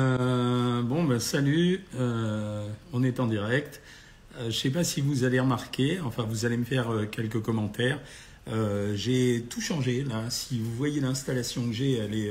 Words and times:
Euh, 0.00 0.82
bon, 0.82 1.04
ben, 1.04 1.20
salut, 1.20 1.84
euh, 1.98 2.66
on 2.92 3.02
est 3.02 3.20
en 3.20 3.26
direct. 3.26 3.82
Euh, 4.36 4.42
je 4.44 4.46
ne 4.46 4.50
sais 4.52 4.70
pas 4.70 4.82
si 4.82 5.00
vous 5.02 5.24
allez 5.24 5.38
remarquer, 5.38 6.00
enfin 6.00 6.22
vous 6.22 6.46
allez 6.46 6.56
me 6.56 6.64
faire 6.64 6.88
quelques 7.10 7.42
commentaires. 7.42 8.00
j'ai 8.94 9.44
tout 9.50 9.60
changé 9.60 10.04
là. 10.04 10.30
Si 10.30 10.58
vous 10.58 10.72
voyez 10.72 11.00
l'installation 11.00 11.66
que 11.66 11.72
j'ai, 11.72 11.98
elle 11.98 12.14
est 12.14 12.30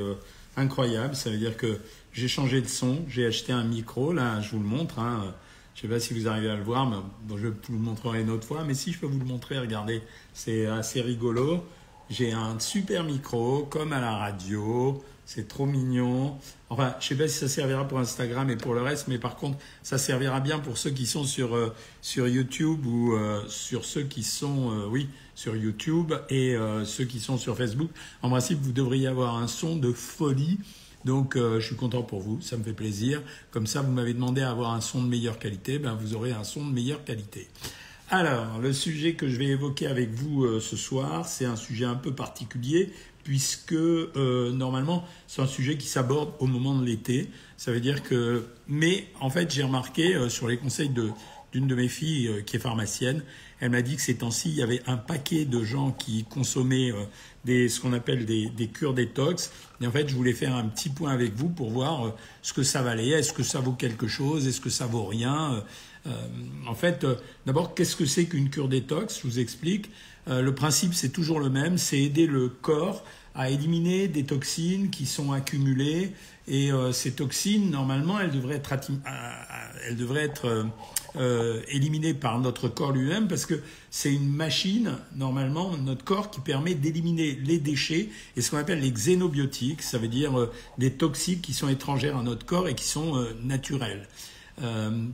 incroyable. 0.58 1.16
Ça 1.16 1.30
veut 1.30 1.38
dire 1.38 1.56
que 1.58 1.80
j'ai 2.12 2.28
changé 2.28 2.62
de 2.62 2.68
son, 2.68 3.06
j'ai 3.08 3.26
acheté 3.26 3.54
un 3.54 3.64
micro. 3.64 4.14
Là, 4.14 4.42
je 4.42 4.52
vous 4.52 4.60
le 4.60 4.68
montre. 4.68 5.00
Hein. 5.00 5.34
Je 5.76 5.86
ne 5.86 5.92
sais 5.92 5.96
pas 5.96 6.00
si 6.00 6.14
vous 6.14 6.28
arrivez 6.28 6.50
à 6.50 6.56
le 6.56 6.64
voir, 6.64 6.88
mais 6.90 6.98
je 7.38 7.48
vous 7.48 7.54
le 7.74 7.78
montrerai 7.78 8.22
une 8.22 8.32
autre 8.32 8.48
fois. 8.48 8.64
Mais 8.66 8.74
si 8.74 8.92
je 8.92 9.00
peux 9.00 9.08
vous 9.08 9.20
le 9.20 9.26
montrer, 9.26 9.60
regardez, 9.60 10.02
c'est 10.34 10.66
assez 10.66 11.02
rigolo. 11.02 11.64
J'ai 12.10 12.32
un 12.32 12.60
super 12.60 13.04
micro, 13.04 13.68
comme 13.70 13.94
à 13.94 14.02
la 14.02 14.18
radio. 14.18 15.04
C'est 15.32 15.48
trop 15.48 15.68
mignon. 15.68 16.40
Enfin, 16.72 16.96
je 17.00 17.10
sais 17.10 17.16
pas 17.16 17.28
si 17.28 17.38
ça 17.38 17.48
servira 17.48 17.88
pour 17.88 18.00
Instagram 18.00 18.50
et 18.50 18.56
pour 18.56 18.74
le 18.74 18.82
reste, 18.82 19.08
mais 19.08 19.20
par 19.20 19.36
contre, 19.36 19.60
ça 19.84 20.00
servira 20.00 20.40
bien 20.40 20.58
pour 20.58 20.80
ceux 20.80 20.90
qui 20.90 21.06
sont 21.06 21.24
sur, 21.24 21.56
euh, 21.56 21.72
sur 22.02 22.28
YouTube 22.28 22.84
ou 22.88 23.14
euh, 23.14 23.40
sur 23.48 23.86
ceux 23.86 24.02
qui 24.02 24.24
sont, 24.24 24.72
euh, 24.72 24.88
oui, 24.88 25.08
sur 25.36 25.56
YouTube 25.56 26.14
et 26.32 26.58
ceux 26.84 27.06
qui 27.06 27.20
sont 27.20 27.38
sur 27.38 27.56
Facebook. 27.56 27.92
En 28.24 28.32
principe, 28.32 28.58
vous 28.60 28.72
devriez 28.72 29.06
avoir 29.06 29.38
un 29.38 29.48
son 29.48 29.76
de 29.76 29.94
folie. 29.94 30.58
Donc, 31.06 31.38
je 31.38 31.60
suis 31.60 31.76
content 31.76 32.02
pour 32.02 32.20
vous, 32.20 32.42
ça 32.42 32.58
me 32.58 32.64
fait 32.64 32.74
plaisir. 32.74 33.22
Comme 33.52 33.68
ça, 33.68 33.82
vous 33.82 33.92
m'avez 33.92 34.16
demandé 34.16 34.42
à 34.42 34.50
avoir 34.50 34.74
un 34.74 34.82
son 34.82 35.02
de 35.04 35.08
meilleure 35.08 35.38
qualité, 35.38 35.78
ben 35.80 35.94
vous 35.94 36.16
aurez 36.16 36.32
un 36.32 36.44
son 36.44 36.66
de 36.66 36.74
meilleure 36.74 37.06
qualité. 37.06 37.48
Alors, 38.10 38.60
le 38.60 38.74
sujet 38.74 39.14
que 39.14 39.30
je 39.30 39.38
vais 39.38 39.46
évoquer 39.46 39.88
avec 39.88 40.10
vous 40.10 40.60
ce 40.60 40.76
soir, 40.76 41.26
c'est 41.26 41.46
un 41.46 41.56
sujet 41.56 41.86
un 41.86 41.96
peu 41.96 42.14
particulier 42.14 42.92
puisque 43.24 43.74
euh, 43.74 44.52
normalement 44.52 45.06
c'est 45.28 45.42
un 45.42 45.48
sujet 45.48 45.78
qui 45.78 45.88
s'aborde 45.88 46.32
au 46.40 46.48
moment 46.48 46.76
de 46.76 46.86
l'été. 46.86 47.30
Ça 47.58 47.72
veut 47.72 47.80
dire 47.80 48.04
que, 48.04 48.46
mais 48.68 49.08
en 49.20 49.30
fait 49.30 49.52
j'ai 49.52 49.64
remarqué 49.64 50.16
euh, 50.16 50.30
sur 50.30 50.48
les 50.48 50.58
conseils 50.58 50.90
d'une 50.90 51.68
de 51.68 51.76
mes 51.76 51.88
filles 51.88 52.28
euh, 52.28 52.42
qui 52.42 52.56
est 52.56 52.60
pharmacienne, 52.60 53.24
elle 53.60 53.72
m'a 53.72 53.82
dit 53.82 53.98
que 53.98 54.02
ces 54.02 54.18
temps-ci 54.18 54.50
il 54.50 54.56
y 54.56 54.62
avait 54.62 54.82
un 54.88 54.98
paquet 54.98 55.46
de 55.46 55.64
gens 55.64 55.92
qui 55.92 56.24
consommaient 56.24 56.92
des, 57.44 57.68
ce 57.68 57.82
qu'on 57.82 57.92
appelle 57.92 58.26
des, 58.26 58.50
des, 58.50 58.68
cures 58.68 58.94
détox. 58.94 59.52
Et 59.82 59.88
en 59.88 59.92
fait 59.92 60.08
je 60.08 60.16
voulais 60.16 60.34
faire 60.34 60.56
un 60.56 60.66
petit 60.68 60.90
point 60.90 61.12
avec 61.12 61.34
vous 61.36 61.50
pour 61.50 61.70
voir 61.70 62.16
ce 62.42 62.54
que 62.54 62.64
ça 62.64 62.82
valait, 62.82 63.10
est-ce 63.10 63.34
que 63.34 63.44
ça 63.44 63.60
vaut 63.60 63.74
quelque 63.74 64.08
chose, 64.08 64.48
est-ce 64.48 64.62
que 64.62 64.70
ça 64.70 64.86
vaut 64.86 65.06
rien? 65.06 65.64
en 66.66 66.74
fait, 66.74 67.06
d'abord 67.46 67.76
qu'est-ce 67.76 67.96
que 67.96 68.06
c'est 68.06 68.26
qu'une 68.26 68.50
cure 68.50 68.70
détox? 68.70 69.20
Je 69.22 69.28
vous 69.28 69.40
explique. 69.40 69.92
Le 70.28 70.52
principe 70.54 70.94
c'est 70.94 71.10
toujours 71.10 71.40
le 71.40 71.50
même, 71.50 71.78
c'est 71.78 72.00
aider 72.00 72.28
le 72.28 72.50
corps 72.50 73.04
à 73.36 73.50
éliminer 73.50 74.08
des 74.08 74.26
toxines 74.26 74.90
qui 74.90 75.06
sont 75.06 75.32
accumulées. 75.32 76.12
Et 76.48 76.72
euh, 76.74 76.92
ces 76.92 77.12
toxines, 77.12 77.70
normalement, 77.70 78.20
elles 78.20 78.32
devraient 78.32 78.56
être, 78.56 78.74
elles 79.88 79.96
devraient 79.96 80.26
être 80.26 80.66
euh, 81.16 81.62
éliminées 81.70 82.14
par 82.14 82.40
notre 82.40 82.68
corps 82.68 82.92
lui-même 82.92 83.28
parce 83.28 83.46
que 83.46 83.62
c'est 83.92 84.14
une 84.14 84.28
machine, 84.28 84.98
normalement, 85.16 85.78
notre 85.78 86.04
corps 86.04 86.32
qui 86.32 86.42
permet 86.42 86.74
d'éliminer 86.74 87.40
les 87.46 87.60
déchets 87.60 88.10
et 88.36 88.42
ce 88.42 88.52
qu'on 88.52 88.58
appelle 88.58 88.82
les 88.82 88.92
xénobiotiques, 88.92 89.84
ça 89.84 90.00
veut 90.00 90.08
dire 90.08 90.38
euh, 90.38 90.52
des 90.78 90.92
toxiques 90.92 91.42
qui 91.42 91.54
sont 91.54 91.70
étrangères 91.70 92.18
à 92.18 92.24
notre 92.24 92.46
corps 92.46 92.68
et 92.68 92.76
qui 92.76 92.86
sont 92.86 93.26
naturels. 93.44 94.08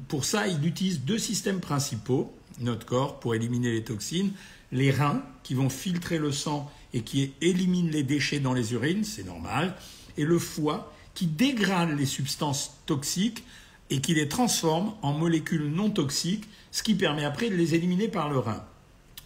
pour 0.07 0.25
ça, 0.25 0.47
il 0.47 0.65
utilise 0.65 1.01
deux 1.01 1.19
systèmes 1.19 1.59
principaux, 1.59 2.33
notre 2.59 2.85
corps, 2.85 3.19
pour 3.19 3.35
éliminer 3.35 3.71
les 3.71 3.83
toxines. 3.83 4.31
Les 4.75 4.91
reins, 4.91 5.23
qui 5.41 5.53
vont 5.53 5.69
filtrer 5.69 6.17
le 6.17 6.33
sang 6.33 6.69
et 6.93 7.01
qui 7.01 7.31
élimine 7.39 7.89
les 7.89 8.03
déchets 8.03 8.39
dans 8.39 8.53
les 8.53 8.73
urines, 8.73 9.05
c'est 9.05 9.25
normal, 9.25 9.73
et 10.17 10.25
le 10.25 10.37
foie 10.37 10.93
qui 11.13 11.27
dégrade 11.27 11.97
les 11.97 12.05
substances 12.05 12.75
toxiques 12.85 13.45
et 13.89 14.01
qui 14.01 14.13
les 14.13 14.27
transforme 14.27 14.93
en 15.01 15.13
molécules 15.13 15.69
non 15.69 15.89
toxiques, 15.89 16.43
ce 16.71 16.83
qui 16.83 16.95
permet 16.95 17.23
après 17.23 17.49
de 17.49 17.55
les 17.55 17.73
éliminer 17.73 18.09
par 18.09 18.29
le 18.29 18.37
rein. 18.37 18.65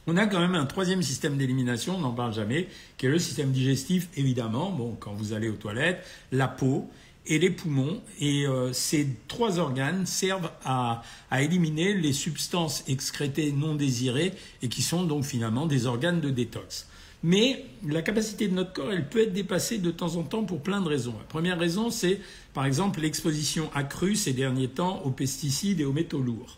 On 0.06 0.18
a 0.18 0.28
quand 0.28 0.40
même 0.40 0.56
un 0.56 0.66
troisième 0.66 1.02
système 1.02 1.36
d'élimination, 1.36 1.96
on 1.96 2.00
n'en 2.00 2.14
parle 2.14 2.34
jamais, 2.34 2.68
qui 2.98 3.08
est 3.08 3.10
le 3.10 3.20
système 3.20 3.52
digestif, 3.52 4.08
évidemment, 4.16 4.72
bon, 4.72 4.96
quand 5.00 5.14
vous 5.14 5.34
allez 5.34 5.50
aux 5.50 5.56
toilettes, 5.56 6.06
la 6.32 6.48
peau 6.48 6.90
et 7.26 7.40
les 7.40 7.50
poumons. 7.50 8.02
Et 8.20 8.46
euh, 8.46 8.74
ces 8.74 9.08
trois 9.28 9.60
organes 9.60 10.06
servent 10.06 10.52
à, 10.64 11.04
à, 11.30 11.42
éliminer 11.42 11.94
les 11.94 12.14
substances 12.14 12.84
excrétées 12.88 13.52
non 13.52 13.76
désirées 13.76 14.34
et 14.62 14.70
qui 14.70 14.82
sont 14.82 15.04
donc 15.04 15.24
finalement 15.24 15.66
des 15.66 15.86
organes 15.86 16.22
de 16.22 16.30
détox. 16.30 16.88
Mais 17.22 17.66
la 17.86 18.02
capacité 18.02 18.48
de 18.48 18.54
notre 18.54 18.72
corps, 18.72 18.92
elle 18.92 19.10
peut 19.10 19.24
être 19.24 19.34
dépassée 19.34 19.78
de 19.78 19.92
temps 19.92 20.16
en 20.16 20.24
temps 20.24 20.44
pour 20.44 20.62
plein 20.62 20.80
de 20.80 20.88
raisons. 20.88 21.16
La 21.18 21.26
première 21.26 21.60
raison, 21.60 21.90
c'est 21.92 22.22
par 22.54 22.66
exemple 22.66 23.02
l'exposition 23.02 23.70
accrue 23.76 24.16
ces 24.16 24.32
derniers 24.32 24.70
temps 24.70 25.02
aux 25.04 25.12
pesticides 25.12 25.82
et 25.82 25.86
aux 25.86 25.92
métaux 25.92 26.22
lourds. 26.22 26.58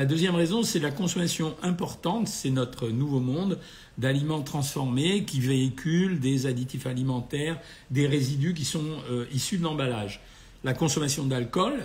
La 0.00 0.06
deuxième 0.06 0.34
raison, 0.34 0.62
c'est 0.62 0.78
la 0.78 0.90
consommation 0.90 1.54
importante, 1.62 2.26
c'est 2.26 2.48
notre 2.48 2.88
nouveau 2.88 3.20
monde, 3.20 3.58
d'aliments 3.98 4.40
transformés 4.40 5.26
qui 5.26 5.40
véhiculent 5.40 6.20
des 6.20 6.46
additifs 6.46 6.86
alimentaires, 6.86 7.60
des 7.90 8.06
résidus 8.06 8.54
qui 8.54 8.64
sont 8.64 8.82
euh, 9.10 9.26
issus 9.30 9.58
de 9.58 9.62
l'emballage. 9.62 10.22
La 10.64 10.72
consommation 10.72 11.24
d'alcool, 11.24 11.82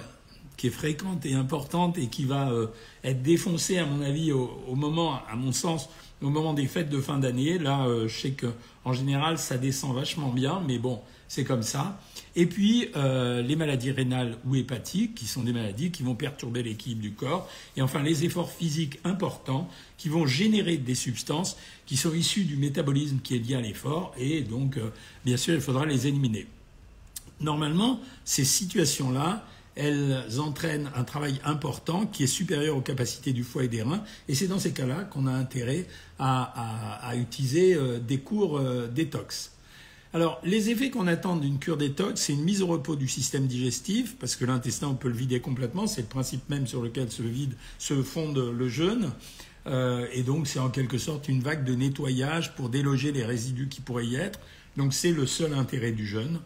qui 0.55 0.67
est 0.67 0.69
fréquente 0.69 1.25
et 1.25 1.33
importante 1.33 1.97
et 1.97 2.07
qui 2.07 2.23
va 2.23 2.51
euh, 2.51 2.67
être 3.03 3.21
défoncée, 3.21 3.79
à 3.79 3.85
mon 3.85 4.01
avis, 4.01 4.31
au, 4.31 4.75
moment, 4.75 5.19
à 5.29 5.35
mon 5.35 5.51
sens, 5.51 5.89
au 6.21 6.29
moment 6.29 6.53
des 6.53 6.67
fêtes 6.67 6.89
de 6.89 7.01
fin 7.01 7.17
d'année. 7.17 7.57
Là, 7.57 7.85
euh, 7.85 8.07
je 8.07 8.17
sais 8.17 8.31
qu'en 8.31 8.93
général, 8.93 9.37
ça 9.37 9.57
descend 9.57 9.93
vachement 9.93 10.29
bien, 10.29 10.63
mais 10.65 10.77
bon, 10.77 11.01
c'est 11.27 11.43
comme 11.43 11.63
ça. 11.63 11.99
Et 12.35 12.45
puis, 12.47 12.89
euh, 12.95 13.41
les 13.41 13.55
maladies 13.55 13.91
rénales 13.91 14.37
ou 14.45 14.55
hépatiques, 14.55 15.15
qui 15.15 15.25
sont 15.25 15.43
des 15.43 15.53
maladies 15.53 15.91
qui 15.91 16.03
vont 16.03 16.15
perturber 16.15 16.63
l'équilibre 16.63 17.01
du 17.01 17.13
corps. 17.13 17.49
Et 17.77 17.81
enfin, 17.81 18.03
les 18.03 18.25
efforts 18.25 18.51
physiques 18.51 18.99
importants 19.03 19.69
qui 19.97 20.09
vont 20.09 20.25
générer 20.25 20.77
des 20.77 20.95
substances 20.95 21.57
qui 21.85 21.95
sont 21.97 22.13
issues 22.13 22.43
du 22.43 22.57
métabolisme 22.57 23.19
qui 23.23 23.35
est 23.35 23.39
lié 23.39 23.55
à 23.55 23.61
l'effort. 23.61 24.13
Et 24.17 24.41
donc, 24.41 24.77
bien 25.23 25.37
sûr, 25.37 25.53
il 25.53 25.61
faudra 25.61 25.85
les 25.85 26.07
éliminer. 26.07 26.47
Normalement, 27.39 27.99
ces 28.23 28.45
situations-là, 28.45 29.45
elles 29.75 30.39
entraînent 30.39 30.89
un 30.95 31.03
travail 31.03 31.39
important 31.43 32.05
qui 32.05 32.23
est 32.23 32.27
supérieur 32.27 32.77
aux 32.77 32.81
capacités 32.81 33.33
du 33.33 33.43
foie 33.43 33.65
et 33.65 33.67
des 33.67 33.81
reins. 33.81 34.03
Et 34.27 34.35
c'est 34.35 34.47
dans 34.47 34.59
ces 34.59 34.71
cas-là 34.71 35.03
qu'on 35.03 35.27
a 35.27 35.31
intérêt 35.31 35.85
à, 36.17 37.13
utiliser 37.15 37.75
euh, 37.75 37.99
des 37.99 38.19
cours 38.19 38.57
euh, 38.57 38.87
détox. 38.87 39.51
Alors, 40.15 40.39
les 40.45 40.69
effets 40.69 40.91
qu'on 40.91 41.07
attend 41.07 41.35
d'une 41.35 41.59
cure 41.59 41.75
détox, 41.75 42.21
c'est 42.21 42.31
une 42.31 42.45
mise 42.45 42.61
au 42.61 42.67
repos 42.67 42.95
du 42.95 43.05
système 43.05 43.47
digestif, 43.47 44.15
parce 44.15 44.37
que 44.37 44.45
l'intestin, 44.45 44.87
on 44.87 44.95
peut 44.95 45.09
le 45.09 45.13
vider 45.13 45.41
complètement, 45.41 45.87
c'est 45.87 46.03
le 46.03 46.07
principe 46.07 46.49
même 46.49 46.67
sur 46.67 46.81
lequel 46.81 47.11
se, 47.11 47.21
vide, 47.21 47.53
se 47.79 48.01
fonde 48.01 48.37
le 48.37 48.69
jeûne. 48.69 49.11
Euh, 49.67 50.07
et 50.13 50.23
donc, 50.23 50.47
c'est 50.47 50.59
en 50.59 50.69
quelque 50.69 50.97
sorte 50.97 51.27
une 51.27 51.41
vague 51.41 51.65
de 51.65 51.75
nettoyage 51.75 52.55
pour 52.55 52.69
déloger 52.69 53.11
les 53.11 53.25
résidus 53.25 53.67
qui 53.67 53.81
pourraient 53.81 54.05
y 54.05 54.15
être. 54.15 54.39
Donc, 54.77 54.93
c'est 54.93 55.11
le 55.11 55.25
seul 55.25 55.53
intérêt 55.53 55.91
du 55.91 56.07
jeûne. 56.07 56.39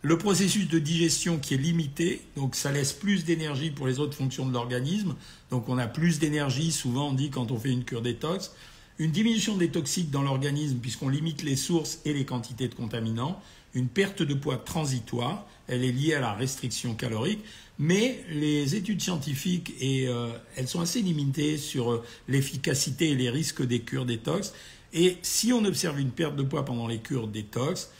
Le 0.00 0.16
processus 0.16 0.66
de 0.70 0.78
digestion 0.78 1.38
qui 1.38 1.52
est 1.52 1.58
limité, 1.58 2.22
donc 2.34 2.56
ça 2.56 2.72
laisse 2.72 2.94
plus 2.94 3.24
d'énergie 3.24 3.70
pour 3.70 3.86
les 3.86 4.00
autres 4.00 4.16
fonctions 4.16 4.46
de 4.46 4.52
l'organisme. 4.52 5.14
Donc 5.50 5.68
on 5.68 5.78
a 5.78 5.86
plus 5.86 6.18
d'énergie, 6.18 6.72
souvent 6.72 7.10
on 7.10 7.12
dit 7.12 7.30
quand 7.30 7.52
on 7.52 7.56
fait 7.56 7.70
une 7.70 7.84
cure 7.84 8.02
détox. 8.02 8.50
Une 8.98 9.10
diminution 9.10 9.56
des 9.56 9.68
toxiques 9.68 10.10
dans 10.10 10.22
l'organisme 10.22 10.78
puisqu'on 10.78 11.08
limite 11.08 11.42
les 11.42 11.56
sources 11.56 12.00
et 12.04 12.12
les 12.12 12.24
quantités 12.24 12.68
de 12.68 12.74
contaminants. 12.74 13.40
Une 13.74 13.88
perte 13.88 14.22
de 14.22 14.34
poids 14.34 14.58
transitoire, 14.58 15.46
elle 15.66 15.82
est 15.82 15.92
liée 15.92 16.14
à 16.14 16.20
la 16.20 16.34
restriction 16.34 16.94
calorique. 16.94 17.40
Mais 17.78 18.22
les 18.28 18.76
études 18.76 19.00
scientifiques, 19.00 19.72
et, 19.80 20.06
euh, 20.06 20.28
elles 20.56 20.68
sont 20.68 20.80
assez 20.80 21.00
limitées 21.00 21.56
sur 21.56 21.90
euh, 21.90 22.04
l'efficacité 22.28 23.10
et 23.10 23.14
les 23.14 23.30
risques 23.30 23.66
des 23.66 23.80
cures 23.80 24.04
détox. 24.04 24.52
Et 24.92 25.16
si 25.22 25.52
on 25.52 25.64
observe 25.64 25.98
une 25.98 26.10
perte 26.10 26.36
de 26.36 26.42
poids 26.42 26.64
pendant 26.64 26.86
les 26.86 26.98
cures 26.98 27.28
détox, 27.28 27.90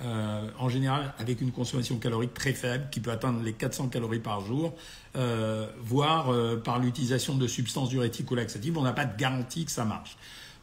euh, 0.00 0.48
en 0.58 0.68
général 0.68 1.12
avec 1.18 1.40
une 1.40 1.52
consommation 1.52 1.98
calorique 1.98 2.32
très 2.32 2.54
faible, 2.54 2.88
qui 2.90 3.00
peut 3.00 3.10
atteindre 3.10 3.42
les 3.42 3.52
400 3.52 3.88
calories 3.88 4.20
par 4.20 4.40
jour, 4.40 4.74
euh, 5.16 5.68
voire 5.80 6.32
par 6.62 6.78
l'utilisation 6.78 7.36
de 7.36 7.46
substances 7.46 7.90
diurétiques 7.90 8.30
ou 8.30 8.34
laxatives, 8.34 8.78
on 8.78 8.82
n'a 8.82 8.92
pas 8.92 9.04
de 9.04 9.16
garantie 9.16 9.66
que 9.66 9.72
ça 9.72 9.84
marche. 9.84 10.16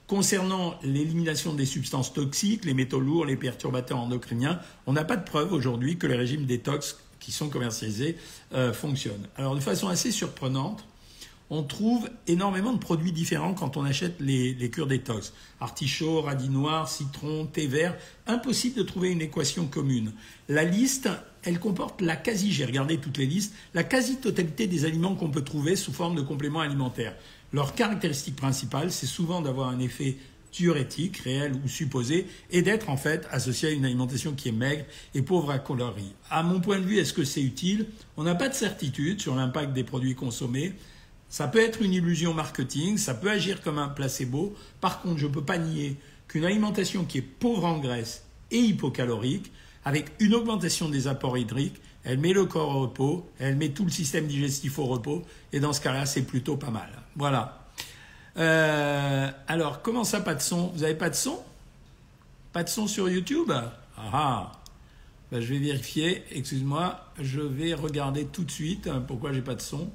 Concernant 0.07 0.75
l'élimination 0.83 1.53
des 1.53 1.65
substances 1.65 2.13
toxiques, 2.13 2.65
les 2.65 2.75
métaux 2.75 2.99
lourds, 2.99 3.25
les 3.25 3.35
perturbateurs 3.35 3.97
endocriniens, 3.97 4.59
on 4.85 4.93
n'a 4.93 5.03
pas 5.03 5.17
de 5.17 5.23
preuve 5.23 5.51
aujourd'hui 5.51 5.97
que 5.97 6.05
les 6.05 6.15
régimes 6.15 6.45
détox 6.45 6.97
qui 7.19 7.31
sont 7.31 7.49
commercialisés 7.49 8.15
fonctionnent. 8.73 9.27
Alors 9.35 9.55
de 9.55 9.61
façon 9.61 9.87
assez 9.87 10.11
surprenante, 10.11 10.85
on 11.51 11.61
trouve 11.61 12.09
énormément 12.27 12.73
de 12.73 12.79
produits 12.79 13.11
différents 13.11 13.53
quand 13.53 13.77
on 13.77 13.83
achète 13.83 14.15
les, 14.19 14.55
cures 14.71 14.87
détox. 14.87 15.31
Artichaut, 15.59 16.21
radis 16.21 16.49
noir, 16.49 16.89
citron, 16.89 17.45
thé 17.45 17.67
vert. 17.67 17.95
Impossible 18.25 18.75
de 18.75 18.83
trouver 18.83 19.11
une 19.11 19.21
équation 19.21 19.67
commune. 19.67 20.13
La 20.49 20.63
liste, 20.63 21.07
elle 21.43 21.59
comporte 21.59 22.01
la 22.01 22.15
quasi, 22.15 22.51
j'ai 22.51 22.65
regardé 22.65 22.97
toutes 22.97 23.17
les 23.17 23.27
listes, 23.27 23.53
la 23.75 23.83
quasi-totalité 23.83 24.65
des 24.65 24.85
aliments 24.85 25.13
qu'on 25.13 25.29
peut 25.29 25.43
trouver 25.43 25.75
sous 25.75 25.93
forme 25.93 26.15
de 26.15 26.21
compléments 26.21 26.61
alimentaires. 26.61 27.15
Leur 27.55 27.73
caractéristique 27.73 28.35
principale, 28.35 28.91
c'est 28.91 29.05
souvent 29.05 29.39
d'avoir 29.39 29.69
un 29.69 29.79
effet 29.79 30.17
diurétique, 30.51 31.19
réelle 31.19 31.53
ou 31.63 31.69
supposée, 31.69 32.27
et 32.51 32.61
d'être 32.61 32.89
en 32.89 32.97
fait 32.97 33.25
associé 33.31 33.69
à 33.69 33.71
une 33.71 33.85
alimentation 33.85 34.33
qui 34.33 34.49
est 34.49 34.51
maigre 34.51 34.83
et 35.13 35.21
pauvre 35.21 35.51
à 35.51 35.59
calories. 35.59 36.11
À 36.29 36.43
mon 36.43 36.59
point 36.59 36.79
de 36.79 36.83
vue, 36.83 36.97
est-ce 36.97 37.13
que 37.13 37.23
c'est 37.23 37.41
utile? 37.41 37.85
On 38.17 38.23
n'a 38.23 38.35
pas 38.35 38.49
de 38.49 38.53
certitude 38.53 39.21
sur 39.21 39.35
l'impact 39.35 39.71
des 39.71 39.85
produits 39.85 40.15
consommés. 40.15 40.73
Ça 41.29 41.47
peut 41.47 41.61
être 41.61 41.81
une 41.81 41.93
illusion 41.93 42.33
marketing, 42.33 42.97
ça 42.97 43.13
peut 43.13 43.31
agir 43.31 43.61
comme 43.61 43.79
un 43.79 43.87
placebo. 43.87 44.53
Par 44.81 45.01
contre, 45.01 45.19
je 45.19 45.27
ne 45.27 45.31
peux 45.31 45.45
pas 45.45 45.57
nier 45.57 45.95
qu'une 46.27 46.43
alimentation 46.43 47.05
qui 47.05 47.19
est 47.19 47.21
pauvre 47.21 47.63
en 47.63 47.79
graisse 47.79 48.25
et 48.51 48.59
hypocalorique, 48.59 49.49
avec 49.85 50.11
une 50.19 50.35
augmentation 50.35 50.89
des 50.89 51.07
apports 51.07 51.37
hydriques, 51.37 51.79
elle 52.05 52.19
met 52.19 52.33
le 52.33 52.45
corps 52.45 52.69
au 52.69 52.81
repos, 52.81 53.29
elle 53.39 53.55
met 53.55 53.69
tout 53.69 53.83
le 53.83 53.91
système 53.91 54.27
digestif 54.27 54.77
au 54.77 54.85
repos, 54.85 55.23
et 55.51 55.59
dans 55.59 55.73
ce 55.73 55.81
cas-là, 55.81 56.05
c'est 56.05 56.21
plutôt 56.21 56.55
pas 56.55 56.69
mal. 56.69 56.89
Voilà. 57.15 57.65
Euh, 58.37 59.29
alors, 59.47 59.81
comment 59.81 60.03
ça, 60.03 60.21
pas 60.21 60.35
de 60.35 60.41
son? 60.41 60.67
Vous 60.67 60.81
n'avez 60.81 60.95
pas 60.95 61.09
de 61.09 61.15
son? 61.15 61.39
Pas 62.53 62.63
de 62.63 62.69
son 62.69 62.87
sur 62.87 63.09
YouTube? 63.09 63.51
Ah 63.51 63.71
ah 64.13 64.51
ben, 65.31 65.41
Je 65.41 65.53
vais 65.53 65.59
vérifier, 65.59 66.23
excuse-moi, 66.31 66.99
je 67.19 67.41
vais 67.41 67.73
regarder 67.73 68.25
tout 68.25 68.43
de 68.43 68.51
suite 68.51 68.87
hein, 68.87 69.03
pourquoi 69.05 69.33
j'ai 69.33 69.41
pas 69.41 69.55
de 69.55 69.61
son. 69.61 69.89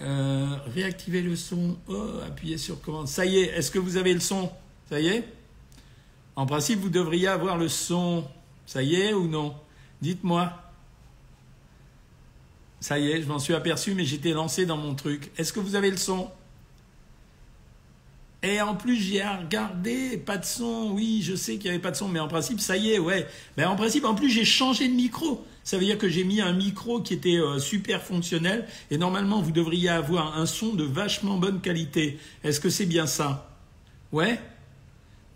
Euh, 0.00 0.56
réactiver 0.74 1.22
le 1.22 1.34
son, 1.36 1.76
oh, 1.88 2.20
appuyez 2.26 2.58
sur 2.58 2.80
commande. 2.82 3.08
Ça 3.08 3.24
y 3.24 3.38
est, 3.38 3.46
est-ce 3.56 3.70
que 3.70 3.78
vous 3.78 3.96
avez 3.96 4.12
le 4.12 4.20
son? 4.20 4.50
Ça 4.90 5.00
y 5.00 5.08
est? 5.08 5.24
En 6.36 6.44
principe, 6.46 6.80
vous 6.80 6.90
devriez 6.90 7.28
avoir 7.28 7.56
le 7.56 7.68
son. 7.68 8.24
Ça 8.66 8.82
y 8.82 8.94
est 8.94 9.14
ou 9.14 9.26
non? 9.26 9.54
Dites-moi. 10.02 10.52
Ça 12.80 12.98
y 12.98 13.10
est, 13.10 13.22
je 13.22 13.26
m'en 13.26 13.38
suis 13.38 13.54
aperçu, 13.54 13.94
mais 13.94 14.04
j'étais 14.04 14.30
lancé 14.30 14.66
dans 14.66 14.76
mon 14.76 14.94
truc. 14.94 15.30
Est-ce 15.36 15.52
que 15.52 15.60
vous 15.60 15.74
avez 15.74 15.90
le 15.90 15.96
son? 15.96 16.30
Et 18.42 18.60
en 18.60 18.76
plus, 18.76 18.96
j'ai 18.96 19.24
regardé, 19.24 20.16
pas 20.16 20.38
de 20.38 20.44
son. 20.44 20.92
Oui, 20.92 21.22
je 21.24 21.34
sais 21.34 21.54
qu'il 21.54 21.64
n'y 21.64 21.70
avait 21.70 21.80
pas 21.80 21.90
de 21.90 21.96
son, 21.96 22.06
mais 22.06 22.20
en 22.20 22.28
principe, 22.28 22.60
ça 22.60 22.76
y 22.76 22.92
est, 22.92 23.00
ouais. 23.00 23.26
Ben, 23.56 23.68
en 23.68 23.74
principe, 23.74 24.04
en 24.04 24.14
plus, 24.14 24.30
j'ai 24.30 24.44
changé 24.44 24.88
de 24.88 24.94
micro. 24.94 25.44
Ça 25.64 25.76
veut 25.76 25.84
dire 25.84 25.98
que 25.98 26.08
j'ai 26.08 26.22
mis 26.22 26.40
un 26.40 26.52
micro 26.52 27.00
qui 27.00 27.14
était 27.14 27.36
euh, 27.36 27.58
super 27.58 28.00
fonctionnel. 28.00 28.68
Et 28.92 28.96
normalement, 28.96 29.42
vous 29.42 29.50
devriez 29.50 29.88
avoir 29.88 30.38
un 30.38 30.46
son 30.46 30.74
de 30.74 30.84
vachement 30.84 31.36
bonne 31.36 31.60
qualité. 31.60 32.20
Est-ce 32.44 32.60
que 32.60 32.70
c'est 32.70 32.86
bien 32.86 33.08
ça? 33.08 33.50
Ouais? 34.12 34.40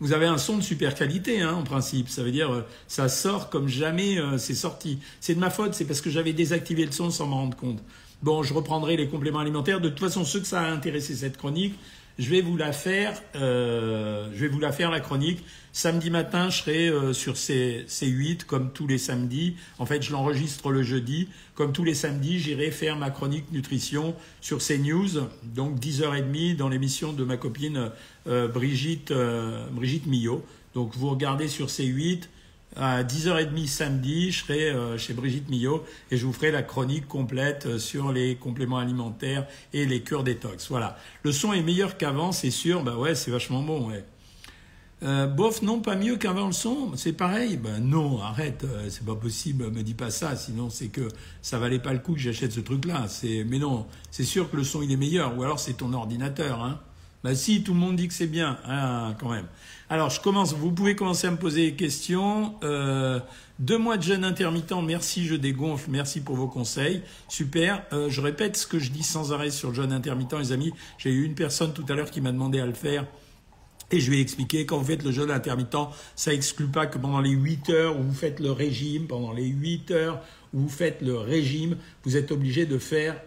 Vous 0.03 0.13
avez 0.13 0.27
un 0.27 0.37
son 0.37 0.57
de 0.57 0.63
super 0.63 0.97
qualité, 0.97 1.43
hein, 1.43 1.55
en 1.55 1.63
principe. 1.63 2.09
Ça 2.09 2.25
veut 2.25 2.33
dire, 2.33 2.53
euh, 2.53 2.67
ça 2.89 3.09
sort 3.09 3.51
comme 3.51 3.69
jamais 3.69 4.19
euh, 4.19 4.37
c'est 4.37 4.57
sorti. 4.57 4.99
C'est 5.21 5.37
de 5.37 5.39
ma 5.39 5.49
faute, 5.49 5.75
c'est 5.75 5.85
parce 5.85 6.01
que 6.01 6.11
j'avais 6.11 6.33
désactivé 6.33 6.85
le 6.85 6.91
son 6.91 7.11
sans 7.11 7.29
m'en 7.29 7.37
rendre 7.37 7.57
compte. 7.57 7.79
Bon, 8.21 8.43
je 8.43 8.53
reprendrai 8.53 8.97
les 8.97 9.07
compléments 9.07 9.39
alimentaires. 9.39 9.81
De 9.81 9.89
toute 9.89 10.01
façon, 10.01 10.25
ceux 10.25 10.41
que 10.41 10.49
ça 10.49 10.61
a 10.61 10.69
intéressé 10.73 11.15
cette 11.15 11.37
chronique, 11.37 11.77
je 12.19 12.31
vais 12.31 12.41
vous 12.41 12.57
la 12.57 12.73
faire, 12.73 13.21
euh, 13.37 14.29
je 14.35 14.41
vais 14.41 14.49
vous 14.49 14.61
la 14.61 14.73
faire 14.73 14.91
la 14.91 15.01
chronique. 15.01 15.45
Samedi 15.73 16.11
matin, 16.11 16.51
je 16.51 16.59
serai 16.59 16.89
euh, 16.89 17.13
sur 17.13 17.37
C, 17.37 17.87
8 18.01 18.45
comme 18.45 18.73
tous 18.73 18.87
les 18.87 18.99
samedis. 18.99 19.57
En 19.79 19.87
fait, 19.87 20.03
je 20.03 20.13
l'enregistre 20.13 20.71
le 20.71 20.83
jeudi. 20.83 21.29
Comme 21.55 21.73
tous 21.73 21.85
les 21.85 21.95
samedis, 21.95 22.39
j'irai 22.39 22.71
faire 22.71 22.97
ma 22.97 23.11
chronique 23.11 23.51
nutrition 23.53 24.15
sur 24.41 24.59
CNews, 24.59 25.29
donc 25.43 25.79
10h30 25.79 26.57
dans 26.57 26.69
l'émission 26.69 27.13
de 27.13 27.25
ma 27.25 27.37
copine 27.37 27.91
euh, 28.27 28.49
Brigitte, 28.49 29.13
Brigitte 29.73 30.07
Millot. 30.07 30.45
Donc 30.75 30.95
vous 30.97 31.11
regardez 31.11 31.49
sur 31.49 31.69
C8 31.69 32.25
à 32.77 33.03
10h30 33.03 33.67
samedi, 33.67 34.33
je 34.33 34.45
serai 34.45 34.71
euh, 34.71 34.97
chez 34.97 35.13
Brigitte 35.13 35.49
Millot 35.49 35.85
et 36.11 36.17
je 36.17 36.25
vous 36.25 36.33
ferai 36.33 36.51
la 36.51 36.63
chronique 36.63 37.07
complète 37.07 37.67
euh, 37.67 37.79
sur 37.79 38.13
les 38.13 38.37
compléments 38.37 38.79
alimentaires 38.79 39.47
et 39.73 39.85
les 39.85 40.03
cures 40.03 40.25
détox. 40.25 40.69
Voilà. 40.69 40.97
Le 41.23 41.33
son 41.33 41.53
est 41.53 41.63
meilleur 41.63 41.99
qu'avant, 41.99 42.33
c'est 42.33 42.51
sûr. 42.51 42.83
Bah 42.83 42.97
ouais, 42.97 43.15
c'est 43.15 43.31
vachement 43.31 43.63
bon. 43.63 43.93
Euh, 45.03 45.27
bof, 45.27 45.63
non, 45.63 45.81
pas 45.81 45.97
mieux 45.97 46.17
qu'avant 46.17 46.47
le 46.47 46.53
son, 46.53 46.93
c'est 46.97 47.13
pareil? 47.13 47.57
Ben 47.57 47.81
non, 47.81 48.21
arrête, 48.23 48.65
c'est 48.89 49.05
pas 49.05 49.17
possible, 49.17 49.71
me 49.71 49.83
dis 49.83 49.95
pas 49.95 50.11
ça, 50.11 50.37
sinon 50.37 50.71
c'est 50.71 50.89
que 50.89 51.09
ça 51.43 51.59
valait 51.59 51.81
pas 51.81 51.93
le 51.93 51.99
coup 51.99 52.15
que 52.15 52.21
j'achète 52.21 52.53
ce 52.53 52.61
truc-là. 52.61 53.07
C'est, 53.09 53.45
mais 53.45 53.59
non, 53.59 53.87
c'est 54.11 54.25
sûr 54.25 54.49
que 54.49 54.57
le 54.57 54.65
son 54.65 54.81
il 54.81 54.93
est 54.93 54.97
meilleur, 54.97 55.37
ou 55.37 55.43
alors 55.43 55.59
c'est 55.59 55.75
ton 55.75 55.93
ordinateur, 55.93 56.63
hein. 56.63 56.81
Ben 57.25 57.37
si, 57.37 57.63
tout 57.63 57.73
le 57.73 57.79
monde 57.79 57.97
dit 57.97 58.09
que 58.09 58.15
c'est 58.15 58.27
bien, 58.27 58.59
hein, 58.67 59.15
quand 59.21 59.31
même. 59.31 59.47
Alors, 59.93 60.09
je 60.09 60.23
commence. 60.23 60.55
Vous 60.55 60.73
pouvez 60.73 60.97
commencer 60.97 61.27
à 61.27 61.31
me 61.31 61.37
poser 61.37 61.71
des 61.71 61.77
questions. 61.77 62.55
Euh, 62.65 63.21
deux 63.59 63.77
mois 63.77 63.99
de 63.99 64.03
jeûne 64.03 64.25
intermittent. 64.25 64.73
Merci, 64.83 65.27
je 65.27 65.35
dégonfle. 65.35 65.91
Merci 65.91 66.23
pour 66.23 66.35
vos 66.35 66.49
conseils. 66.49 67.03
Super. 67.29 67.85
Euh, 67.93 68.09
je 68.09 68.23
répète 68.23 68.57
ce 68.57 68.67
que 68.67 68.79
je 68.79 68.91
dis 68.91 69.03
sans 69.03 69.35
arrêt 69.35 69.51
sur 69.51 69.69
le 69.69 69.75
jeûne 69.75 69.93
intermittent, 69.93 70.33
les 70.33 70.53
amis. 70.53 70.73
J'ai 70.97 71.11
eu 71.11 71.27
une 71.27 71.35
personne 71.35 71.75
tout 71.75 71.85
à 71.91 71.93
l'heure 71.93 72.11
qui 72.11 72.23
m'a 72.23 72.33
demandé 72.33 72.59
à 72.59 72.65
le 72.65 72.73
faire. 72.73 73.05
Et 73.91 74.01
je 74.01 74.11
vais 74.11 74.23
expliquer, 74.23 74.65
quand 74.65 74.79
vous 74.79 74.87
faites 74.87 75.05
le 75.05 75.13
jeûne 75.13 75.31
intermittent, 75.31 75.91
ça 76.17 76.33
exclut 76.33 76.69
pas 76.69 76.87
que 76.87 76.97
pendant 76.97 77.21
les 77.21 77.29
8 77.29 77.69
heures 77.69 78.01
où 78.01 78.03
vous 78.03 78.15
faites 78.15 78.41
le 78.41 78.51
régime, 78.51 79.07
pendant 79.07 79.35
les 79.35 79.45
8 79.45 79.91
heures 79.91 80.23
vous 80.53 80.69
faites 80.69 81.01
le 81.03 81.17
régime, 81.17 81.77
vous 82.05 82.17
êtes 82.17 82.31
obligé 82.31 82.67
de 82.67 82.79
faire, 82.79 83.21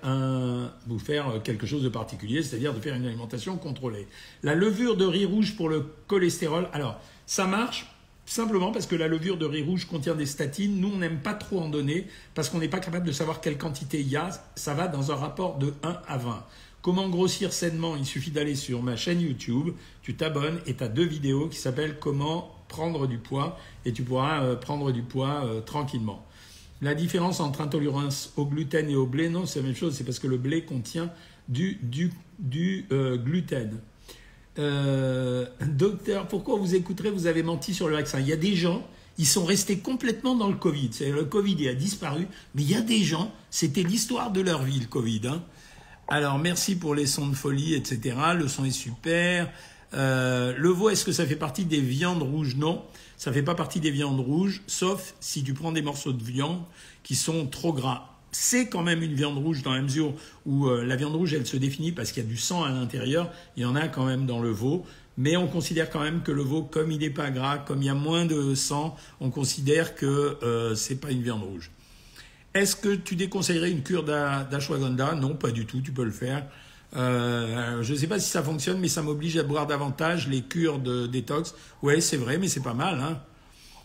faire 1.04 1.42
quelque 1.44 1.66
chose 1.66 1.84
de 1.84 1.90
particulier, 1.90 2.44
c'est-à-dire 2.44 2.74
de 2.74 2.80
faire 2.80 2.96
une 2.96 3.06
alimentation 3.06 3.58
contrôlée. 3.58 4.08
La 4.44 4.56
levure 4.56 4.96
de 4.96 5.06
riz 5.06 5.26
rouge 5.26 5.56
pour 5.56 5.70
le 5.70 5.86
cholestérol, 6.08 6.68
alors 6.74 7.00
ça 7.26 7.48
marche 7.48 7.88
simplement 8.26 8.72
parce 8.72 8.88
que 8.88 8.96
la 8.96 9.08
levure 9.08 9.38
de 9.38 9.46
riz 9.46 9.62
rouge 9.62 9.86
contient 9.86 10.16
des 10.16 10.26
statines. 10.26 10.80
Nous, 10.80 10.92
on 10.94 10.98
n'aime 10.98 11.20
pas 11.20 11.34
trop 11.34 11.60
en 11.60 11.70
donner 11.70 12.08
parce 12.34 12.50
qu'on 12.50 12.60
n'est 12.60 12.68
pas 12.68 12.80
capable 12.80 13.06
de 13.06 13.12
savoir 13.12 13.42
quelle 13.42 13.58
quantité 13.58 14.00
il 14.00 14.10
y 14.10 14.16
a. 14.16 14.30
Ça 14.56 14.74
va 14.74 14.88
dans 14.88 15.12
un 15.12 15.16
rapport 15.16 15.58
de 15.58 15.74
1 15.84 16.02
à 16.08 16.18
20. 16.18 16.46
Comment 16.82 17.10
grossir 17.10 17.52
sainement? 17.52 17.96
Il 17.96 18.06
suffit 18.06 18.32
d'aller 18.32 18.56
sur 18.56 18.84
ma 18.84 18.96
chaîne 18.96 19.20
YouTube, 19.20 19.74
tu 20.04 20.16
t'abonnes 20.16 20.60
et 20.68 20.76
tu 20.76 20.84
as 20.84 20.88
deux 20.88 21.06
vidéos 21.06 21.48
qui 21.48 21.58
s'appellent 21.58 21.98
Comment 22.00 22.52
prendre 22.68 23.08
du 23.08 23.18
poids 23.18 23.58
et 23.86 23.94
tu 23.94 24.04
pourras 24.04 24.44
euh, 24.44 24.56
prendre 24.56 24.92
du 24.92 25.02
poids 25.02 25.46
euh, 25.46 25.62
tranquillement. 25.62 26.25
La 26.82 26.94
différence 26.94 27.40
entre 27.40 27.62
intolérance 27.62 28.34
au 28.36 28.46
gluten 28.46 28.90
et 28.90 28.96
au 28.96 29.06
blé, 29.06 29.30
non, 29.30 29.46
c'est 29.46 29.60
la 29.60 29.68
même 29.68 29.76
chose, 29.76 29.96
c'est 29.96 30.04
parce 30.04 30.20
que 30.20 30.28
le 30.28 30.38
blé 30.38 30.64
contient 30.64 31.12
du, 31.48 31.80
euh, 32.92 33.18
gluten. 33.18 33.80
docteur, 35.68 36.28
pourquoi 36.28 36.58
vous 36.58 36.76
écouterez 36.76 37.12
Vous 37.12 37.28
avez 37.28 37.44
menti 37.44 37.74
sur 37.74 37.88
le 37.88 37.96
vaccin? 37.96 38.20
Il 38.20 38.28
y 38.28 38.34
a 38.34 38.38
des 38.38 38.56
gens, 38.56 38.86
ils 39.18 39.26
sont 39.26 39.46
restés 39.46 39.80
complètement 39.80 40.36
dans 40.36 40.50
le 40.50 40.56
Covid. 40.56 40.92
Le 41.02 41.24
Covid 41.24 41.56
il 41.60 41.68
a 41.70 41.74
disparu, 41.74 42.28
mais 42.54 42.64
il 42.64 42.70
y 42.70 42.76
a 42.76 42.82
des 42.82 43.04
gens, 43.04 43.32
c'était 43.50 43.84
l'histoire 43.84 44.32
de 44.32 44.42
leur 44.42 44.64
vie, 44.64 44.80
le 44.80 44.88
Covid. 44.88 45.22
Hein. 45.26 45.44
Alors, 46.08 46.38
merci 46.38 46.76
pour 46.76 46.94
les 46.94 47.08
sons 47.08 47.28
de 47.28 47.36
folie, 47.36 47.74
etc. 47.74 48.16
Le 48.36 48.48
son 48.48 48.66
est 48.66 48.72
super. 48.72 49.50
Euh, 49.96 50.54
le 50.58 50.70
veau, 50.70 50.90
est-ce 50.90 51.06
que 51.06 51.12
ça 51.12 51.26
fait 51.26 51.36
partie 51.36 51.66
des 51.66 51.80
viandes 51.80 52.22
rouges? 52.22 52.56
Non, 52.56 52.84
ça 53.18 53.32
fait 53.32 53.44
pas 53.44 53.56
partie 53.56 53.80
des 53.80 53.92
viandes 53.92 54.20
rouges, 54.20 54.62
sauf 54.68 55.16
si 55.20 55.44
tu 55.44 55.54
prends 55.54 55.72
des 55.72 55.82
morceaux 55.82 56.14
de 56.14 56.24
viande 56.24 56.62
qui 57.04 57.16
sont 57.16 57.48
trop 57.48 57.74
gras. 57.74 58.10
C'est 58.32 58.68
quand 58.68 58.84
même 58.84 59.02
une 59.02 59.14
viande 59.14 59.38
rouge 59.38 59.64
dans 59.64 59.74
la 59.74 59.82
mesure 59.82 60.14
où 60.46 60.68
euh, 60.68 60.84
la 60.84 60.98
viande 60.98 61.16
rouge, 61.16 61.34
elle 61.34 61.46
se 61.46 61.56
définit 61.56 61.94
parce 61.94 62.12
qu'il 62.12 62.24
y 62.24 62.26
a 62.26 62.30
du 62.30 62.36
sang 62.36 62.64
à 62.64 62.70
l'intérieur. 62.70 63.32
Il 63.56 63.64
y 63.64 63.66
en 63.66 63.76
a 63.76 63.88
quand 63.88 64.06
même 64.06 64.26
dans 64.26 64.42
le 64.42 64.50
veau. 64.52 64.86
Mais 65.18 65.38
on 65.38 65.48
considère 65.48 65.90
quand 65.90 66.02
même 66.02 66.24
que 66.24 66.32
le 66.34 66.42
veau, 66.42 66.64
comme 66.64 66.92
il 66.92 67.00
n'est 67.00 67.10
pas 67.10 67.32
gras, 67.32 67.58
comme 67.58 67.82
il 67.82 67.86
y 67.86 67.90
a 67.90 67.94
moins 67.94 68.26
de 68.26 68.54
sang, 68.54 68.98
on 69.22 69.30
considère 69.30 69.96
que 69.96 70.38
euh, 70.44 70.76
c'est 70.76 70.96
pas 70.96 71.12
une 71.12 71.22
viande 71.22 71.44
rouge. 71.44 71.72
Est-ce 72.54 72.76
que 72.76 72.96
tu 72.96 73.16
déconseillerais 73.16 73.72
une 73.72 73.84
cure 73.84 74.04
d'ashwagandha? 74.04 75.16
Non, 75.16 75.36
pas 75.36 75.52
du 75.52 75.66
tout, 75.66 75.80
tu 75.80 75.92
peux 75.94 76.04
le 76.04 76.12
faire. 76.12 76.46
Euh, 76.96 77.82
je 77.84 77.94
ne 77.94 77.98
sais 77.98 78.08
pas 78.08 78.20
si 78.20 78.30
ça 78.30 78.42
fonctionne, 78.44 78.80
mais 78.80 78.88
ça 78.88 79.02
m'oblige 79.02 79.38
à 79.38 79.44
boire 79.44 79.68
davantage 79.68 80.28
les 80.28 80.42
cures 80.42 80.80
de 80.80 81.08
détox. 81.08 81.56
Oui, 81.82 82.02
c'est 82.02 82.18
vrai, 82.18 82.38
mais 82.38 82.48
c'est 82.48 82.64
pas 82.64 82.74
mal. 82.74 83.00
Hein. 83.00 83.20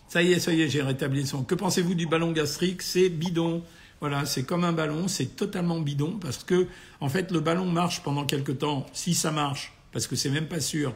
ça 0.07 0.21
y 0.21 0.31
est, 0.33 0.39
ça 0.39 0.53
y 0.53 0.61
est, 0.61 0.69
j'ai 0.69 0.81
rétabli 0.81 1.21
le 1.21 1.25
son. 1.25 1.43
Que 1.43 1.55
pensez-vous 1.55 1.95
du 1.95 2.07
ballon 2.07 2.31
gastrique? 2.31 2.81
C'est 2.81 3.09
bidon. 3.09 3.63
Voilà, 3.99 4.25
c'est 4.25 4.43
comme 4.43 4.63
un 4.63 4.73
ballon, 4.73 5.07
c'est 5.07 5.35
totalement 5.35 5.79
bidon 5.79 6.17
parce 6.19 6.43
que, 6.43 6.67
en 7.01 7.09
fait, 7.09 7.31
le 7.31 7.39
ballon 7.39 7.65
marche 7.65 8.01
pendant 8.01 8.25
quelque 8.25 8.51
temps. 8.51 8.87
Si 8.93 9.13
ça 9.13 9.31
marche, 9.31 9.73
parce 9.91 10.07
que 10.07 10.15
c'est 10.15 10.31
même 10.31 10.47
pas 10.47 10.59
sûr, 10.59 10.95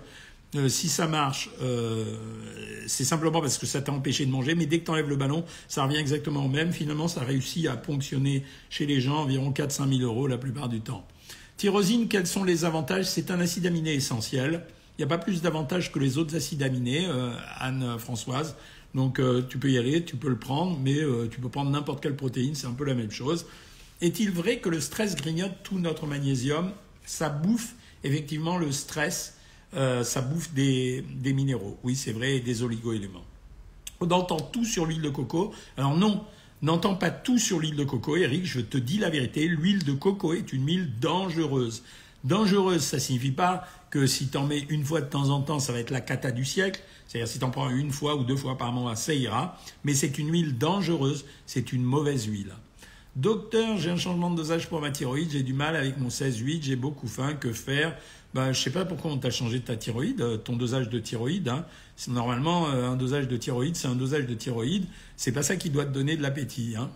euh, 0.55 0.69
si 0.69 0.87
ça 0.87 1.07
marche, 1.07 1.49
euh, 1.61 2.15
c'est 2.87 3.03
simplement 3.03 3.41
parce 3.41 3.57
que 3.57 3.65
ça 3.65 3.81
t'a 3.81 3.91
empêché 3.91 4.25
de 4.25 4.31
manger, 4.31 4.55
mais 4.55 4.65
dès 4.65 4.79
que 4.79 4.85
tu 4.85 4.91
enlèves 4.91 5.09
le 5.09 5.17
ballon, 5.17 5.43
ça 5.67 5.83
revient 5.83 5.97
exactement 5.97 6.45
au 6.45 6.47
même. 6.47 6.71
Finalement, 6.71 7.07
ça 7.07 7.21
réussit 7.21 7.67
à 7.67 7.75
ponctionner 7.75 8.43
chez 8.69 8.85
les 8.85 9.01
gens 9.01 9.17
environ 9.17 9.51
4-5 9.51 9.97
000 9.97 10.01
euros 10.01 10.27
la 10.27 10.37
plupart 10.37 10.69
du 10.69 10.81
temps. 10.81 11.05
Tyrosine, 11.57 12.07
quels 12.07 12.27
sont 12.27 12.43
les 12.43 12.65
avantages? 12.65 13.05
C'est 13.05 13.31
un 13.31 13.39
acide 13.39 13.65
aminé 13.65 13.93
essentiel. 13.93 14.65
Il 14.97 15.01
n'y 15.01 15.05
a 15.05 15.07
pas 15.07 15.17
plus 15.17 15.41
d'avantages 15.41 15.91
que 15.91 15.99
les 15.99 16.17
autres 16.17 16.35
acides 16.35 16.63
aminés, 16.63 17.05
euh, 17.07 17.33
Anne-Françoise. 17.59 18.55
Donc 18.93 19.19
tu 19.49 19.57
peux 19.57 19.69
y 19.69 19.77
aller, 19.77 20.05
tu 20.05 20.15
peux 20.15 20.29
le 20.29 20.39
prendre, 20.39 20.79
mais 20.79 21.01
tu 21.29 21.41
peux 21.41 21.49
prendre 21.49 21.69
n'importe 21.69 22.01
quelle 22.01 22.15
protéine, 22.15 22.55
c'est 22.55 22.67
un 22.67 22.71
peu 22.71 22.85
la 22.85 22.93
même 22.93 23.11
chose. 23.11 23.45
Est-il 23.99 24.31
vrai 24.31 24.59
que 24.59 24.69
le 24.69 24.79
stress 24.79 25.17
grignote 25.17 25.51
tout 25.63 25.79
notre 25.79 26.07
magnésium? 26.07 26.71
Ça 27.05 27.27
bouffe 27.27 27.75
effectivement 28.05 28.57
le 28.57 28.71
stress 28.71 29.35
euh, 29.75 30.03
ça 30.03 30.21
bouffe 30.21 30.53
des, 30.53 31.03
minéraux. 31.23 31.77
Oui, 31.83 31.95
c'est 31.95 32.13
vrai, 32.13 32.39
des 32.39 32.63
oligo-éléments. 32.63 33.25
On 33.99 34.09
entend 34.11 34.39
tout 34.39 34.65
sur 34.65 34.85
l'huile 34.85 35.01
de 35.01 35.09
coco. 35.09 35.53
Alors 35.77 35.95
non, 35.97 36.23
n'entends 36.61 36.95
pas 36.95 37.11
tout 37.11 37.37
sur 37.37 37.59
l'huile 37.59 37.75
de 37.75 37.83
coco, 37.83 38.15
Eric, 38.15 38.45
je 38.45 38.61
te 38.61 38.77
dis 38.77 38.97
la 38.97 39.09
vérité, 39.09 39.47
l'huile 39.47 39.83
de 39.83 39.93
coco 39.93 40.33
est 40.33 40.53
une 40.53 40.65
huile 40.65 40.91
dangereuse. 40.99 41.83
Dangereuse, 42.23 42.81
ça 42.81 42.99
signifie 42.99 43.31
pas 43.31 43.67
que 43.91 44.07
si 44.07 44.27
tu 44.27 44.37
en 44.37 44.47
mets 44.47 44.65
une 44.69 44.83
fois 44.83 45.01
de 45.01 45.05
temps 45.05 45.29
en 45.29 45.41
temps, 45.41 45.59
ça 45.59 45.71
va 45.71 45.79
être 45.79 45.91
la 45.91 46.01
cata 46.01 46.31
du 46.31 46.43
siècle. 46.43 46.81
C'est-à-dire 47.07 47.27
si 47.27 47.37
tu 47.39 47.45
en 47.45 47.51
prends 47.51 47.69
une 47.69 47.91
fois 47.91 48.15
ou 48.15 48.23
deux 48.23 48.35
fois 48.35 48.57
par 48.57 48.71
mois, 48.71 48.95
ça 48.95 49.13
ira. 49.13 49.57
Mais 49.83 49.93
c'est 49.93 50.17
une 50.17 50.31
huile 50.31 50.57
dangereuse, 50.57 51.25
c'est 51.45 51.71
une 51.71 51.83
mauvaise 51.83 52.25
huile. 52.25 52.53
Docteur, 53.15 53.77
j'ai 53.77 53.91
un 53.91 53.97
changement 53.97 54.29
de 54.29 54.35
dosage 54.35 54.67
pour 54.67 54.81
ma 54.81 54.91
thyroïde, 54.91 55.31
j'ai 55.31 55.43
du 55.43 55.53
mal 55.53 55.75
avec 55.75 55.97
mon 55.97 56.09
16-8, 56.09 56.63
j'ai 56.63 56.75
beaucoup 56.75 57.07
faim, 57.07 57.33
que 57.35 57.53
faire? 57.53 57.95
Ben, 58.33 58.51
Je 58.51 58.61
sais 58.61 58.71
pas 58.71 58.83
pourquoi 58.83 59.11
on 59.11 59.17
t'a 59.17 59.29
changé 59.29 59.61
ta 59.61 59.77
thyroïde, 59.77 60.19
euh, 60.19 60.37
ton 60.37 60.57
dosage 60.57 60.89
de 60.89 60.99
thyroïde. 60.99 61.47
Hein. 61.47 61.65
Normalement, 62.07 62.69
euh, 62.69 62.89
un 62.89 62.95
dosage 62.95 63.27
de 63.27 63.37
thyroïde, 63.37 63.75
c'est 63.75 63.87
un 63.87 63.95
dosage 63.95 64.25
de 64.25 64.33
thyroïde. 64.33 64.85
C'est 65.15 65.31
pas 65.31 65.43
ça 65.43 65.55
qui 65.55 65.69
doit 65.69 65.85
te 65.85 65.91
donner 65.91 66.17
de 66.17 66.21
l'appétit. 66.21 66.75
Hein. 66.77 66.89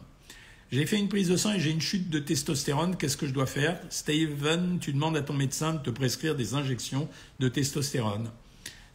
J'ai 0.72 0.86
fait 0.86 1.00
une 1.00 1.10
prise 1.10 1.29
de 1.29 1.38
sang 1.38 1.53
et 1.53 1.60
j'ai 1.60 1.72
une 1.72 1.82
chute 1.82 2.10
de 2.10 2.20
testostérone. 2.20 2.96
Qu'est-ce 2.96 3.18
que 3.18 3.25
je 3.25 3.34
dois 3.34 3.48
faire? 3.48 3.79
Steven, 3.89 4.77
tu 4.79 4.94
demandes 4.94 5.18
à 5.18 5.22
ton 5.22 5.34
médecin 5.34 5.74
de 5.74 5.79
te 5.79 5.89
prescrire 5.89 6.36
des 6.36 6.53
injections 6.53 7.08
de 7.39 7.48
testostérone. 7.48 8.29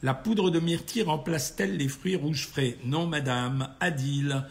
La 0.03 0.15
poudre 0.15 0.51
de 0.51 0.61
myrtille 0.61 1.03
remplace-t-elle 1.03 1.77
les 1.77 1.89
fruits 1.89 2.15
rouges 2.15 2.47
frais? 2.47 2.77
Non, 2.85 3.07
madame. 3.07 3.71
Adil. 3.81 4.45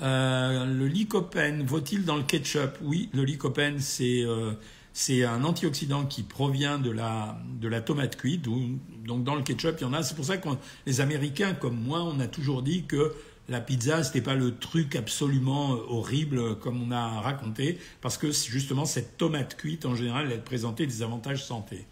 Euh, 0.00 0.64
le 0.64 0.86
lycopène 0.86 1.64
vaut-il 1.64 2.04
dans 2.04 2.16
le 2.16 2.22
ketchup? 2.22 2.78
Oui, 2.82 3.10
le 3.12 3.24
lycopène, 3.24 3.78
euh, 4.00 4.52
c'est 4.92 5.24
un 5.24 5.44
antioxydant 5.44 6.04
qui 6.04 6.22
provient 6.22 6.78
de 6.78 6.90
la, 6.90 7.40
de 7.60 7.68
la 7.68 7.80
tomate 7.80 8.16
cuite. 8.16 8.42
donc 8.42 9.24
dans 9.24 9.34
le 9.34 9.42
ketchup, 9.42 9.76
il 9.78 9.82
y 9.82 9.84
en 9.84 9.92
a. 9.92 10.02
C'est 10.02 10.14
pour 10.14 10.24
ça 10.24 10.36
que 10.36 10.48
les 10.86 11.00
Américains, 11.00 11.54
comme 11.54 11.80
moi, 11.80 12.02
on 12.02 12.18
a 12.20 12.26
toujours 12.26 12.62
dit 12.62 12.84
que 12.84 13.14
la 13.48 13.60
pizza, 13.60 14.04
c'était 14.04 14.20
pas 14.20 14.34
le 14.34 14.56
truc 14.56 14.94
absolument 14.96 15.70
horrible 15.70 16.58
comme 16.60 16.82
on 16.82 16.92
a 16.92 17.20
raconté, 17.20 17.78
parce 18.00 18.16
que 18.16 18.30
justement, 18.30 18.84
cette 18.84 19.16
tomate 19.16 19.56
cuite, 19.56 19.86
en 19.86 19.96
général, 19.96 20.30
elle 20.30 20.42
présentait 20.44 20.86
des 20.86 21.02
avantages 21.02 21.44
santé. 21.44 21.86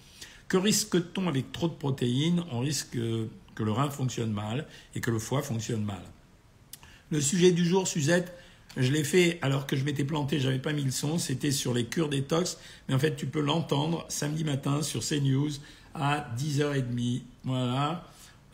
Que 0.46 0.56
risque-t-on 0.56 1.28
avec 1.28 1.52
trop 1.52 1.68
de 1.68 1.74
protéines? 1.74 2.44
On 2.52 2.60
risque 2.60 2.92
que 2.92 3.62
le 3.62 3.72
rein 3.72 3.90
fonctionne 3.90 4.32
mal 4.32 4.66
et 4.94 5.00
que 5.00 5.10
le 5.10 5.18
foie 5.18 5.42
fonctionne 5.42 5.84
mal. 5.84 6.02
Le 7.10 7.20
sujet 7.20 7.50
du 7.52 7.64
jour, 7.64 7.88
Suzette, 7.88 8.32
je 8.78 8.92
l'ai 8.92 9.04
fait 9.04 9.38
alors 9.42 9.66
que 9.66 9.76
je 9.76 9.84
m'étais 9.84 10.04
planté, 10.04 10.40
j'avais 10.40 10.58
pas 10.58 10.72
mis 10.72 10.84
le 10.84 10.90
son, 10.90 11.18
c'était 11.18 11.50
sur 11.50 11.74
les 11.74 11.84
cures 11.84 12.08
détox, 12.08 12.58
mais 12.88 12.94
en 12.94 12.98
fait 12.98 13.16
tu 13.16 13.26
peux 13.26 13.40
l'entendre 13.40 14.04
samedi 14.08 14.44
matin 14.44 14.82
sur 14.82 15.04
CNews 15.04 15.50
à 15.94 16.26
10h30. 16.38 17.22
Voilà. 17.44 18.04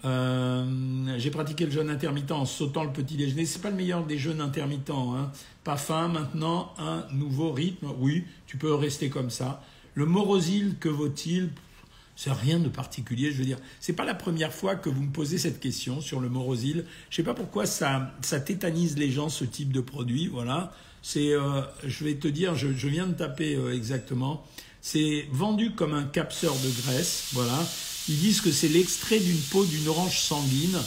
Euh, 0.04 1.14
j'ai 1.16 1.30
pratiqué 1.30 1.64
le 1.64 1.70
jeûne 1.70 1.88
intermittent 1.88 2.32
en 2.32 2.44
sautant 2.44 2.84
le 2.84 2.92
petit 2.92 3.16
déjeuner. 3.16 3.46
C'est 3.46 3.62
pas 3.62 3.70
le 3.70 3.76
meilleur 3.76 4.04
des 4.04 4.18
jeûnes 4.18 4.40
intermittents. 4.40 5.16
Hein. 5.16 5.30
Pas 5.62 5.76
faim 5.76 6.08
maintenant, 6.08 6.74
un 6.78 7.06
nouveau 7.12 7.52
rythme. 7.52 7.88
Oui, 7.98 8.24
tu 8.46 8.56
peux 8.56 8.74
rester 8.74 9.08
comme 9.08 9.30
ça. 9.30 9.62
Le 9.94 10.06
morosile, 10.06 10.76
que 10.78 10.88
vaut-il 10.88 11.50
c'est 12.16 12.32
rien 12.32 12.60
de 12.60 12.68
particulier, 12.68 13.32
je 13.32 13.38
veux 13.38 13.44
dire. 13.44 13.58
C'est 13.80 13.92
pas 13.92 14.04
la 14.04 14.14
première 14.14 14.52
fois 14.52 14.76
que 14.76 14.88
vous 14.88 15.02
me 15.02 15.10
posez 15.10 15.38
cette 15.38 15.60
question 15.60 16.00
sur 16.00 16.20
le 16.20 16.28
morosile. 16.28 16.84
Je 17.10 17.16
sais 17.16 17.22
pas 17.22 17.34
pourquoi 17.34 17.66
ça, 17.66 18.12
ça 18.22 18.40
tétanise 18.40 18.96
les 18.96 19.10
gens 19.10 19.28
ce 19.28 19.44
type 19.44 19.72
de 19.72 19.80
produit. 19.80 20.28
Voilà. 20.28 20.72
C'est, 21.02 21.32
euh, 21.32 21.62
je 21.84 22.04
vais 22.04 22.14
te 22.14 22.28
dire, 22.28 22.54
je, 22.54 22.68
viens 22.88 23.06
de 23.06 23.14
taper 23.14 23.56
euh, 23.56 23.74
exactement. 23.74 24.46
C'est 24.80 25.26
vendu 25.32 25.72
comme 25.72 25.92
un 25.92 26.04
capseur 26.04 26.54
de 26.54 26.70
graisse. 26.82 27.24
Voilà. 27.32 27.58
Ils 28.08 28.18
disent 28.18 28.40
que 28.40 28.52
c'est 28.52 28.68
l'extrait 28.68 29.18
d'une 29.18 29.40
peau 29.50 29.64
d'une 29.64 29.88
orange 29.88 30.20
sanguine. 30.20 30.78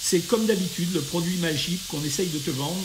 C'est 0.00 0.20
comme 0.20 0.46
d'habitude 0.46 0.94
le 0.94 1.00
produit 1.00 1.36
magique 1.38 1.80
qu'on 1.88 2.02
essaye 2.04 2.28
de 2.28 2.38
te 2.38 2.50
vendre 2.50 2.80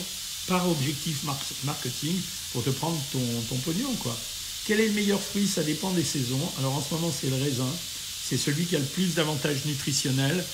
par 0.48 0.68
objectif 0.68 1.22
marketing 1.64 2.16
pour 2.52 2.64
te 2.64 2.70
prendre 2.70 2.98
ton, 3.12 3.20
ton 3.48 3.56
pognon, 3.58 3.94
quoi. 4.00 4.16
Quel 4.66 4.80
est 4.80 4.88
le 4.88 4.92
meilleur 4.92 5.20
fruit? 5.20 5.46
Ça 5.46 5.62
dépend 5.62 5.90
des 5.92 6.04
saisons. 6.04 6.40
Alors 6.58 6.74
en 6.74 6.82
ce 6.82 6.94
moment, 6.94 7.12
c'est 7.12 7.30
le 7.30 7.36
raisin. 7.36 7.68
C'est 8.28 8.36
celui 8.36 8.64
qui 8.66 8.76
a 8.76 8.78
le 8.78 8.84
plus 8.84 9.14
d'avantages 9.14 9.64
nutritionnels. 9.64 10.44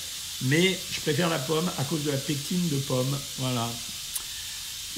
Mais 0.43 0.77
je 0.91 1.01
préfère 1.01 1.29
la 1.29 1.39
pomme 1.39 1.69
à 1.77 1.83
cause 1.83 2.03
de 2.03 2.11
la 2.11 2.17
pectine 2.17 2.69
de 2.69 2.77
pomme. 2.77 3.17
Voilà. 3.39 3.69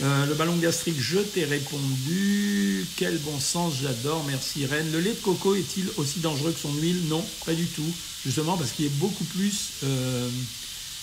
Euh, 0.04 0.25
le 0.25 0.36
ballon 0.36 0.56
gastrique, 0.58 1.00
je 1.00 1.20
t'ai 1.20 1.46
répondu. 1.46 2.86
Quel 2.96 3.18
bon 3.20 3.40
sens, 3.40 3.74
j'adore. 3.82 4.24
Merci 4.28 4.66
Rennes. 4.66 4.92
Le 4.92 5.00
lait 5.00 5.13
de 5.13 5.20
coco 5.20 5.56
est-il 5.56 5.88
aussi 5.98 6.20
dangereux 6.20 6.51
que 6.51 6.60
son 6.60 6.74
huile? 6.75 7.08
Non, 7.08 7.25
pas 7.46 7.54
du 7.54 7.66
tout. 7.66 7.92
Justement 8.24 8.58
parce 8.58 8.72
qu'il 8.72 8.86
est 8.86 8.98
beaucoup 9.00 9.24
plus, 9.25 9.72
euh, 9.84 10.30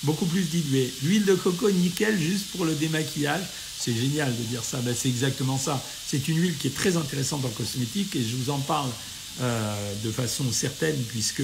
beaucoup 0.04 0.26
plus 0.26 0.42
dilué. 0.42 0.92
L'huile 1.02 1.24
de 1.24 1.34
coco, 1.34 1.70
nickel, 1.70 2.18
juste 2.18 2.46
pour 2.46 2.64
le 2.64 2.74
démaquillage. 2.74 3.42
C'est 3.78 3.94
génial 3.94 4.34
de 4.36 4.42
dire 4.44 4.64
ça. 4.64 4.78
Ben, 4.78 4.94
c'est 4.96 5.08
exactement 5.08 5.58
ça. 5.58 5.82
C'est 6.06 6.26
une 6.28 6.40
huile 6.40 6.56
qui 6.56 6.68
est 6.68 6.74
très 6.74 6.96
intéressante 6.96 7.44
en 7.44 7.50
cosmétique 7.50 8.16
et 8.16 8.22
je 8.22 8.36
vous 8.36 8.50
en 8.50 8.58
parle 8.58 8.90
euh, 9.40 9.94
de 10.04 10.10
façon 10.10 10.44
certaine 10.50 10.96
puisque 11.08 11.42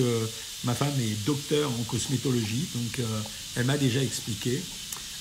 ma 0.64 0.74
femme 0.74 0.94
est 1.00 1.24
docteur 1.26 1.70
en 1.70 1.82
cosmétologie, 1.84 2.66
donc 2.74 2.98
euh, 2.98 3.20
elle 3.56 3.66
m'a 3.66 3.76
déjà 3.76 4.02
expliqué. 4.02 4.60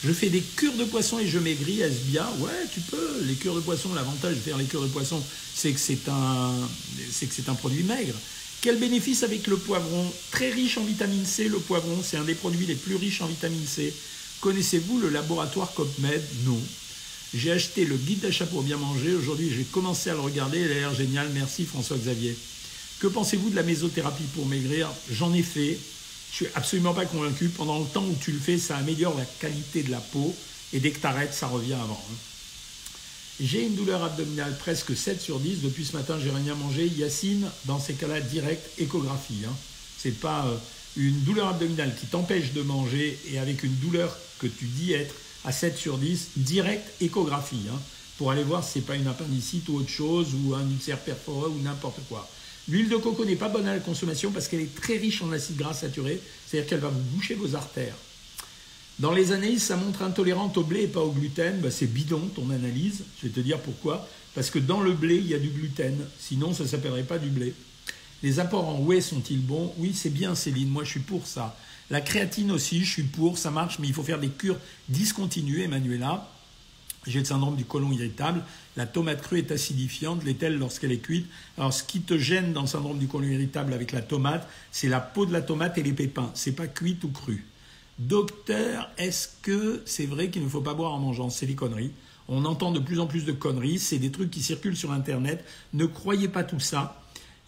Je 0.06 0.12
fais 0.12 0.30
des 0.30 0.42
cures 0.42 0.76
de 0.76 0.84
poisson 0.84 1.18
et 1.20 1.28
je 1.28 1.40
maigris, 1.40 1.80
est-ce 1.80 2.02
bien? 2.12 2.28
Ouais, 2.40 2.68
tu 2.74 2.82
peux. 2.82 3.24
Les 3.26 3.36
cures 3.36 3.56
de 3.56 3.62
poisson, 3.62 3.94
l'avantage 3.94 4.36
de 4.36 4.42
faire 4.42 4.58
les 4.58 4.66
cures 4.66 4.82
de 4.82 4.88
poisson, 4.88 5.24
c'est 5.56 5.72
que 5.72 5.80
c'est 5.80 6.10
un, 6.10 6.52
un 7.48 7.56
produit 7.56 7.84
maigre. 7.84 8.16
Quel 8.60 8.80
bénéfice 8.80 9.24
avec 9.24 9.48
le 9.48 9.56
poivron? 9.56 10.12
Très 10.32 10.52
riche 10.52 10.78
en 10.78 10.84
vitamine 10.84 11.26
C, 11.26 11.48
le 11.48 11.58
poivron, 11.60 12.04
c'est 12.04 12.18
un 12.18 12.26
des 12.26 12.36
produits 12.36 12.66
les 12.66 12.76
plus 12.76 12.98
riches 12.98 13.22
en 13.22 13.28
vitamine 13.28 13.66
C. 13.66 13.94
Connaissez-vous 14.42 15.00
le 15.00 15.10
laboratoire 15.10 15.74
COPMED? 15.74 16.22
Non. 16.46 16.60
J'ai 17.34 17.52
acheté 17.52 17.86
le 17.86 17.96
guide 17.96 18.20
d'achat 18.20 18.46
pour 18.46 18.62
bien 18.62 18.78
manger. 18.78 19.14
Aujourd'hui, 19.14 19.52
j'ai 19.56 19.64
commencé 19.64 20.10
à 20.10 20.14
le 20.14 20.20
regarder. 20.20 20.60
Il 20.60 20.72
a 20.72 20.74
l'air 20.76 20.96
génial. 20.96 21.30
Merci 21.34 21.66
François-Xavier. 21.66 22.38
Que 23.04 23.10
pensez-vous 23.10 23.50
de 23.50 23.58
la 23.58 23.64
mésothérapie 23.64 24.24
pour 24.34 24.46
maigrir? 24.46 24.90
J'en 25.12 25.34
ai 25.34 25.44
fait. 25.44 25.78
Je 26.32 26.36
suis 26.38 26.48
absolument 26.56 26.94
pas 26.94 27.06
convaincu. 27.06 27.50
Pendant 27.50 27.80
le 27.80 27.86
temps 27.86 28.06
où 28.06 28.16
tu 28.22 28.32
le 28.32 28.40
fais, 28.40 28.58
ça 28.58 28.78
améliore 28.78 29.18
la 29.18 29.26
qualité 29.26 29.84
de 29.84 29.92
la 29.92 30.00
peau. 30.00 30.34
Et 30.72 30.80
dès 30.80 30.92
que 30.92 31.02
tu 31.02 31.06
arrêtes, 31.06 31.34
ça 31.34 31.48
revient 31.48 31.74
avant. 31.74 32.02
Hein. 32.10 32.16
J'ai 33.42 33.66
une 33.66 33.76
douleur 33.76 34.06
abdominale 34.06 34.58
presque 34.58 34.96
7 34.96 35.20
sur 35.20 35.42
10. 35.42 35.64
Depuis 35.64 35.84
ce 35.84 35.98
matin, 35.98 36.18
j'ai 36.18 36.30
rien 36.30 36.56
mangé. 36.56 36.88
Yacine, 36.88 37.50
dans 37.66 37.78
ces 37.78 37.96
cas-là, 37.96 38.22
direct 38.22 38.66
échographie. 38.80 39.44
Hein. 39.46 39.54
C'est 39.98 40.18
pas 40.22 40.46
euh, 40.46 40.56
une 40.96 41.24
douleur 41.24 41.50
abdominale 41.50 41.94
qui 42.00 42.06
t'empêche 42.06 42.54
de 42.54 42.62
manger 42.62 43.20
et 43.34 43.38
avec 43.38 43.64
une 43.64 43.76
douleur 43.80 44.18
que 44.40 44.48
tu 44.48 44.64
dis 44.64 44.94
être 44.94 45.14
à 45.44 45.52
7 45.52 45.78
sur 45.78 45.98
10, 45.98 46.30
direct 46.38 46.90
échographie, 47.02 47.66
hein, 47.70 47.82
pour 48.18 48.32
aller 48.32 48.44
voir 48.44 48.64
si 48.64 48.76
c'est 48.76 48.86
pas 48.86 48.96
une 48.96 49.08
appendicite 49.08 49.68
ou 49.68 49.76
autre 49.76 49.90
chose, 49.90 50.28
ou 50.34 50.56
un 50.56 50.66
ulcère 50.70 51.00
perforé 51.00 51.50
ou 51.50 51.60
n'importe 51.62 52.00
quoi. 52.08 52.30
L'huile 52.70 52.90
de 52.90 52.96
coco 52.96 53.26
n'est 53.26 53.36
pas 53.36 53.50
bonne 53.50 53.68
à 53.68 53.74
la 53.74 53.80
consommation 53.80 54.32
parce 54.32 54.48
qu'elle 54.48 54.62
est 54.62 54.76
très 54.76 54.98
riche 54.98 55.22
en 55.22 55.32
acides 55.32 55.58
gras 55.58 55.74
saturés, 55.74 56.22
c'est-à-dire 56.48 56.70
qu'elle 56.70 56.80
va 56.80 56.90
vous 56.90 57.02
boucher 57.16 57.36
vos 57.36 57.56
artères. 57.56 57.96
Dans 59.00 59.12
les 59.12 59.32
analyses, 59.32 59.64
ça 59.64 59.76
montre 59.76 60.04
intolérante 60.04 60.58
au 60.58 60.64
blé 60.64 60.84
et 60.84 60.88
pas 60.88 61.02
au 61.02 61.12
gluten. 61.12 61.60
Bah, 61.60 61.72
c'est 61.72 61.88
bidon 61.88 62.22
ton 62.36 62.50
analyse. 62.52 63.04
Je 63.22 63.28
vais 63.28 63.34
te 63.34 63.40
dire 63.40 63.60
pourquoi. 63.60 64.08
Parce 64.36 64.50
que 64.50 64.60
dans 64.60 64.82
le 64.82 64.94
blé, 64.94 65.18
il 65.18 65.28
y 65.28 65.34
a 65.34 65.40
du 65.40 65.50
gluten. 65.50 65.98
Sinon, 66.20 66.54
ça 66.54 66.64
ne 66.64 66.68
s'appellerait 66.70 67.04
pas 67.04 67.18
du 67.18 67.30
blé. 67.30 67.54
Les 68.22 68.40
apports 68.40 68.70
en 68.70 68.80
whey 68.80 69.02
sont-ils 69.02 69.42
bons? 69.42 69.74
Oui, 69.78 69.94
c'est 69.94 70.12
bien, 70.12 70.36
Céline. 70.36 70.70
Moi, 70.70 70.84
je 70.84 70.92
suis 70.92 71.00
pour 71.00 71.28
ça. 71.28 71.58
La 71.90 72.02
créatine 72.02 72.52
aussi, 72.52 72.86
je 72.86 72.92
suis 72.92 73.04
pour, 73.04 73.38
ça 73.38 73.52
marche, 73.52 73.80
mais 73.80 73.88
il 73.88 73.94
faut 73.94 74.04
faire 74.04 74.20
des 74.20 74.30
cures 74.30 74.58
discontinuées, 74.90 75.68
Manuela. 75.68 76.30
J'ai 77.06 77.20
le 77.20 77.26
syndrome 77.26 77.56
du 77.56 77.66
côlon 77.66 77.92
irritable. 77.92 78.44
La 78.76 78.86
tomate 78.86 79.22
crue 79.22 79.40
est 79.40 79.52
acidifiante, 79.52 80.24
l'est-elle 80.24 80.58
lorsqu'elle 80.58 80.92
est 80.92 81.00
cuite? 81.00 81.28
Alors, 81.58 81.74
ce 81.74 81.84
qui 81.84 82.02
te 82.02 82.18
gêne 82.18 82.54
dans 82.54 82.62
le 82.62 82.68
syndrome 82.68 82.98
du 82.98 83.08
côlon 83.08 83.28
irritable 83.28 83.74
avec 83.74 83.92
la 83.92 84.02
tomate, 84.02 84.48
c'est 84.72 84.88
la 84.88 85.00
peau 85.00 85.26
de 85.26 85.34
la 85.34 85.42
tomate 85.42 85.78
et 85.78 85.84
les 85.84 85.94
pépins. 85.94 86.32
C'est 86.34 86.54
pas 86.54 86.68
cuite 86.68 87.04
ou 87.04 87.10
cru. 87.10 87.46
Docteur, 88.00 88.90
est-ce 88.98 89.30
que 89.42 89.84
c'est 89.86 90.06
vrai 90.06 90.30
qu'il 90.30 90.44
ne 90.44 90.50
faut 90.50 90.62
pas 90.62 90.74
boire 90.74 90.94
en 90.94 91.00
mangeant? 91.00 91.30
C'est 91.30 91.46
des 91.46 91.56
conneries. 91.56 91.92
On 92.28 92.46
entend 92.46 92.72
de 92.72 92.80
plus 92.80 93.00
en 93.00 93.06
plus 93.06 93.26
de 93.26 93.34
conneries. 93.34 93.80
C'est 93.80 94.00
des 94.00 94.12
trucs 94.12 94.32
qui 94.32 94.42
circulent 94.42 94.78
sur 94.78 94.92
Internet. 94.92 95.44
Ne 95.74 95.86
croyez 95.86 96.30
pas 96.30 96.44
tout 96.44 96.60
ça. 96.60 97.00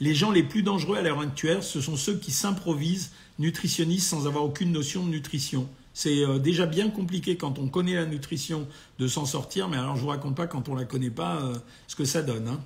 Les 0.02 0.14
gens 0.14 0.32
les 0.32 0.44
plus 0.44 0.62
dangereux 0.62 0.98
à 0.98 1.02
l'heure 1.02 1.22
actuelle, 1.22 1.64
ce 1.64 1.80
sont 1.80 1.96
ceux 1.96 2.18
qui 2.18 2.32
s'improvisent 2.32 3.12
nutritionnistes 3.40 4.10
sans 4.10 4.28
avoir 4.28 4.44
aucune 4.44 4.74
notion 4.74 5.06
de 5.06 5.10
nutrition. 5.10 5.70
C'est 5.96 6.26
euh, 6.26 6.40
déjà 6.40 6.66
bien 6.66 6.90
compliqué 6.90 7.38
quand 7.38 7.58
on 7.58 7.70
connaît 7.70 7.96
la 7.96 8.06
nutrition 8.06 8.68
de 9.00 9.08
s'en 9.08 9.26
sortir, 9.26 9.70
mais 9.70 9.78
alors 9.78 9.96
je 9.96 10.02
vous 10.02 10.10
raconte 10.10 10.36
pas 10.36 10.46
quand 10.46 10.68
on 10.68 10.76
la 10.76 10.84
connaît 10.84 11.10
pas 11.10 11.42
euh, 11.42 11.56
ce 11.88 11.96
que 11.96 12.04
ça 12.04 12.22
donne. 12.22 12.50
Hein. 12.50 12.60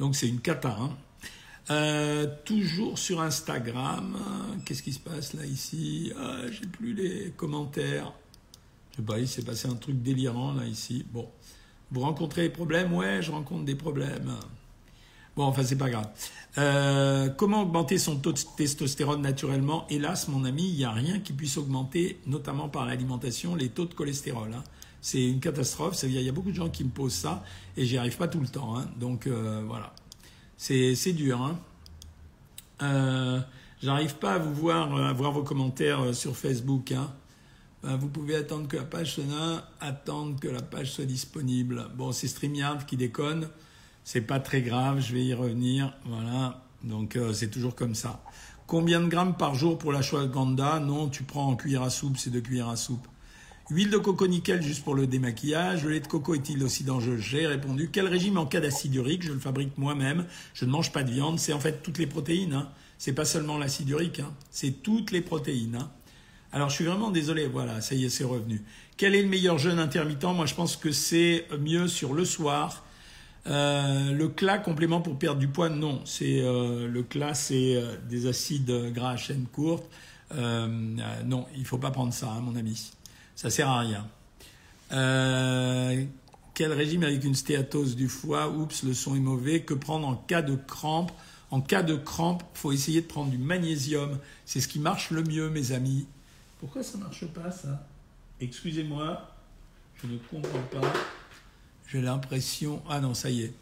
Donc 0.00 0.16
c'est 0.16 0.28
une 0.28 0.40
cata. 0.40 0.76
Hein. 0.80 0.90
Euh, 1.70 2.26
toujours 2.44 2.98
sur 2.98 3.20
Instagram, 3.20 4.18
qu'est-ce 4.66 4.82
qui 4.82 4.92
se 4.92 4.98
passe 4.98 5.34
là 5.34 5.46
ici? 5.46 6.12
Ah, 6.18 6.40
J'ai 6.50 6.66
plus 6.66 6.94
les 6.94 7.30
commentaires. 7.36 8.12
Je 8.90 8.96
sais 8.96 9.02
pas, 9.02 9.18
il 9.20 9.28
s'est 9.28 9.44
passé 9.44 9.68
un 9.68 9.76
truc 9.76 10.02
délirant 10.02 10.52
là 10.52 10.66
ici. 10.66 11.06
Bon, 11.12 11.28
vous 11.92 12.00
rencontrez 12.00 12.42
des 12.42 12.50
problèmes? 12.50 12.92
Ouais, 12.92 13.22
je 13.22 13.30
rencontre 13.30 13.64
des 13.64 13.76
problèmes. 13.76 14.34
Bon, 15.36 15.44
enfin, 15.44 15.64
c'est 15.64 15.76
pas 15.76 15.90
grave. 15.90 16.08
Euh, 16.58 17.28
comment 17.28 17.62
augmenter 17.62 17.98
son 17.98 18.16
taux 18.16 18.32
de 18.32 18.38
testostérone 18.56 19.20
naturellement? 19.20 19.86
Hélas, 19.90 20.28
mon 20.28 20.44
ami, 20.44 20.68
il 20.68 20.76
n'y 20.76 20.84
a 20.84 20.92
rien 20.92 21.18
qui 21.18 21.32
puisse 21.32 21.56
augmenter, 21.56 22.20
notamment 22.26 22.68
par 22.68 22.86
l'alimentation, 22.86 23.56
les 23.56 23.68
taux 23.68 23.86
de 23.86 23.94
cholestérol. 23.94 24.52
Hein. 24.54 24.62
C'est 25.00 25.24
une 25.24 25.40
catastrophe. 25.40 26.00
Il 26.04 26.12
y 26.12 26.28
a 26.28 26.32
beaucoup 26.32 26.50
de 26.50 26.56
gens 26.56 26.70
qui 26.70 26.84
me 26.84 26.90
posent 26.90 27.14
ça 27.14 27.42
et 27.76 27.84
j'y 27.84 27.98
arrive 27.98 28.16
pas 28.16 28.28
tout 28.28 28.40
le 28.40 28.46
temps. 28.46 28.78
Hein. 28.78 28.86
Donc 28.98 29.26
euh, 29.26 29.62
voilà, 29.66 29.92
c'est 30.56 31.12
dur. 31.12 31.42
Hein. 31.42 31.58
Euh, 32.82 33.40
J'arrive 33.82 34.14
pas 34.14 34.34
à 34.34 34.38
vous 34.38 34.54
voir, 34.54 34.96
à 34.96 35.12
voir 35.12 35.32
vos 35.32 35.42
commentaires 35.42 36.14
sur 36.14 36.34
Facebook. 36.34 36.92
Hein. 36.92 37.12
Vous 37.82 38.08
pouvez 38.08 38.34
attendre 38.34 38.66
que 38.66 38.78
la 38.78 38.84
page 38.84 39.20
attendre 39.78 40.40
que 40.40 40.48
la 40.48 40.62
page 40.62 40.92
soit 40.92 41.04
disponible. 41.04 41.88
Bon, 41.94 42.10
c'est 42.10 42.28
StreamYard 42.28 42.86
qui 42.86 42.96
déconne. 42.96 43.46
C'est 44.04 44.20
pas 44.20 44.38
très 44.38 44.62
grave, 44.62 45.00
je 45.00 45.14
vais 45.14 45.24
y 45.24 45.34
revenir. 45.34 45.92
Voilà. 46.04 46.62
Donc 46.82 47.18
c'est 47.32 47.50
toujours 47.50 47.74
comme 47.74 47.94
ça. 47.94 48.22
Combien 48.66 49.00
de 49.00 49.08
grammes 49.08 49.36
par 49.36 49.54
jour 49.54 49.78
pour 49.78 49.92
la 49.92 50.00
ganda? 50.26 50.78
Non, 50.80 51.08
tu 51.08 51.22
prends 51.22 51.46
en 51.46 51.56
cuillère 51.56 51.82
à 51.82 51.90
soupe, 51.90 52.16
c'est 52.16 52.30
deux 52.30 52.40
cuillères 52.40 52.68
à 52.68 52.76
soupe. 52.76 53.06
Huile 53.70 53.88
de 53.88 53.96
coco 53.96 54.26
nickel 54.26 54.62
juste 54.62 54.84
pour 54.84 54.94
le 54.94 55.06
démaquillage. 55.06 55.84
Le 55.84 55.90
lait 55.90 56.00
de 56.00 56.06
coco 56.06 56.34
est-il 56.34 56.62
aussi 56.62 56.84
dangereux? 56.84 57.16
J'ai 57.16 57.46
répondu. 57.46 57.88
Quel 57.90 58.06
régime 58.06 58.36
en 58.36 58.44
cas 58.44 58.60
d'acide 58.60 58.94
urique 58.94 59.22
Je 59.22 59.32
le 59.32 59.38
fabrique 59.38 59.78
moi-même. 59.78 60.26
Je 60.52 60.66
ne 60.66 60.70
mange 60.70 60.92
pas 60.92 61.02
de 61.02 61.10
viande. 61.10 61.38
C'est 61.38 61.54
en 61.54 61.60
fait 61.60 61.82
toutes 61.82 61.96
les 61.96 62.06
protéines. 62.06 62.52
Hein. 62.52 62.68
C'est 62.98 63.14
pas 63.14 63.24
seulement 63.24 63.56
l'acide 63.56 63.88
urique. 63.88 64.20
Hein. 64.20 64.30
C'est 64.50 64.82
toutes 64.82 65.12
les 65.12 65.22
protéines. 65.22 65.76
Hein. 65.76 65.90
Alors 66.52 66.68
je 66.68 66.74
suis 66.74 66.84
vraiment 66.84 67.10
désolé. 67.10 67.46
Voilà, 67.46 67.80
ça 67.80 67.94
y 67.94 68.04
est, 68.04 68.10
c'est 68.10 68.24
revenu. 68.24 68.62
Quel 68.98 69.14
est 69.14 69.22
le 69.22 69.28
meilleur 69.28 69.56
jeûne 69.56 69.78
intermittent? 69.78 70.24
Moi, 70.24 70.44
je 70.44 70.54
pense 70.54 70.76
que 70.76 70.92
c'est 70.92 71.46
mieux 71.58 71.88
sur 71.88 72.12
le 72.12 72.26
soir 72.26 72.83
euh, 73.46 74.12
le 74.12 74.28
CLA 74.28 74.58
complément 74.58 75.00
pour 75.00 75.18
perdre 75.18 75.38
du 75.38 75.48
poids, 75.48 75.68
non. 75.68 76.00
C'est 76.04 76.40
euh, 76.40 76.88
le 76.88 77.02
CLA, 77.02 77.34
c'est 77.34 77.76
euh, 77.76 77.96
des 78.08 78.26
acides 78.26 78.92
gras 78.92 79.10
à 79.10 79.16
chaîne 79.16 79.46
courte. 79.46 79.84
non, 80.34 81.46
il 81.56 81.64
faut 81.64 81.78
pas 81.78 81.90
prendre 81.90 82.12
ça, 82.12 82.30
hein, 82.30 82.40
mon 82.40 82.56
ami. 82.56 82.92
Ça 83.36 83.50
sert 83.50 83.68
à 83.68 83.80
rien. 83.80 84.06
quel 86.54 86.72
régime 86.72 87.02
avec 87.02 87.24
une 87.24 87.34
stéatose 87.34 87.96
du 87.96 88.08
foie? 88.08 88.48
Oups, 88.48 88.82
le 88.84 88.94
son 88.94 89.14
est 89.16 89.20
mauvais. 89.20 89.62
Que 89.62 89.74
prendre 89.74 90.06
en 90.06 90.16
cas 90.16 90.42
de 90.42 90.54
crampe? 90.54 91.12
En 91.50 91.60
cas 91.60 91.82
de 91.82 91.94
crampe, 91.94 92.42
faut 92.54 92.72
essayer 92.72 93.02
de 93.02 93.06
prendre 93.06 93.30
du 93.30 93.38
magnésium. 93.38 94.18
C'est 94.44 94.60
ce 94.60 94.68
qui 94.68 94.78
marche 94.78 95.10
le 95.10 95.22
mieux, 95.22 95.50
mes 95.50 95.72
amis. 95.72 96.06
Pourquoi 96.58 96.82
ça 96.82 96.98
marche 96.98 97.26
pas 97.26 97.50
ça? 97.50 97.86
Excusez-moi, 98.40 99.30
je 100.02 100.08
ne 100.08 100.18
comprends 100.18 100.62
pas. 100.72 100.92
J'ai 101.86 102.00
l'impression. 102.00 102.82
Ah 102.88 103.00
non, 103.00 103.14
ça 103.14 103.30
y 103.30 103.42
est. 103.42 103.52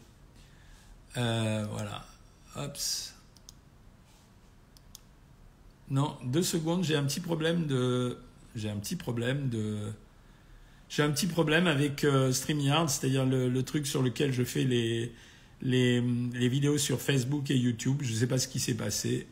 Euh, 1.17 1.65
voilà. 1.71 2.05
Hops. 2.55 3.13
Non, 5.89 6.17
deux 6.23 6.43
secondes, 6.43 6.83
j'ai 6.83 6.95
un 6.95 7.03
petit 7.03 7.19
problème 7.19 7.67
de. 7.67 8.17
J'ai 8.55 8.69
un 8.69 8.77
petit 8.77 8.95
problème 8.95 9.49
de. 9.49 9.91
J'ai 10.89 11.03
un 11.03 11.11
petit 11.11 11.27
problème 11.27 11.67
avec 11.67 12.03
euh, 12.03 12.31
StreamYard, 12.31 12.89
c'est-à-dire 12.89 13.25
le, 13.25 13.63
truc 13.63 13.87
sur 13.87 14.03
lequel 14.03 14.31
je 14.31 14.43
fais 14.43 14.63
les, 14.63 15.11
les, 15.61 16.49
vidéos 16.49 16.77
sur 16.77 17.01
Facebook 17.01 17.49
et 17.49 17.57
YouTube. 17.57 17.99
Je 18.01 18.13
ne 18.13 18.17
sais 18.17 18.27
pas 18.27 18.37
ce 18.37 18.47
qui 18.47 18.59
s'est 18.59 18.75
passé. 18.75 19.27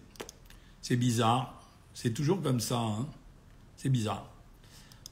C'est 0.81 0.95
bizarre. 0.95 1.61
C'est 1.93 2.13
toujours 2.13 2.41
comme 2.41 2.59
ça. 2.59 2.79
Hein. 2.79 3.07
C'est 3.77 3.89
bizarre. 3.89 4.27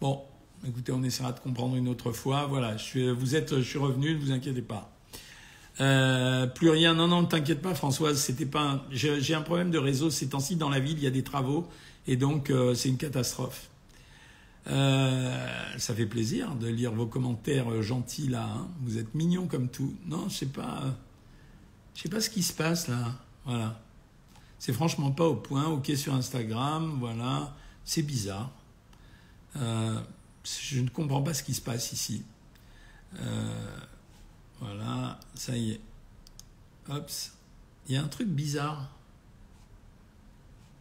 Bon, 0.01 0.23
Écoutez, 0.67 0.91
on 0.91 1.03
essaiera 1.03 1.31
de 1.31 1.39
comprendre 1.39 1.75
une 1.75 1.87
autre 1.87 2.11
fois. 2.11 2.45
Voilà, 2.45 2.75
je 2.77 2.83
suis, 2.83 3.11
vous 3.11 3.35
êtes, 3.35 3.55
je 3.57 3.61
suis 3.61 3.79
revenu, 3.79 4.13
ne 4.13 4.19
vous 4.19 4.31
inquiétez 4.31 4.61
pas. 4.61 4.91
Euh, 5.81 6.47
plus 6.47 6.69
rien, 6.69 6.93
non, 6.93 7.07
non, 7.07 7.21
ne 7.21 7.27
t'inquiète 7.27 7.61
pas, 7.61 7.73
Françoise. 7.73 8.19
C'était 8.19 8.45
pas. 8.45 8.85
J'ai 8.91 9.33
un 9.33 9.41
problème 9.41 9.71
de 9.71 9.77
réseau 9.77 10.09
ces 10.09 10.29
temps-ci 10.29 10.55
dans 10.55 10.69
la 10.69 10.79
ville. 10.79 10.97
Il 10.97 11.03
y 11.03 11.07
a 11.07 11.11
des 11.11 11.23
travaux 11.23 11.67
et 12.07 12.17
donc 12.17 12.49
euh, 12.49 12.73
c'est 12.73 12.89
une 12.89 12.97
catastrophe. 12.97 13.69
Euh, 14.67 15.47
ça 15.77 15.95
fait 15.95 16.05
plaisir 16.05 16.53
de 16.55 16.67
lire 16.67 16.91
vos 16.91 17.07
commentaires 17.07 17.81
gentils 17.81 18.27
là. 18.27 18.43
Hein. 18.43 18.67
Vous 18.81 18.97
êtes 18.97 19.15
mignons 19.15 19.47
comme 19.47 19.69
tout. 19.69 19.95
Non, 20.05 20.27
je 20.27 20.35
sais 20.35 20.45
pas. 20.47 20.83
Je 21.95 22.01
sais 22.01 22.09
pas 22.09 22.19
ce 22.19 22.29
qui 22.29 22.43
se 22.43 22.53
passe 22.53 22.89
là. 22.89 23.13
Voilà. 23.45 23.79
C'est 24.59 24.73
franchement 24.73 25.11
pas 25.11 25.27
au 25.27 25.35
point. 25.35 25.67
Ok 25.67 25.91
sur 25.95 26.13
Instagram. 26.13 26.97
Voilà. 26.99 27.55
C'est 27.85 28.03
bizarre. 28.03 28.51
Je 30.43 30.79
ne 30.79 30.89
comprends 30.89 31.21
pas 31.21 31.33
ce 31.33 31.43
qui 31.43 31.53
se 31.53 31.61
passe 31.61 31.91
ici. 31.91 32.23
Euh, 33.19 33.77
voilà, 34.59 35.19
ça 35.35 35.55
y 35.55 35.71
est. 35.71 35.81
Hops. 36.89 37.33
Il 37.87 37.95
y 37.95 37.97
a 37.97 38.03
un 38.03 38.07
truc 38.07 38.27
bizarre. 38.27 38.89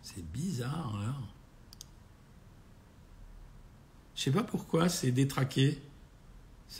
C'est 0.02 0.24
bizarre, 0.32 0.98
là. 1.00 1.14
Je 4.14 4.22
sais 4.22 4.30
pas 4.30 4.42
pourquoi 4.42 4.88
c'est 4.88 5.12
détraqué. 5.12 5.80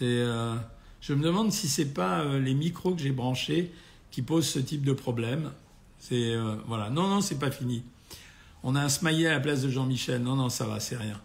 Euh, 0.03 0.57
je 1.01 1.15
me 1.15 1.23
demande 1.23 1.53
si 1.53 1.69
c'est 1.69 1.93
pas 1.95 2.21
euh, 2.21 2.41
les 2.41 2.55
micros 2.55 2.95
que 2.95 3.01
j'ai 3.01 3.13
branchés 3.13 3.73
qui 4.11 4.23
posent 4.23 4.49
ce 4.49 4.59
type 4.59 4.83
de 4.85 4.93
problème. 4.93 5.53
C'est 5.99 6.37
voilà. 6.67 6.91
Non, 6.91 7.09
non, 7.09 7.21
c'est 7.21 7.39
pas 7.39 7.51
fini. 7.51 7.83
On 8.63 8.75
a 8.77 8.83
un 8.83 8.89
smiley 8.89 9.27
à 9.27 9.33
la 9.33 9.41
place 9.41 9.63
de 9.63 9.69
Jean-Michel. 9.69 10.23
Non, 10.23 10.37
non, 10.37 10.49
ça 10.49 10.67
va, 10.67 10.81
c'est 10.81 10.97
rien. 10.97 11.21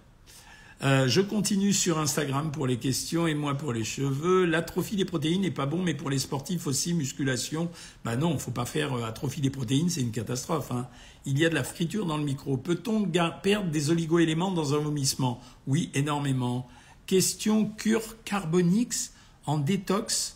Euh, 0.84 1.08
je 1.08 1.22
continue 1.22 1.72
sur 1.72 1.98
Instagram 1.98 2.52
pour 2.52 2.68
les 2.68 2.76
questions 2.76 3.26
et 3.26 3.36
moi 3.36 3.56
pour 3.56 3.72
les 3.72 3.86
cheveux. 3.86 4.44
L'atrophie 4.44 4.98
des 4.98 5.06
protéines 5.06 5.42
n'est 5.42 5.52
pas 5.52 5.66
bon, 5.66 5.82
mais 5.82 5.94
pour 5.94 6.10
les 6.10 6.20
sportifs 6.20 6.68
aussi, 6.68 6.94
musculation. 6.94 7.72
Bah 8.04 8.18
non, 8.18 8.38
faut 8.38 8.52
pas 8.52 8.66
faire 8.66 8.94
euh, 8.94 9.06
atrophie 9.06 9.40
des 9.40 9.50
protéines, 9.50 9.90
c'est 9.90 10.02
une 10.02 10.12
catastrophe. 10.12 10.74
Hein. 10.74 10.90
Il 11.26 11.40
y 11.40 11.46
a 11.46 11.50
de 11.50 11.56
la 11.56 11.64
friture 11.64 12.06
dans 12.06 12.18
le 12.18 12.26
micro. 12.26 12.58
Peut-on 12.58 13.10
perdre 13.42 13.72
des 13.72 13.92
oligo-éléments 13.92 14.52
dans 14.52 14.74
un 14.74 14.80
vomissement? 14.80 15.40
Oui, 15.68 15.90
énormément. 15.94 16.68
Question 17.06 17.66
cure 17.66 18.22
carbonix 18.26 19.14
en 19.46 19.60
détox. 19.60 20.36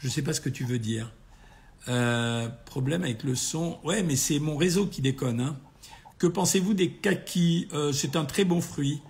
Je 0.00 0.08
ne 0.08 0.12
sais 0.12 0.22
pas 0.22 0.34
ce 0.34 0.42
que 0.42 0.50
tu 0.50 0.64
veux 0.64 0.78
dire. 0.78 1.10
Euh, 1.88 2.46
problème 2.66 3.04
avec 3.04 3.22
le 3.22 3.34
son. 3.34 3.78
Ouais, 3.84 4.02
mais 4.02 4.16
c'est 4.16 4.38
mon 4.38 4.58
réseau 4.58 4.86
qui 4.86 5.00
déconne. 5.00 5.40
Hein. 5.40 5.56
Que 6.18 6.26
pensez-vous 6.26 6.74
des 6.74 6.90
kakis? 6.90 7.68
C'est 7.92 8.16
un 8.16 8.26
très 8.26 8.44
bon 8.44 8.60
fruit. 8.60 9.00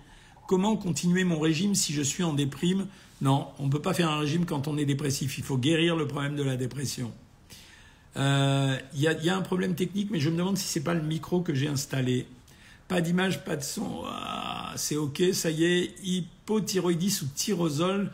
Comment 0.49 0.77
continuer 0.77 1.25
mon 1.25 1.39
régime 1.39 1.75
si 1.75 1.93
je 1.93 2.01
suis 2.01 2.23
en 2.23 2.33
déprime 2.33 2.87
Non, 3.21 3.49
on 3.59 3.67
ne 3.67 3.69
peut 3.69 3.83
pas 3.83 3.93
faire 3.93 4.09
un 4.09 4.17
régime 4.17 4.47
quand 4.47 4.67
on 4.67 4.79
est 4.79 4.85
dépressif. 4.85 5.37
Il 5.37 5.43
faut 5.43 5.59
guérir 5.59 5.95
le 5.95 6.07
problème 6.07 6.35
de 6.35 6.41
la 6.41 6.57
dépression. 6.57 7.11
Il 8.15 8.21
euh, 8.23 8.75
y, 8.95 9.29
a 9.29 9.37
un 9.37 9.41
problème 9.43 9.75
technique, 9.75 10.09
mais 10.09 10.19
je 10.19 10.31
me 10.31 10.37
demande 10.37 10.57
si 10.57 10.67
c'est 10.67 10.83
pas 10.83 10.95
le 10.95 11.03
micro 11.03 11.41
que 11.41 11.53
j'ai 11.53 11.67
installé. 11.67 12.25
Pas 12.87 12.99
d'image, 12.99 13.45
pas 13.45 13.57
de 13.57 13.61
son. 13.61 14.01
Ah, 14.07 14.73
c'est 14.75 14.97
ok, 14.97 15.21
ça 15.33 15.51
y 15.51 15.65
est. 15.65 15.93
Hypothyroïdis 16.03 17.21
ou 17.21 17.27
tyrosol. 17.27 18.11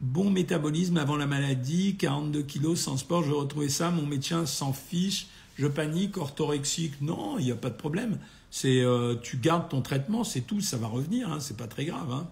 Bon 0.00 0.30
métabolisme 0.30 0.96
avant 0.96 1.18
la 1.18 1.26
maladie. 1.26 1.96
42 1.98 2.44
kilos 2.44 2.80
sans 2.80 2.96
sport. 2.96 3.24
Je 3.24 3.28
vais 3.28 3.36
retrouver 3.36 3.68
ça. 3.68 3.90
Mon 3.90 4.06
médecin 4.06 4.46
s'en 4.46 4.72
fiche. 4.72 5.26
Je 5.58 5.66
panique. 5.66 6.16
Orthorexique. 6.16 6.94
Non, 7.02 7.38
il 7.38 7.44
n'y 7.44 7.52
a 7.52 7.56
pas 7.56 7.68
de 7.68 7.76
problème. 7.76 8.18
C'est 8.50 8.80
euh, 8.80 9.14
tu 9.14 9.36
gardes 9.36 9.68
ton 9.68 9.80
traitement, 9.80 10.24
c'est 10.24 10.40
tout, 10.40 10.60
ça 10.60 10.76
va 10.76 10.88
revenir, 10.88 11.30
hein, 11.30 11.38
c'est 11.40 11.56
pas 11.56 11.68
très 11.68 11.84
grave. 11.84 12.10
Hein. 12.10 12.28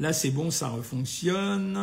Là, 0.00 0.12
c'est 0.12 0.30
bon, 0.30 0.50
ça 0.50 0.68
refonctionne. 0.68 1.78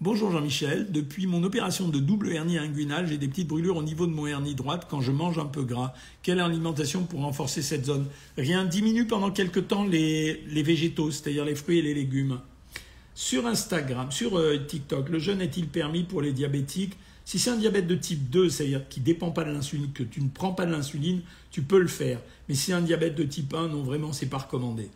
Bonjour 0.00 0.32
Jean-Michel. 0.32 0.90
Depuis 0.90 1.26
mon 1.26 1.44
opération 1.44 1.88
de 1.88 1.98
double 2.00 2.32
hernie 2.32 2.58
inguinale, 2.58 3.06
j'ai 3.06 3.16
des 3.16 3.28
petites 3.28 3.48
brûlures 3.48 3.76
au 3.76 3.82
niveau 3.82 4.06
de 4.06 4.12
mon 4.12 4.26
hernie 4.26 4.56
droite 4.56 4.88
quand 4.90 5.00
je 5.00 5.12
mange 5.12 5.38
un 5.38 5.46
peu 5.46 5.62
gras. 5.62 5.94
Quelle 6.22 6.40
alimentation 6.40 7.04
pour 7.04 7.20
renforcer 7.20 7.62
cette 7.62 7.86
zone? 7.86 8.06
Rien 8.36 8.64
diminue 8.64 9.06
pendant 9.06 9.30
quelque 9.30 9.60
temps 9.60 9.84
les, 9.84 10.42
les 10.48 10.62
végétaux, 10.62 11.10
c'est-à-dire 11.10 11.44
les 11.44 11.54
fruits 11.54 11.78
et 11.78 11.82
les 11.82 11.94
légumes. 11.94 12.40
Sur 13.14 13.46
Instagram, 13.46 14.10
sur 14.10 14.36
euh, 14.36 14.58
TikTok, 14.58 15.08
le 15.08 15.20
jeûne 15.20 15.40
est-il 15.40 15.68
permis 15.68 16.02
pour 16.02 16.20
les 16.20 16.32
diabétiques? 16.32 16.98
Si 17.24 17.38
c'est 17.38 17.50
un 17.50 17.56
diabète 17.56 17.86
de 17.86 17.94
type 17.94 18.28
2, 18.30 18.50
c'est-à-dire 18.50 18.86
qui 18.88 19.00
ne 19.00 19.04
dépend 19.04 19.30
pas 19.30 19.44
de 19.44 19.50
l'insuline, 19.50 19.92
que 19.92 20.02
tu 20.02 20.20
ne 20.20 20.28
prends 20.28 20.52
pas 20.52 20.66
de 20.66 20.72
l'insuline, 20.72 21.22
tu 21.50 21.62
peux 21.62 21.80
le 21.80 21.88
faire. 21.88 22.20
Mais 22.48 22.54
si 22.54 22.66
c'est 22.66 22.72
un 22.72 22.82
diabète 22.82 23.14
de 23.14 23.24
type 23.24 23.54
1, 23.54 23.68
non, 23.68 23.82
vraiment, 23.82 24.12
c'est 24.12 24.26
pas 24.26 24.38
recommandé. 24.38 24.90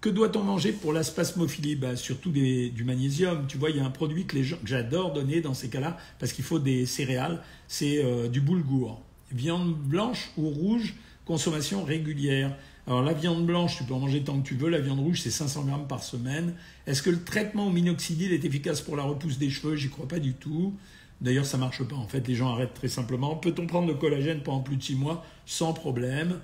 Que 0.00 0.08
doit-on 0.08 0.44
manger 0.44 0.70
pour 0.70 0.92
la 0.92 1.02
spasmophilie? 1.02 1.74
Bah, 1.74 1.96
Surtout 1.96 2.30
du 2.30 2.84
magnésium. 2.84 3.46
Tu 3.48 3.58
vois, 3.58 3.70
il 3.70 3.76
y 3.76 3.80
a 3.80 3.84
un 3.84 3.90
produit 3.90 4.26
que, 4.26 4.40
j'adore 4.64 5.12
donner 5.12 5.40
dans 5.40 5.54
ces 5.54 5.68
cas-là, 5.68 5.96
parce 6.20 6.32
qu'il 6.32 6.44
faut 6.44 6.60
des 6.60 6.86
céréales, 6.86 7.42
c'est 7.66 8.04
euh, 8.04 8.28
du 8.28 8.40
boulgour. 8.40 9.02
Viande 9.32 9.74
blanche 9.74 10.30
ou 10.36 10.48
rouge, 10.48 10.94
consommation 11.24 11.82
régulière. 11.82 12.56
Alors 12.86 13.02
la 13.02 13.14
viande 13.14 13.44
blanche, 13.44 13.78
tu 13.78 13.84
peux 13.84 13.94
en 13.94 13.98
manger 13.98 14.22
tant 14.22 14.40
que 14.40 14.46
tu 14.46 14.54
veux. 14.54 14.68
La 14.68 14.78
viande 14.78 15.00
rouge, 15.00 15.20
c'est 15.22 15.32
500 15.32 15.64
grammes 15.64 15.88
par 15.88 16.04
semaine. 16.04 16.54
Est-ce 16.86 17.02
que 17.02 17.10
le 17.10 17.24
traitement 17.24 17.66
au 17.66 17.70
minoxidil 17.70 18.32
est 18.32 18.44
efficace 18.44 18.80
pour 18.80 18.94
la 18.94 19.02
repousse 19.02 19.38
des 19.38 19.50
cheveux? 19.50 19.74
J'y 19.74 19.88
crois 19.88 20.06
pas 20.06 20.20
du 20.20 20.34
tout. 20.34 20.72
D'ailleurs, 21.20 21.46
ça 21.46 21.56
marche 21.56 21.82
pas. 21.84 21.96
En 21.96 22.06
fait, 22.06 22.26
les 22.28 22.34
gens 22.34 22.52
arrêtent 22.52 22.74
très 22.74 22.88
simplement. 22.88 23.36
Peut-on 23.36 23.66
prendre 23.66 23.88
le 23.88 23.94
collagène 23.94 24.42
pendant 24.42 24.60
plus 24.60 24.76
de 24.76 24.82
six 24.82 24.94
mois? 24.94 25.24
Sans 25.46 25.72
problème 25.72 26.40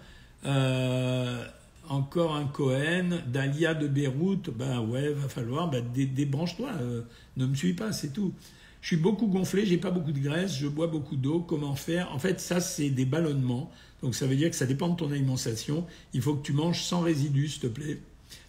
euh, 0.47 1.45
Encore 1.89 2.35
un 2.35 2.47
Cohen, 2.47 3.21
Dalia 3.27 3.75
de 3.75 3.87
Beyrouth. 3.87 4.51
Ben 4.51 4.81
ouais, 4.81 5.13
va 5.13 5.29
falloir. 5.29 5.71
Ben, 5.71 5.85
débranche-toi. 5.95 6.71
Euh, 6.81 7.03
ne 7.37 7.47
me 7.47 7.55
suis 7.55 7.75
pas, 7.75 7.93
c'est 7.93 8.13
tout. 8.13 8.33
Je 8.81 8.89
suis 8.89 8.97
beaucoup 8.97 9.29
gonflé, 9.29 9.65
j'ai 9.65 9.77
pas 9.77 9.93
beaucoup 9.93 10.11
de 10.11 10.19
graisse, 10.19 10.57
je 10.57 10.67
bois 10.67 10.89
beaucoup 10.89 11.15
d'eau. 11.15 11.41
Comment 11.41 11.77
faire? 11.77 12.11
En 12.13 12.19
fait, 12.19 12.41
ça, 12.41 12.61
c'est 12.61 12.91
des 12.91 13.05
ballonnements. 13.05 13.71
Donc, 14.03 14.17
ça 14.17 14.27
veut 14.27 14.35
dire 14.35 14.51
que 14.51 14.57
ça 14.57 14.67
dépend 14.67 14.89
de 14.89 14.97
ton 14.97 15.13
alimentation. 15.13 15.87
Il 16.13 16.21
faut 16.21 16.35
que 16.35 16.45
tu 16.45 16.53
manges 16.53 16.83
sans 16.83 17.03
résidus, 17.03 17.49
s'il 17.49 17.63
te 17.63 17.67
plaît. 17.69 18.01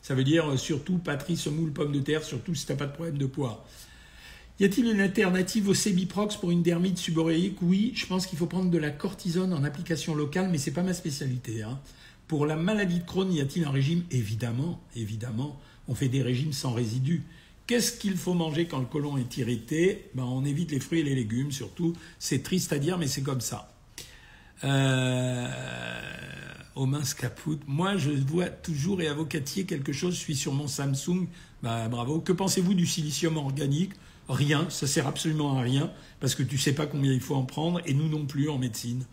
Ça 0.02 0.16
veut 0.16 0.24
dire 0.24 0.50
euh, 0.50 0.58
surtout 0.58 0.98
patrie, 0.98 1.38
semoule, 1.38 1.72
pomme 1.72 1.92
de 1.92 2.00
terre, 2.00 2.24
surtout 2.24 2.56
si 2.56 2.66
tu 2.66 2.72
n'as 2.72 2.78
pas 2.78 2.88
de 2.88 2.94
problème 2.94 3.18
de 3.18 3.26
poids. 3.28 3.64
Y 4.60 4.66
a-t-il 4.66 4.86
une 4.88 5.00
alternative 5.00 5.68
au 5.68 5.74
Cebiprox 5.74 6.36
pour 6.38 6.52
une 6.52 6.62
dermite 6.62 7.00
suboréique 7.00 7.58
Oui, 7.62 7.92
je 7.96 8.06
pense 8.06 8.28
qu'il 8.28 8.38
faut 8.38 8.46
prendre 8.46 8.70
de 8.70 8.78
la 8.78 8.92
cortisone 8.92 9.52
en 9.52 9.64
application 9.64 10.14
locale, 10.14 10.50
mais 10.52 10.60
ce 10.60 10.70
n'est 10.70 10.76
pas 10.76 10.84
ma 10.84 10.94
spécialité. 10.94 11.64
Hein. 11.64 11.80
Pour 12.28 12.46
la 12.46 12.56
maladie 12.56 13.00
de 13.00 13.06
Crohn, 13.06 13.32
y 13.34 13.42
a-t-il 13.42 13.66
un 13.66 13.72
régime? 13.72 14.04
Évidemment, 14.12 14.80
évidemment. 14.96 15.60
On 15.88 15.96
fait 15.96 16.08
des 16.08 16.22
régimes 16.22 16.54
sans 16.54 16.72
résidus. 16.72 17.24
Qu'est-ce 17.66 17.98
qu'il 17.98 18.16
faut 18.16 18.36
manger 18.36 18.68
quand 18.68 18.80
le 18.80 18.86
côlon 18.86 19.18
est 19.18 19.38
irrité? 19.38 20.10
Ben, 20.14 20.24
On 20.24 20.46
évite 20.46 20.72
les 20.72 20.80
fruits 20.80 21.00
et 21.00 21.04
les 21.04 21.16
légumes, 21.16 21.52
surtout. 21.52 21.94
C'est 22.20 22.44
triste 22.44 22.74
à 22.74 22.78
dire, 22.78 22.98
mais 23.00 23.08
c'est 23.08 23.24
comme 23.24 23.42
ça. 23.42 23.74
Euh, 24.64 25.48
aux 26.76 26.86
Moi, 26.86 27.98
je 27.98 28.12
vois 28.12 28.50
toujours 28.50 29.02
et 29.02 29.08
avocatier 29.08 29.66
quelque 29.66 29.94
chose. 29.94 30.14
Je 30.14 30.20
suis 30.20 30.36
sur 30.36 30.54
mon 30.54 30.68
Samsung. 30.68 31.28
Bah, 31.64 31.88
bravo. 31.88 32.20
Que 32.20 32.34
pensez-vous 32.34 32.74
du 32.74 32.86
silicium 32.86 33.38
organique? 33.38 33.94
Rien, 34.30 34.70
ça 34.70 34.88
sert 34.88 35.08
absolument 35.08 35.58
à 35.58 35.62
rien 35.62 35.92
parce 36.20 36.36
que 36.36 36.44
tu 36.44 36.58
sais 36.58 36.74
pas 36.74 36.86
combien 36.86 37.12
il 37.12 37.20
faut 37.20 37.36
en 37.36 37.44
prendre 37.44 37.82
et 37.86 37.94
nous 37.94 38.08
non 38.08 38.26
plus 38.26 38.50
en 38.50 38.58
médecine. 38.58 39.06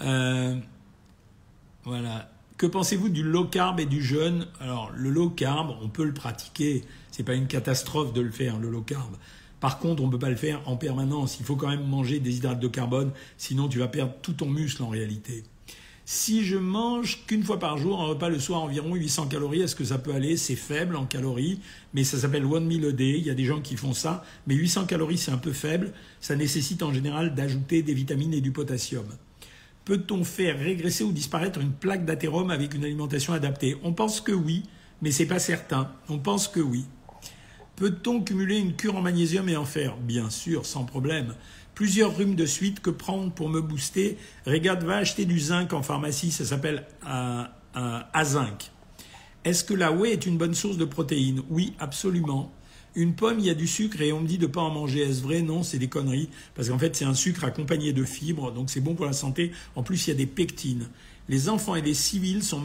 Euh, 0.00 0.56
voilà. 1.84 2.30
Que 2.56 2.66
pensez-vous 2.66 3.08
du 3.08 3.22
low 3.22 3.46
carb 3.46 3.80
et 3.80 3.86
du 3.86 4.02
jeûne? 4.02 4.46
Alors 4.60 4.92
le 4.94 5.10
low 5.10 5.30
carb, 5.30 5.74
on 5.82 5.88
peut 5.88 6.04
le 6.04 6.14
pratiquer. 6.14 6.84
C'est 7.10 7.22
pas 7.22 7.34
une 7.34 7.46
catastrophe 7.46 8.12
de 8.12 8.20
le 8.20 8.30
faire 8.30 8.58
le 8.58 8.70
low 8.70 8.82
carb. 8.82 9.16
Par 9.60 9.78
contre, 9.78 10.02
on 10.02 10.06
ne 10.06 10.12
peut 10.12 10.18
pas 10.18 10.30
le 10.30 10.36
faire 10.36 10.60
en 10.68 10.76
permanence. 10.76 11.38
Il 11.40 11.46
faut 11.46 11.56
quand 11.56 11.68
même 11.68 11.86
manger 11.86 12.20
des 12.20 12.36
hydrates 12.36 12.60
de 12.60 12.68
carbone, 12.68 13.12
sinon 13.38 13.68
tu 13.68 13.78
vas 13.78 13.88
perdre 13.88 14.12
tout 14.20 14.34
ton 14.34 14.50
muscle 14.50 14.82
en 14.82 14.88
réalité. 14.88 15.42
Si 16.06 16.44
je 16.44 16.58
mange 16.58 17.24
qu'une 17.26 17.42
fois 17.42 17.58
par 17.58 17.78
jour 17.78 18.02
un 18.02 18.04
repas 18.04 18.28
le 18.28 18.38
soir 18.38 18.62
environ 18.62 18.94
800 18.94 19.28
calories, 19.28 19.62
est-ce 19.62 19.74
que 19.74 19.84
ça 19.84 19.96
peut 19.96 20.12
aller? 20.12 20.36
C'est 20.36 20.54
faible 20.54 20.96
en 20.96 21.06
calories, 21.06 21.60
mais 21.94 22.04
ça 22.04 22.18
s'appelle 22.18 22.44
one 22.44 22.66
meal 22.66 22.84
a 22.84 22.92
day. 22.92 23.14
Il 23.16 23.24
y 23.24 23.30
a 23.30 23.34
des 23.34 23.46
gens 23.46 23.62
qui 23.62 23.74
font 23.74 23.94
ça, 23.94 24.22
mais 24.46 24.54
800 24.54 24.84
calories 24.84 25.16
c'est 25.16 25.30
un 25.30 25.38
peu 25.38 25.54
faible. 25.54 25.94
Ça 26.20 26.36
nécessite 26.36 26.82
en 26.82 26.92
général 26.92 27.34
d'ajouter 27.34 27.82
des 27.82 27.94
vitamines 27.94 28.34
et 28.34 28.42
du 28.42 28.52
potassium. 28.52 29.06
Peut-on 29.86 30.24
faire 30.24 30.58
régresser 30.58 31.04
ou 31.04 31.12
disparaître 31.12 31.58
une 31.58 31.72
plaque 31.72 32.04
d'athérome 32.04 32.50
avec 32.50 32.74
une 32.74 32.84
alimentation 32.84 33.32
adaptée? 33.32 33.78
On 33.82 33.94
pense 33.94 34.20
que 34.20 34.32
oui, 34.32 34.62
mais 35.00 35.10
c'est 35.10 35.26
pas 35.26 35.38
certain. 35.38 35.90
On 36.10 36.18
pense 36.18 36.48
que 36.48 36.60
oui. 36.60 36.84
Peut-on 37.76 38.22
cumuler 38.22 38.58
une 38.58 38.76
cure 38.76 38.96
en 38.96 39.02
magnésium 39.02 39.48
et 39.48 39.56
en 39.56 39.64
fer? 39.64 39.96
Bien 39.96 40.30
sûr, 40.30 40.66
sans 40.66 40.84
problème 40.84 41.34
plusieurs 41.74 42.16
rhumes 42.16 42.36
de 42.36 42.46
suite, 42.46 42.80
que 42.80 42.90
prendre 42.90 43.32
pour 43.32 43.48
me 43.48 43.60
booster 43.60 44.16
Regarde, 44.46 44.84
va 44.84 44.96
acheter 44.96 45.24
du 45.24 45.38
zinc 45.38 45.72
en 45.72 45.82
pharmacie, 45.82 46.30
ça 46.30 46.44
s'appelle 46.44 46.86
un, 47.04 47.48
un 47.74 48.24
zinc. 48.24 48.70
Est-ce 49.44 49.64
que 49.64 49.74
la 49.74 49.92
whey 49.92 50.12
est 50.12 50.26
une 50.26 50.38
bonne 50.38 50.54
source 50.54 50.76
de 50.76 50.84
protéines? 50.84 51.42
Oui, 51.50 51.74
absolument. 51.78 52.52
Une 52.94 53.14
pomme, 53.14 53.40
il 53.40 53.46
y 53.46 53.50
a 53.50 53.54
du 53.54 53.66
sucre 53.66 54.00
et 54.00 54.12
on 54.12 54.20
me 54.20 54.26
dit 54.26 54.38
de 54.38 54.46
ne 54.46 54.52
pas 54.52 54.60
en 54.60 54.70
manger. 54.70 55.00
Est-ce 55.00 55.20
vrai? 55.20 55.42
Non, 55.42 55.62
c'est 55.62 55.78
des 55.78 55.88
conneries. 55.88 56.30
Parce 56.54 56.68
qu'en 56.68 56.78
fait, 56.78 56.94
c'est 56.94 57.04
un 57.04 57.14
sucre 57.14 57.44
accompagné 57.44 57.92
de 57.92 58.04
fibres, 58.04 58.52
donc 58.52 58.70
c'est 58.70 58.80
bon 58.80 58.94
pour 58.94 59.04
la 59.04 59.12
santé. 59.12 59.50
En 59.74 59.82
plus, 59.82 60.06
il 60.06 60.10
y 60.10 60.12
a 60.12 60.16
des 60.16 60.26
pectines. 60.26 60.88
Les 61.28 61.48
enfants 61.48 61.74
et 61.74 61.80
les 61.80 61.94
civils 61.94 62.42
sont 62.42 62.60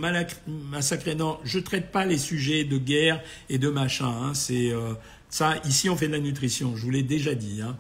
massacrés. 0.48 1.16
Non, 1.16 1.40
je 1.44 1.60
ne 1.60 1.64
traite 1.64 1.92
pas 1.92 2.06
les 2.06 2.18
sujets 2.18 2.66
de 2.66 2.78
guerre 2.78 3.22
et 3.50 3.58
de 3.58 3.70
machin. 3.70 4.10
Hein. 4.10 4.34
C'est 4.34 4.72
euh, 4.72 4.94
ça. 5.30 5.56
Ici, 5.66 5.90
on 5.90 5.96
fait 5.96 6.08
de 6.08 6.14
la 6.14 6.20
nutrition. 6.20 6.76
Je 6.76 6.84
vous 6.84 6.90
l'ai 6.90 7.04
déjà 7.04 7.36
dit. 7.36 7.62
Hein. 7.62 7.78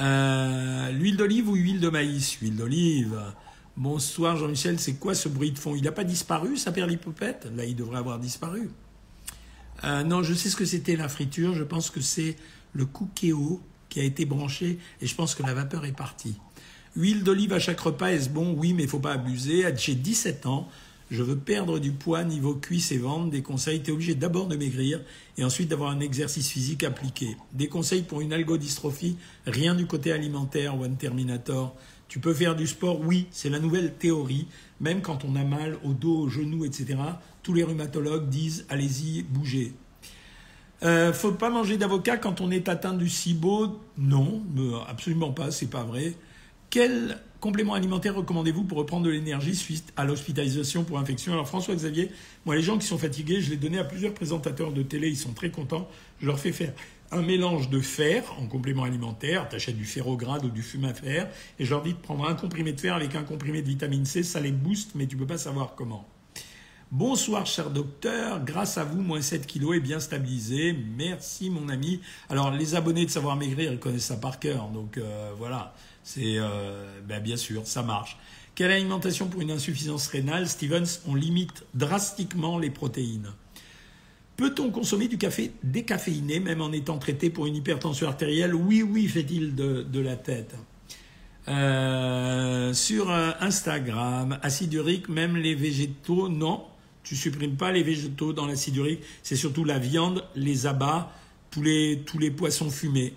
Euh, 0.00 0.90
l'huile 0.92 1.16
d'olive 1.16 1.48
ou 1.48 1.54
huile 1.54 1.80
de 1.80 1.88
maïs? 1.88 2.32
Huile 2.40 2.56
d'olive. 2.56 3.20
Bonsoir 3.76 4.36
Jean-Michel, 4.36 4.78
c'est 4.80 4.94
quoi 4.94 5.14
ce 5.14 5.28
bruit 5.28 5.52
de 5.52 5.58
fond? 5.58 5.74
Il 5.74 5.84
n'a 5.84 5.92
pas 5.92 6.04
disparu, 6.04 6.56
ça 6.56 6.72
perd 6.72 6.90
l'hypopète 6.90 7.48
Là, 7.56 7.64
il 7.64 7.76
devrait 7.76 7.98
avoir 7.98 8.18
disparu. 8.18 8.70
Euh, 9.84 10.02
non, 10.02 10.22
je 10.22 10.34
sais 10.34 10.50
ce 10.50 10.56
que 10.56 10.64
c'était 10.64 10.96
la 10.96 11.08
friture. 11.08 11.54
Je 11.54 11.64
pense 11.64 11.90
que 11.90 12.00
c'est 12.00 12.36
le 12.72 12.84
cookéo 12.84 13.62
qui 13.88 14.00
a 14.00 14.04
été 14.04 14.24
branché 14.24 14.78
et 15.00 15.06
je 15.06 15.14
pense 15.14 15.34
que 15.34 15.42
la 15.42 15.54
vapeur 15.54 15.84
est 15.84 15.96
partie. 15.96 16.34
Huile 16.96 17.22
d'olive 17.22 17.52
à 17.52 17.58
chaque 17.58 17.80
repas, 17.80 18.08
est-ce 18.08 18.28
bon? 18.28 18.54
Oui, 18.56 18.72
mais 18.72 18.84
il 18.84 18.88
faut 18.88 18.98
pas 18.98 19.12
abuser. 19.12 19.64
J'ai 19.76 19.94
17 19.94 20.46
ans 20.46 20.68
je 21.10 21.24
veux 21.24 21.36
perdre 21.36 21.80
du 21.80 21.90
poids 21.90 22.22
niveau 22.22 22.54
cuisse 22.54 22.92
et 22.92 22.98
ventre, 22.98 23.30
des 23.30 23.42
conseils, 23.42 23.82
tu 23.82 23.90
es 23.90 23.92
obligé 23.92 24.14
d'abord 24.14 24.46
de 24.46 24.56
maigrir 24.56 25.00
et 25.36 25.44
ensuite 25.44 25.68
d'avoir 25.68 25.90
un 25.90 25.98
exercice 25.98 26.48
physique 26.48 26.84
appliqué. 26.84 27.36
Des 27.52 27.66
conseils 27.66 28.02
pour 28.02 28.20
une 28.20 28.32
algodystrophie, 28.32 29.16
rien 29.44 29.74
du 29.74 29.86
côté 29.86 30.12
alimentaire, 30.12 30.78
One 30.78 30.96
Terminator. 30.96 31.74
Tu 32.06 32.20
peux 32.20 32.32
faire 32.32 32.54
du 32.54 32.66
sport, 32.66 33.00
oui, 33.00 33.26
c'est 33.32 33.50
la 33.50 33.58
nouvelle 33.58 33.94
théorie. 33.94 34.46
Même 34.80 35.00
quand 35.00 35.24
on 35.24 35.34
a 35.34 35.42
mal 35.42 35.78
au 35.84 35.94
dos, 35.94 36.16
aux 36.16 36.28
genoux, 36.28 36.64
etc., 36.64 36.96
tous 37.42 37.54
les 37.54 37.64
rhumatologues 37.64 38.28
disent 38.28 38.64
allez-y, 38.68 39.22
bougez. 39.22 39.72
Euh, 40.82 41.12
faut 41.12 41.32
pas 41.32 41.50
manger 41.50 41.76
d'avocat 41.76 42.18
quand 42.18 42.40
on 42.40 42.52
est 42.52 42.68
atteint 42.68 42.94
du 42.94 43.08
SIBO? 43.08 43.80
Non, 43.98 44.42
absolument 44.88 45.32
pas, 45.32 45.50
c'est 45.50 45.70
pas 45.70 45.82
vrai. 45.82 46.14
Quel 46.70 47.18
complément 47.40 47.74
alimentaire 47.74 48.14
recommandez-vous 48.14 48.62
pour 48.62 48.78
reprendre 48.78 49.04
de 49.04 49.10
l'énergie 49.10 49.56
suite 49.56 49.92
à 49.96 50.04
l'hospitalisation 50.04 50.84
pour 50.84 51.00
infection? 51.00 51.32
Alors 51.32 51.48
François 51.48 51.74
Xavier, 51.74 52.12
moi 52.46 52.54
les 52.54 52.62
gens 52.62 52.78
qui 52.78 52.86
sont 52.86 52.96
fatigués, 52.96 53.40
je 53.40 53.50
l'ai 53.50 53.56
donné 53.56 53.80
à 53.80 53.82
plusieurs 53.82 54.14
présentateurs 54.14 54.70
de 54.70 54.84
télé, 54.84 55.08
ils 55.08 55.16
sont 55.16 55.32
très 55.32 55.50
contents. 55.50 55.88
Je 56.20 56.26
leur 56.28 56.38
fais 56.38 56.52
faire 56.52 56.72
un 57.10 57.22
mélange 57.22 57.70
de 57.70 57.80
fer 57.80 58.22
en 58.38 58.46
complément 58.46 58.84
alimentaire, 58.84 59.48
tu 59.48 59.56
achètes 59.56 59.76
du 59.76 59.84
ferrograde 59.84 60.44
ou 60.44 60.48
du 60.48 60.62
fer, 60.62 61.28
et 61.58 61.64
je 61.64 61.70
leur 61.70 61.82
dis 61.82 61.92
de 61.92 61.98
prendre 61.98 62.24
un 62.24 62.34
comprimé 62.34 62.72
de 62.72 62.80
fer 62.80 62.94
avec 62.94 63.16
un 63.16 63.24
comprimé 63.24 63.62
de 63.62 63.66
vitamine 63.66 64.04
C, 64.04 64.22
ça 64.22 64.38
les 64.38 64.52
booste, 64.52 64.92
mais 64.94 65.08
tu 65.08 65.16
peux 65.16 65.26
pas 65.26 65.38
savoir 65.38 65.74
comment. 65.74 66.06
Bonsoir 66.92 67.46
cher 67.46 67.70
docteur, 67.70 68.44
grâce 68.44 68.78
à 68.78 68.84
vous, 68.84 69.00
moins 69.00 69.20
7 69.20 69.44
kilos 69.46 69.76
est 69.76 69.80
bien 69.80 69.98
stabilisé. 69.98 70.76
Merci 70.96 71.48
mon 71.48 71.68
ami. 71.68 72.00
Alors 72.28 72.52
les 72.52 72.76
abonnés 72.76 73.06
de 73.06 73.10
Savoir 73.10 73.36
Maigrir, 73.36 73.72
ils 73.72 73.78
connaissent 73.78 74.06
ça 74.06 74.16
par 74.16 74.38
cœur, 74.38 74.68
donc 74.68 74.98
euh, 74.98 75.32
voilà. 75.36 75.74
C'est 76.02 76.38
euh, 76.38 77.00
ben, 77.06 77.22
bien 77.22 77.36
sûr, 77.36 77.66
ça 77.66 77.82
marche. 77.82 78.18
Quelle 78.54 78.72
alimentation 78.72 79.28
pour 79.28 79.40
une 79.40 79.50
insuffisance 79.50 80.08
rénale 80.08 80.48
Stevens, 80.48 81.00
on 81.06 81.14
limite 81.14 81.64
drastiquement 81.74 82.58
les 82.58 82.70
protéines. 82.70 83.32
Peut-on 84.36 84.70
consommer 84.70 85.06
du 85.06 85.18
café 85.18 85.52
décaféiné 85.62 86.40
même 86.40 86.62
en 86.62 86.72
étant 86.72 86.98
traité 86.98 87.30
pour 87.30 87.46
une 87.46 87.56
hypertension 87.56 88.08
artérielle? 88.08 88.54
Oui, 88.54 88.82
oui, 88.82 89.06
fait-il 89.06 89.54
de, 89.54 90.00
la 90.00 90.16
tête. 90.16 90.54
Euh, 91.48 92.72
sur 92.72 93.10
euh, 93.10 93.32
Instagram, 93.40 94.38
acide 94.42 94.72
urique, 94.72 95.08
même 95.08 95.36
les 95.36 95.54
végétaux, 95.54 96.28
non. 96.28 96.64
Tu 97.02 97.16
supprimes 97.16 97.56
pas 97.56 97.72
les 97.72 97.82
végétaux 97.82 98.32
dans 98.32 98.46
l'acide 98.46 98.76
urique. 98.76 99.00
C'est 99.22 99.36
surtout 99.36 99.64
la 99.64 99.78
viande, 99.78 100.24
les 100.34 100.66
abats, 100.66 101.12
tous 101.50 101.62
les, 101.62 102.02
tous 102.06 102.18
les 102.18 102.30
poissons 102.30 102.70
fumés. 102.70 103.14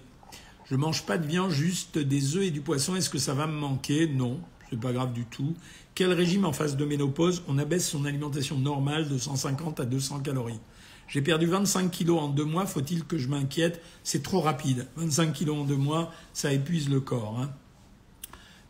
Je 0.66 0.76
mange 0.76 1.06
pas 1.06 1.18
de 1.18 1.28
viande, 1.28 1.52
juste 1.52 1.98
des 1.98 2.36
œufs 2.38 2.44
et 2.44 2.52
du 2.52 2.62
poisson. 2.62 2.96
Est-ce 2.96 3.10
que 3.10 3.18
ça 3.18 3.34
va 3.34 3.48
me 3.48 3.54
manquer? 3.54 4.08
Non, 4.08 4.40
c'est 4.70 4.80
pas 4.80 4.94
grave 4.94 5.14
du 5.14 5.26
tout. 5.26 5.54
Quel 5.94 6.14
régime 6.14 6.46
en 6.46 6.54
phase 6.54 6.78
de 6.78 6.86
ménopause? 6.86 7.44
On 7.48 7.58
abaisse 7.58 7.88
son 7.88 8.06
alimentation 8.06 8.58
normale 8.58 9.10
de 9.10 9.18
150 9.18 9.80
à 9.80 9.86
200 9.86 10.22
calories. 10.22 10.60
J'ai 11.08 11.22
perdu 11.22 11.46
25 11.46 11.92
kilos 11.92 12.20
en 12.20 12.30
deux 12.30 12.46
mois. 12.46 12.66
Faut-il 12.66 13.04
que 13.04 13.18
je 13.18 13.28
m'inquiète? 13.28 13.82
C'est 14.04 14.24
trop 14.24 14.40
rapide. 14.40 14.88
25 14.96 15.34
kilos 15.34 15.58
en 15.58 15.66
deux 15.66 15.76
mois, 15.76 16.12
ça 16.34 16.54
épuise 16.54 16.90
le 16.90 17.02
corps. 17.02 17.40
Hein. 17.40 17.52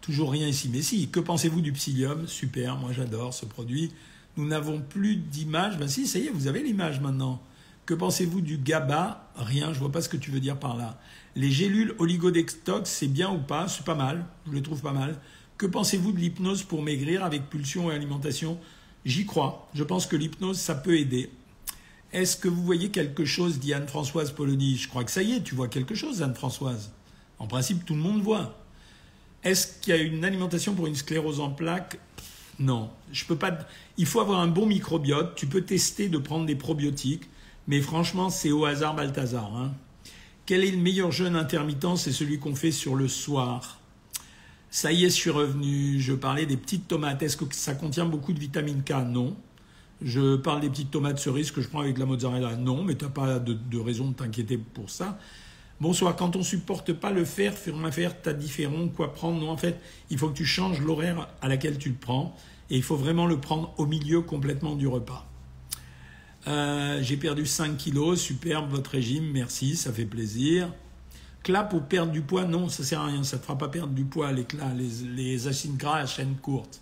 Toujours 0.02 0.32
rien 0.32 0.48
ici. 0.48 0.70
Mais 0.74 0.82
si, 0.82 1.08
que 1.10 1.20
pensez-vous 1.20 1.62
du 1.62 1.72
psyllium? 1.72 2.28
Super, 2.28 2.76
moi 2.78 2.92
j'adore 2.92 3.34
ce 3.34 3.46
produit. 3.46 3.92
Nous 4.36 4.48
n'avons 4.48 4.82
plus 4.82 5.16
d'image. 5.16 5.78
Ben 5.78 5.88
si, 5.88 6.08
ça 6.08 6.20
y 6.20 6.26
est, 6.26 6.32
vous 6.32 6.48
avez 6.48 6.64
l'image 6.64 7.00
maintenant. 7.00 7.42
Que 7.86 7.94
pensez-vous 7.94 8.40
du 8.40 8.58
GABA? 8.58 9.30
Rien, 9.36 9.74
je 9.74 9.80
vois 9.80 9.92
pas 9.92 10.02
ce 10.02 10.08
que 10.08 10.16
tu 10.16 10.32
veux 10.32 10.40
dire 10.40 10.58
par 10.58 10.78
là. 10.78 11.00
Les 11.36 11.52
gélules 11.52 11.96
oligodextox, 12.00 12.90
c'est 12.90 13.08
bien 13.08 13.30
ou 13.30 13.40
pas? 13.40 13.68
C'est 13.68 13.84
pas 13.84 13.96
mal, 13.96 14.26
je 14.48 14.54
les 14.54 14.62
trouve 14.62 14.82
pas 14.82 14.94
mal. 14.94 15.20
Que 15.58 15.66
pensez-vous 15.66 16.14
de 16.14 16.20
l'hypnose 16.20 16.64
pour 16.64 16.82
maigrir 16.82 17.26
avec 17.26 17.50
pulsion 17.50 17.92
et 17.92 17.96
alimentation? 17.96 18.58
J'y 19.04 19.26
crois. 19.26 19.68
Je 19.74 19.84
pense 19.84 20.08
que 20.08 20.16
l'hypnose, 20.16 20.60
ça 20.60 20.76
peut 20.76 20.98
aider. 20.98 21.30
Est-ce 22.14 22.38
que 22.38 22.48
vous 22.48 22.64
voyez 22.64 22.90
quelque 22.90 23.26
chose, 23.26 23.60
dit 23.60 23.74
Anne-Françoise 23.74 24.32
Polony 24.32 24.78
Je 24.78 24.88
crois 24.88 25.04
que 25.04 25.12
ça 25.12 25.24
y 25.24 25.34
est, 25.34 25.42
tu 25.42 25.56
vois 25.56 25.68
quelque 25.68 25.96
chose, 25.96 26.22
Anne-Françoise. 26.22 26.92
En 27.40 27.48
principe, 27.48 27.86
tout 27.86 27.96
le 27.96 28.02
monde 28.02 28.22
voit. 28.22 28.64
Est-ce 29.44 29.80
qu'il 29.82 29.94
y 29.94 29.98
a 29.98 30.02
une 30.02 30.24
alimentation 30.24 30.74
pour 30.74 30.88
une 30.88 30.96
sclérose 30.96 31.42
en 31.42 31.50
plaques? 31.50 32.00
Non. 32.60 32.92
Je 33.12 33.26
peux 33.26 33.36
pas. 33.36 33.58
Il 33.98 34.06
faut 34.06 34.22
avoir 34.22 34.40
un 34.40 34.48
bon 34.48 34.68
microbiote. 34.68 35.36
Tu 35.36 35.48
peux 35.48 35.64
tester 35.64 36.08
de 36.08 36.18
prendre 36.18 36.46
des 36.46 36.56
probiotiques. 36.56 37.24
Mais 37.68 37.82
franchement, 37.82 38.30
c'est 38.30 38.52
au 38.52 38.66
hasard 38.66 38.96
Balthazar. 38.96 39.56
Hein. 39.56 39.72
Quel 40.46 40.64
est 40.64 40.72
le 40.72 40.78
meilleur 40.78 41.12
jeûne 41.12 41.36
intermittent? 41.36 41.96
C'est 41.96 42.12
celui 42.12 42.40
qu'on 42.40 42.56
fait 42.56 42.72
sur 42.72 42.96
le 42.96 43.08
soir. 43.08 43.80
Ça 44.70 44.92
y 44.92 45.06
est, 45.06 45.10
je 45.10 45.14
suis 45.14 45.30
revenu. 45.30 46.00
Je 46.00 46.14
parlais 46.14 46.46
des 46.46 46.58
petites 46.58 46.88
tomates. 46.88 47.24
Est-ce 47.24 47.38
que 47.38 47.46
ça 47.52 47.76
contient 47.76 48.06
beaucoup 48.06 48.34
de 48.34 48.40
vitamine 48.40 48.84
K? 48.84 48.92
Non. 49.08 49.38
Je 50.02 50.36
parle 50.36 50.60
des 50.60 50.70
petites 50.70 50.92
tomates 50.92 51.20
cerises 51.20 51.52
que 51.52 51.62
je 51.62 51.70
prends 51.70 51.80
avec 51.80 51.98
la 51.98 52.06
mozzarella? 52.06 52.58
Non, 52.58 52.84
mais 52.84 52.96
tu 52.96 53.06
n'as 53.06 53.12
pas 53.12 53.40
de, 53.40 53.80
raison 53.80 54.10
de 54.10 54.14
t'inquiéter 54.14 54.58
pour 54.58 54.90
ça. 54.90 55.18
Bonsoir, 55.80 56.16
quand 56.16 56.36
on 56.36 56.44
supporte 56.44 56.92
pas 56.92 57.12
le 57.12 57.24
fer, 57.24 57.54
faire 57.54 57.78
un 57.78 57.92
fer, 57.92 58.22
t'as 58.22 58.34
différent, 58.34 58.90
quoi 58.90 59.14
prendre? 59.14 59.40
Non, 59.40 59.50
en 59.50 59.58
fait, 59.58 59.80
il 60.10 60.18
faut 60.18 60.28
que 60.30 60.38
tu 60.38 60.46
changes 60.46 60.82
l'horaire 60.82 61.30
à 61.42 61.48
laquelle 61.48 61.78
tu 61.78 61.90
le 61.90 61.96
prends. 61.96 62.36
Et 62.70 62.76
il 62.76 62.84
faut 62.84 62.98
vraiment 62.98 63.28
le 63.28 63.38
prendre 63.40 63.74
au 63.78 63.86
milieu 63.86 64.22
complètement 64.22 64.76
du 64.76 64.88
repas. 64.88 65.26
Euh, 66.48 67.00
j'ai 67.02 67.18
perdu 67.18 67.46
5 67.46 67.78
kilos, 67.78 68.20
superbe 68.20 68.70
votre 68.70 68.92
régime, 68.92 69.32
merci, 69.32 69.76
ça 69.76 69.94
fait 69.94 70.06
plaisir. 70.06 70.70
Clas 71.42 71.64
pour 71.64 71.84
perdre 71.84 72.12
du 72.12 72.22
poids, 72.22 72.46
non, 72.46 72.70
ça 72.70 72.84
sert 72.84 73.02
à 73.02 73.06
rien, 73.06 73.24
ça 73.24 73.38
ne 73.38 73.42
fera 73.42 73.58
pas 73.58 73.70
perdre 73.70 73.94
du 73.94 74.04
poids, 74.04 74.32
les 74.32 74.44
clas, 74.44 74.74
les, 74.74 75.48
acides 75.48 75.78
gras 75.78 76.00
à 76.00 76.06
chaîne 76.06 76.36
courte. 76.36 76.82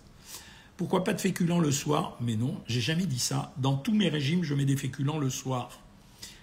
Pourquoi 0.76 1.04
pas 1.04 1.12
de 1.12 1.20
féculents 1.20 1.60
le 1.60 1.70
soir? 1.70 2.16
Mais 2.20 2.34
non, 2.34 2.60
j'ai 2.66 2.80
jamais 2.80 3.06
dit 3.06 3.18
ça. 3.18 3.52
Dans 3.56 3.76
tous 3.76 3.94
mes 3.94 4.08
régimes, 4.08 4.42
je 4.42 4.54
mets 4.54 4.64
des 4.64 4.76
féculents 4.76 5.18
le 5.18 5.30
soir. 5.30 5.70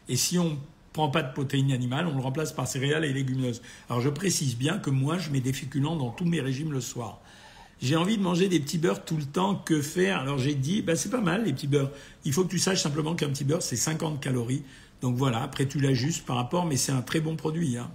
Et 0.08 0.16
si 0.16 0.38
on 0.38 0.58
prend 0.94 1.10
pas 1.10 1.24
de 1.24 1.34
protéines 1.34 1.72
animales, 1.72 2.08
on 2.08 2.16
le 2.16 2.22
remplace 2.22 2.54
par 2.54 2.68
céréales 2.68 3.06
et 3.06 3.14
légumineuses. 3.14 3.62
Alors 3.90 4.02
je 4.02 4.10
précise 4.10 4.56
bien 4.56 4.78
que 4.78 4.90
moi, 4.90 5.18
je 5.18 5.30
mets 5.30 5.42
des 5.42 5.54
féculents 5.54 5.96
dans 5.96 6.10
tous 6.10 6.26
mes 6.26 6.40
régimes 6.40 6.72
le 6.72 6.82
soir. 6.82 7.22
J'ai 7.82 7.96
envie 7.96 8.18
de 8.18 8.22
manger 8.22 8.50
des 8.50 8.60
petits 8.60 8.78
beurres 8.78 9.06
tout 9.06 9.16
le 9.16 9.24
temps. 9.24 9.56
Que 9.56 9.82
faire? 9.82 10.20
Alors 10.20 10.38
j'ai 10.38 10.56
dit, 10.56 10.82
bah, 10.82 10.96
c'est 10.96 11.10
pas 11.10 11.22
mal 11.22 11.46
les 11.46 11.54
petits 11.54 11.68
beurres. 11.68 11.92
Il 12.26 12.34
faut 12.34 12.44
que 12.44 12.50
tu 12.50 12.60
saches 12.60 12.82
simplement 12.82 13.16
qu'un 13.16 13.30
petit 13.30 13.46
beurre, 13.46 13.62
c'est 13.62 13.78
50 13.78 14.22
calories. 14.22 14.64
Donc 15.02 15.16
voilà, 15.16 15.42
après 15.42 15.66
tu 15.66 15.80
l'ajustes 15.80 16.26
par 16.26 16.36
rapport, 16.36 16.66
mais 16.66 16.76
c'est 16.76 16.92
un 16.92 17.02
très 17.02 17.22
bon 17.22 17.38
produit. 17.38 17.78
Hein. 17.78 17.90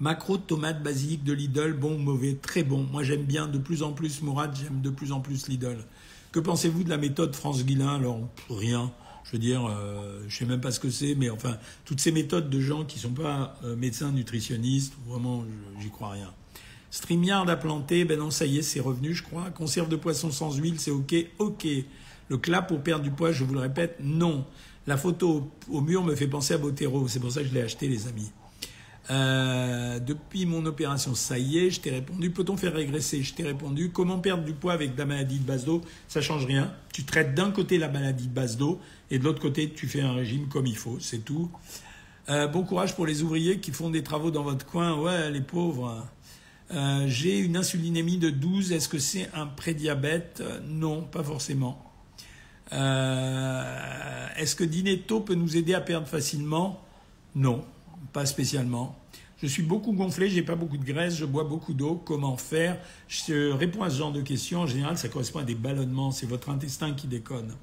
Macro, 0.00 0.38
tomate, 0.38 0.82
basilic 0.82 1.22
de 1.24 1.34
Lidl, 1.34 1.74
bon 1.74 1.96
ou 1.96 1.98
mauvais? 1.98 2.38
Très 2.40 2.64
bon. 2.64 2.86
Moi 2.90 3.02
j'aime 3.02 3.24
bien 3.24 3.48
de 3.48 3.58
plus 3.58 3.82
en 3.82 3.92
plus 3.92 4.22
Mourad, 4.22 4.56
j'aime 4.56 4.80
de 4.80 4.90
plus 4.90 5.12
en 5.12 5.20
plus 5.20 5.46
Lidl. 5.48 5.78
Que 6.32 6.40
pensez-vous 6.40 6.84
de 6.84 6.90
la 6.90 6.96
méthode 6.96 7.36
France 7.36 7.64
Guillain 7.64 7.96
Alors 7.96 8.20
rien. 8.48 8.92
Je 9.24 9.32
veux 9.32 9.38
dire, 9.38 9.66
euh, 9.66 10.22
je 10.28 10.36
sais 10.36 10.44
même 10.46 10.60
pas 10.60 10.70
ce 10.70 10.80
que 10.80 10.90
c'est, 10.90 11.14
mais 11.14 11.30
enfin, 11.30 11.56
toutes 11.84 12.00
ces 12.00 12.12
méthodes 12.12 12.50
de 12.50 12.60
gens 12.60 12.84
qui 12.84 12.98
sont 12.98 13.12
pas 13.12 13.56
euh, 13.64 13.74
médecins 13.76 14.10
nutritionnistes, 14.10 14.94
vraiment, 15.06 15.44
j'y 15.80 15.90
crois 15.90 16.10
rien. 16.10 16.30
StreamYard 16.94 17.50
à 17.50 17.56
planter, 17.56 18.04
ben 18.04 18.20
non, 18.20 18.30
ça 18.30 18.46
y 18.46 18.58
est, 18.58 18.62
c'est 18.62 18.78
revenu, 18.78 19.14
je 19.14 19.24
crois. 19.24 19.50
Conserve 19.50 19.88
de 19.88 19.96
poisson 19.96 20.30
sans 20.30 20.54
huile, 20.56 20.78
c'est 20.78 20.92
OK. 20.92 21.12
OK. 21.40 21.66
Le 22.28 22.38
clap 22.38 22.68
pour 22.68 22.80
perdre 22.84 23.02
du 23.02 23.10
poids, 23.10 23.32
je 23.32 23.42
vous 23.42 23.52
le 23.52 23.58
répète, 23.58 23.96
non. 24.00 24.46
La 24.86 24.96
photo 24.96 25.50
au 25.68 25.80
mur 25.80 26.04
me 26.04 26.14
fait 26.14 26.28
penser 26.28 26.54
à 26.54 26.58
Botero, 26.58 27.08
c'est 27.08 27.18
pour 27.18 27.32
ça 27.32 27.42
que 27.42 27.48
je 27.48 27.52
l'ai 27.52 27.62
acheté, 27.62 27.88
les 27.88 28.06
amis. 28.06 28.30
Euh, 29.10 29.98
depuis 29.98 30.46
mon 30.46 30.64
opération, 30.66 31.16
ça 31.16 31.36
y 31.36 31.58
est, 31.58 31.70
je 31.70 31.80
t'ai 31.80 31.90
répondu. 31.90 32.30
Peut-on 32.30 32.56
faire 32.56 32.72
régresser? 32.72 33.24
Je 33.24 33.34
t'ai 33.34 33.42
répondu. 33.42 33.90
Comment 33.90 34.20
perdre 34.20 34.44
du 34.44 34.52
poids 34.52 34.72
avec 34.72 34.96
la 34.96 35.04
maladie 35.04 35.40
de 35.40 35.44
base 35.44 35.64
d'eau? 35.64 35.80
Ça 36.06 36.20
change 36.20 36.46
rien. 36.46 36.72
Tu 36.92 37.02
traites 37.02 37.34
d'un 37.34 37.50
côté 37.50 37.76
la 37.76 37.88
maladie 37.88 38.28
de 38.28 38.32
base 38.32 38.56
d'eau 38.56 38.80
et 39.10 39.18
de 39.18 39.24
l'autre 39.24 39.42
côté, 39.42 39.68
tu 39.68 39.88
fais 39.88 40.02
un 40.02 40.12
régime 40.12 40.46
comme 40.46 40.66
il 40.66 40.76
faut. 40.76 40.98
C'est 41.00 41.24
tout. 41.24 41.50
Euh, 42.28 42.46
bon 42.46 42.62
courage 42.62 42.94
pour 42.94 43.04
les 43.04 43.24
ouvriers 43.24 43.58
qui 43.58 43.72
font 43.72 43.90
des 43.90 44.04
travaux 44.04 44.30
dans 44.30 44.44
votre 44.44 44.64
coin. 44.64 44.96
Ouais, 44.96 45.28
les 45.32 45.40
pauvres. 45.40 46.06
Euh, 46.72 47.04
j'ai 47.08 47.38
une 47.38 47.56
insulinémie 47.56 48.18
de 48.18 48.30
12. 48.30 48.72
Est-ce 48.72 48.88
que 48.88 48.98
c'est 48.98 49.28
un 49.34 49.46
prédiabète? 49.46 50.42
Non, 50.66 51.02
pas 51.02 51.22
forcément. 51.22 51.80
Est-ce 52.70 54.56
que 54.56 54.64
dîner 54.64 55.00
tôt 55.00 55.20
peut 55.20 55.34
nous 55.34 55.56
aider 55.56 55.74
à 55.74 55.80
perdre 55.80 56.08
facilement? 56.08 56.82
Non 57.34 57.64
pas 58.14 58.26
spécialement. 58.26 58.96
Je 59.42 59.46
suis 59.46 59.62
beaucoup 59.62 59.92
gonflé, 59.92 60.30
j'ai 60.30 60.42
pas 60.42 60.54
beaucoup 60.54 60.78
de 60.78 60.84
graisse, 60.84 61.16
je 61.16 61.26
bois 61.26 61.44
beaucoup 61.44 61.74
d'eau. 61.74 62.00
Comment 62.04 62.36
faire? 62.36 62.78
Je 63.08 63.50
réponds 63.50 63.82
à 63.82 63.90
ce 63.90 63.98
genre 63.98 64.12
de 64.12 64.22
questions. 64.22 64.60
En 64.60 64.66
général, 64.66 64.96
ça 64.96 65.08
correspond 65.08 65.40
à 65.40 65.44
des 65.44 65.56
ballonnements. 65.56 66.12
C'est 66.12 66.26
votre 66.26 66.48
intestin 66.48 66.94
qui 66.94 67.08
déconne. 67.08 67.54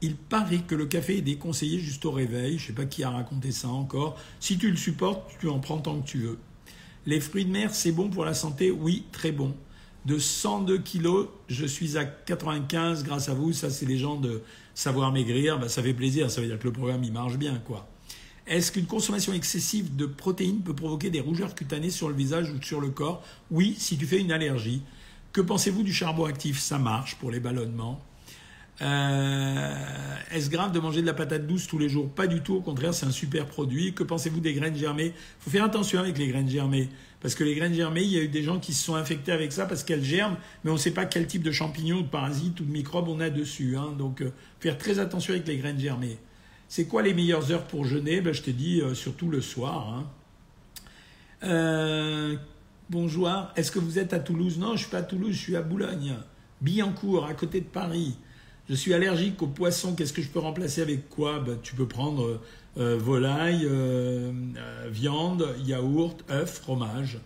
Il 0.00 0.14
paraît 0.14 0.60
que 0.60 0.74
le 0.74 0.86
café 0.86 1.18
est 1.18 1.22
déconseillé 1.22 1.80
juste 1.80 2.04
au 2.06 2.12
réveil. 2.12 2.58
Je 2.58 2.68
sais 2.68 2.72
pas 2.72 2.86
qui 2.86 3.02
a 3.02 3.10
raconté 3.10 3.50
ça 3.50 3.68
encore. 3.68 4.18
Si 4.40 4.56
tu 4.56 4.70
le 4.70 4.76
supportes, 4.76 5.30
tu 5.40 5.48
en 5.48 5.58
prends 5.58 5.78
tant 5.78 6.00
que 6.00 6.06
tu 6.06 6.18
veux. 6.18 6.38
Les 7.06 7.20
fruits 7.20 7.44
de 7.44 7.52
mer, 7.52 7.72
c'est 7.72 7.92
bon 7.92 8.10
pour 8.10 8.24
la 8.24 8.34
santé? 8.34 8.72
Oui, 8.72 9.04
très 9.12 9.30
bon. 9.30 9.54
De 10.06 10.18
102 10.18 10.78
kilos, 10.78 11.28
je 11.48 11.64
suis 11.64 11.96
à 11.96 12.04
95 12.04 13.04
grâce 13.04 13.28
à 13.28 13.34
vous. 13.34 13.52
Ça, 13.52 13.70
c'est 13.70 13.86
les 13.86 13.96
gens 13.96 14.16
de 14.16 14.42
savoir 14.74 15.12
maigrir. 15.12 15.58
Ben, 15.60 15.68
ça 15.68 15.84
fait 15.84 15.94
plaisir. 15.94 16.30
Ça 16.32 16.40
veut 16.40 16.48
dire 16.48 16.58
que 16.58 16.64
le 16.64 16.72
programme, 16.72 17.04
il 17.04 17.12
marche 17.12 17.36
bien, 17.36 17.62
quoi. 17.64 17.88
Est-ce 18.48 18.72
qu'une 18.72 18.86
consommation 18.86 19.32
excessive 19.32 19.94
de 19.94 20.06
protéines 20.06 20.62
peut 20.62 20.74
provoquer 20.74 21.10
des 21.10 21.20
rougeurs 21.20 21.54
cutanées 21.54 21.90
sur 21.90 22.08
le 22.08 22.14
visage 22.14 22.50
ou 22.50 22.60
sur 22.60 22.80
le 22.80 22.90
corps? 22.90 23.22
Oui, 23.52 23.76
si 23.78 23.96
tu 23.96 24.06
fais 24.06 24.18
une 24.18 24.32
allergie. 24.32 24.82
Que 25.32 25.40
pensez-vous 25.40 25.84
du 25.84 25.92
charbon 25.92 26.24
actif? 26.24 26.58
Ça 26.58 26.78
marche 26.78 27.16
pour 27.16 27.30
les 27.30 27.40
ballonnements. 27.40 28.00
Euh, 28.82 29.74
est-ce 30.32 30.50
grave 30.50 30.72
de 30.72 30.80
manger 30.80 31.00
de 31.00 31.06
la 31.06 31.14
patate 31.14 31.46
douce 31.46 31.66
tous 31.66 31.78
les 31.78 31.88
jours? 31.88 32.10
Pas 32.10 32.26
du 32.26 32.42
tout, 32.42 32.54
au 32.56 32.60
contraire, 32.60 32.92
c'est 32.92 33.06
un 33.06 33.10
super 33.10 33.46
produit. 33.46 33.94
Que 33.94 34.02
pensez-vous 34.02 34.40
des 34.40 34.52
graines 34.52 34.76
germées? 34.76 35.06
Il 35.14 35.40
faut 35.40 35.50
faire 35.50 35.64
attention 35.64 35.98
avec 35.98 36.18
les 36.18 36.28
graines 36.28 36.48
germées. 36.48 36.88
Parce 37.20 37.34
que 37.34 37.44
les 37.44 37.54
graines 37.54 37.74
germées, 37.74 38.02
il 38.02 38.10
y 38.10 38.18
a 38.18 38.22
eu 38.22 38.28
des 38.28 38.42
gens 38.42 38.58
qui 38.58 38.74
se 38.74 38.84
sont 38.84 38.94
infectés 38.94 39.32
avec 39.32 39.52
ça 39.52 39.66
parce 39.66 39.82
qu'elles 39.82 40.04
germent, 40.04 40.36
mais 40.62 40.70
on 40.70 40.74
ne 40.74 40.78
sait 40.78 40.90
pas 40.90 41.06
quel 41.06 41.26
type 41.26 41.42
de 41.42 41.52
champignons, 41.52 42.02
de 42.02 42.06
parasites 42.06 42.60
ou 42.60 42.64
de 42.64 42.70
microbes 42.70 43.08
on 43.08 43.20
a 43.20 43.30
dessus. 43.30 43.76
Hein. 43.76 43.94
Donc, 43.98 44.20
euh, 44.20 44.32
faire 44.60 44.76
très 44.76 44.98
attention 44.98 45.32
avec 45.32 45.48
les 45.48 45.56
graines 45.56 45.80
germées. 45.80 46.18
C'est 46.68 46.86
quoi 46.86 47.02
les 47.02 47.14
meilleures 47.14 47.50
heures 47.52 47.64
pour 47.64 47.84
jeûner? 47.84 48.20
Ben, 48.20 48.34
Je 48.34 48.42
t'ai 48.42 48.52
dit 48.52 48.80
euh, 48.80 48.94
surtout 48.94 49.30
le 49.30 49.40
soir. 49.40 49.94
Hein. 49.94 50.06
Euh, 51.44 52.36
bonjour, 52.90 53.30
est-ce 53.56 53.70
que 53.70 53.78
vous 53.78 53.98
êtes 53.98 54.12
à 54.12 54.18
Toulouse? 54.18 54.58
Non, 54.58 54.68
je 54.68 54.72
ne 54.72 54.78
suis 54.78 54.90
pas 54.90 54.98
à 54.98 55.02
Toulouse, 55.02 55.32
je 55.32 55.40
suis 55.40 55.56
à 55.56 55.62
Boulogne. 55.62 56.14
Billancourt, 56.60 57.26
à 57.26 57.34
côté 57.34 57.60
de 57.60 57.66
Paris. 57.66 58.16
Je 58.68 58.74
suis 58.74 58.92
allergique 58.94 59.40
aux 59.42 59.46
poissons, 59.46 59.94
qu'est-ce 59.94 60.12
que 60.12 60.22
je 60.22 60.28
peux 60.28 60.40
remplacer 60.40 60.82
avec 60.82 61.08
quoi? 61.08 61.38
Ben, 61.38 61.58
Tu 61.62 61.74
peux 61.74 61.86
prendre 61.86 62.40
euh, 62.78 62.96
volaille, 62.96 63.68
viande, 64.90 65.54
yaourt, 65.64 66.24
œuf, 66.30 66.60
fromage. 66.60 67.18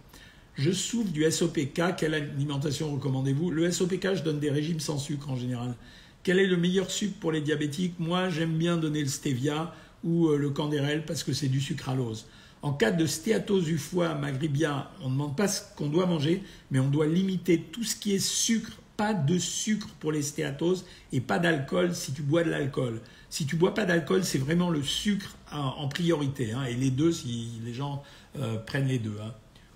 Je 0.56 0.72
souffre 0.72 1.10
du 1.10 1.28
SOPK, 1.30 1.96
quelle 1.96 2.12
alimentation 2.12 2.92
recommandez-vous? 2.92 3.50
Le 3.50 3.70
SOPK, 3.70 4.16
je 4.16 4.22
donne 4.22 4.40
des 4.40 4.50
régimes 4.50 4.80
sans 4.80 4.98
sucre 4.98 5.30
en 5.30 5.36
général. 5.36 5.74
Quel 6.22 6.38
est 6.38 6.46
le 6.46 6.58
meilleur 6.58 6.90
sucre 6.90 7.14
pour 7.18 7.32
les 7.32 7.40
diabétiques? 7.40 7.94
Moi, 7.98 8.28
j'aime 8.28 8.58
bien 8.58 8.76
donner 8.76 9.00
le 9.00 9.08
stevia 9.08 9.74
ou 10.04 10.28
euh, 10.28 10.36
le 10.36 10.50
candérel 10.50 11.06
parce 11.06 11.24
que 11.24 11.32
c'est 11.32 11.48
du 11.48 11.62
sucralose. 11.62 12.26
En 12.60 12.74
cas 12.74 12.90
de 12.90 13.06
stéatose 13.06 13.64
du 13.64 13.78
foie 13.78 14.14
magribia, 14.14 14.90
on 15.00 15.08
ne 15.08 15.14
demande 15.14 15.34
pas 15.34 15.48
ce 15.48 15.62
qu'on 15.76 15.88
doit 15.88 16.04
manger, 16.04 16.42
mais 16.70 16.78
on 16.78 16.90
doit 16.90 17.06
limiter 17.06 17.58
tout 17.58 17.84
ce 17.84 17.96
qui 17.96 18.12
est 18.14 18.18
sucre. 18.18 18.72
Pas 19.00 19.14
de 19.14 19.38
sucre 19.38 19.88
pour 19.98 20.12
les 20.12 20.20
stéatoses 20.20 20.84
et 21.10 21.22
pas 21.22 21.38
d'alcool 21.38 21.94
si 21.94 22.12
tu 22.12 22.20
bois 22.20 22.44
de 22.44 22.50
l'alcool. 22.50 23.00
Si 23.30 23.46
tu 23.46 23.56
bois 23.56 23.72
pas 23.72 23.86
d'alcool, 23.86 24.24
c'est 24.24 24.36
vraiment 24.36 24.68
le 24.68 24.82
sucre 24.82 25.36
en, 25.50 25.88
priorité. 25.88 26.52
Hein, 26.52 26.64
et 26.64 26.74
les 26.74 26.90
deux, 26.90 27.10
si 27.10 27.62
les 27.64 27.72
gens 27.72 28.02
euh, 28.38 28.58
prennent 28.58 28.88
les 28.88 28.98
deux. 28.98 29.16
Hein. 29.24 29.32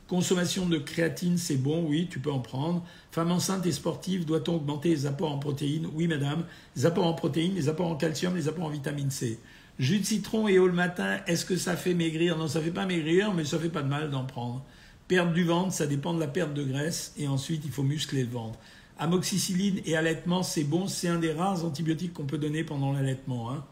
Consommation 0.08 0.66
de 0.66 0.76
créatine, 0.76 1.38
c'est 1.38 1.56
bon, 1.56 1.86
oui, 1.88 2.06
tu 2.10 2.18
peux 2.18 2.30
en 2.30 2.40
prendre. 2.40 2.84
Femme 3.12 3.32
enceinte 3.32 3.64
et 3.64 3.72
sportive, 3.72 4.26
doit-on 4.26 4.56
augmenter 4.56 4.90
les 4.90 5.06
apports 5.06 5.32
en 5.32 5.38
protéines? 5.38 5.88
Oui, 5.94 6.06
madame. 6.06 6.44
Les 6.76 6.84
apports 6.84 7.06
en 7.06 7.14
protéines, 7.14 7.54
les 7.54 7.70
apports 7.70 7.90
en 7.90 7.96
calcium, 7.96 8.36
les 8.36 8.48
apports 8.48 8.66
en 8.66 8.68
vitamine 8.68 9.10
C. 9.10 9.40
Jus 9.78 10.00
de 10.00 10.04
citron 10.04 10.48
et 10.48 10.58
eau 10.58 10.66
le 10.66 10.74
matin, 10.74 11.20
est-ce 11.26 11.46
que 11.46 11.56
ça 11.56 11.76
fait 11.76 11.94
maigrir? 11.94 12.36
Non, 12.36 12.46
ça 12.46 12.60
fait 12.60 12.70
pas 12.70 12.84
maigrir, 12.84 13.32
mais 13.32 13.46
ça 13.46 13.58
fait 13.58 13.70
pas 13.70 13.80
de 13.80 13.88
mal 13.88 14.10
d'en 14.10 14.26
prendre. 14.26 14.62
Perte 15.08 15.32
du 15.32 15.44
ventre, 15.44 15.72
ça 15.72 15.86
dépend 15.86 16.12
de 16.12 16.20
la 16.20 16.28
perte 16.28 16.52
de 16.52 16.62
graisse, 16.62 17.14
et 17.16 17.26
ensuite 17.26 17.62
il 17.64 17.70
faut 17.70 17.82
muscler 17.82 18.22
le 18.22 18.30
ventre. 18.30 18.58
Amoxicilline 18.98 19.80
et 19.86 19.96
allaitement, 19.96 20.42
c'est 20.42 20.64
bon, 20.64 20.86
c'est 20.86 21.08
un 21.08 21.18
des 21.18 21.32
rares 21.32 21.64
antibiotiques 21.64 22.12
qu'on 22.12 22.26
peut 22.26 22.38
donner 22.38 22.62
pendant 22.62 22.92
l'allaitement. 22.92 23.50
Hein. 23.50 23.64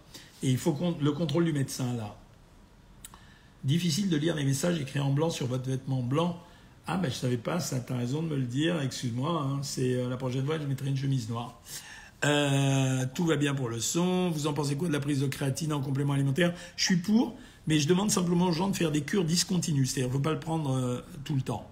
Et 0.43 0.51
il 0.51 0.59
faut 0.59 0.77
le 1.01 1.13
contrôle 1.13 1.45
du 1.45 1.53
médecin 1.53 1.93
là. 1.95 2.17
Difficile 3.63 4.09
de 4.09 4.17
lire 4.17 4.35
les 4.35 4.45
messages 4.45 4.81
écrits 4.81 4.99
en 4.99 5.13
blanc 5.13 5.31
sur 5.31 5.47
votre 5.47 5.69
vêtement 5.69 6.03
blanc. 6.03 6.41
Ah, 6.89 6.97
ben 6.97 7.09
je 7.09 7.15
savais 7.15 7.37
pas, 7.37 7.61
ça, 7.61 7.77
as 7.89 7.97
raison 7.97 8.23
de 8.23 8.29
me 8.29 8.37
le 8.37 8.43
dire, 8.43 8.81
excuse-moi, 8.81 9.41
hein. 9.41 9.61
c'est 9.63 9.95
euh, 9.95 10.09
la 10.09 10.17
prochaine 10.17 10.45
fois, 10.45 10.59
je 10.59 10.67
mettrai 10.67 10.89
une 10.89 10.97
chemise 10.97 11.29
noire. 11.29 11.61
Euh, 12.25 13.07
tout 13.15 13.25
va 13.25 13.37
bien 13.37 13.55
pour 13.55 13.69
le 13.69 13.79
son. 13.81 14.31
Vous 14.31 14.49
en 14.49 14.53
pensez 14.53 14.77
quoi 14.77 14.89
de 14.89 14.93
la 14.93 15.01
prise 15.01 15.21
de 15.21 15.27
créatine 15.27 15.73
en 15.73 15.81
complément 15.81 16.13
alimentaire? 16.13 16.55
Je 16.77 16.85
suis 16.85 16.97
pour, 16.97 17.37
mais 17.69 17.79
je 17.79 17.87
demande 17.87 18.11
simplement 18.11 18.47
aux 18.47 18.53
gens 18.53 18.69
de 18.69 18.77
faire 18.77 18.91
des 18.91 19.03
cures 19.03 19.25
discontinues, 19.25 19.87
c'est-à-dire 19.87 20.09
ne 20.09 20.15
faut 20.15 20.21
pas 20.21 20.33
le 20.33 20.41
prendre 20.41 20.75
euh, 20.75 21.01
tout 21.25 21.35
le 21.35 21.43
temps. 21.43 21.69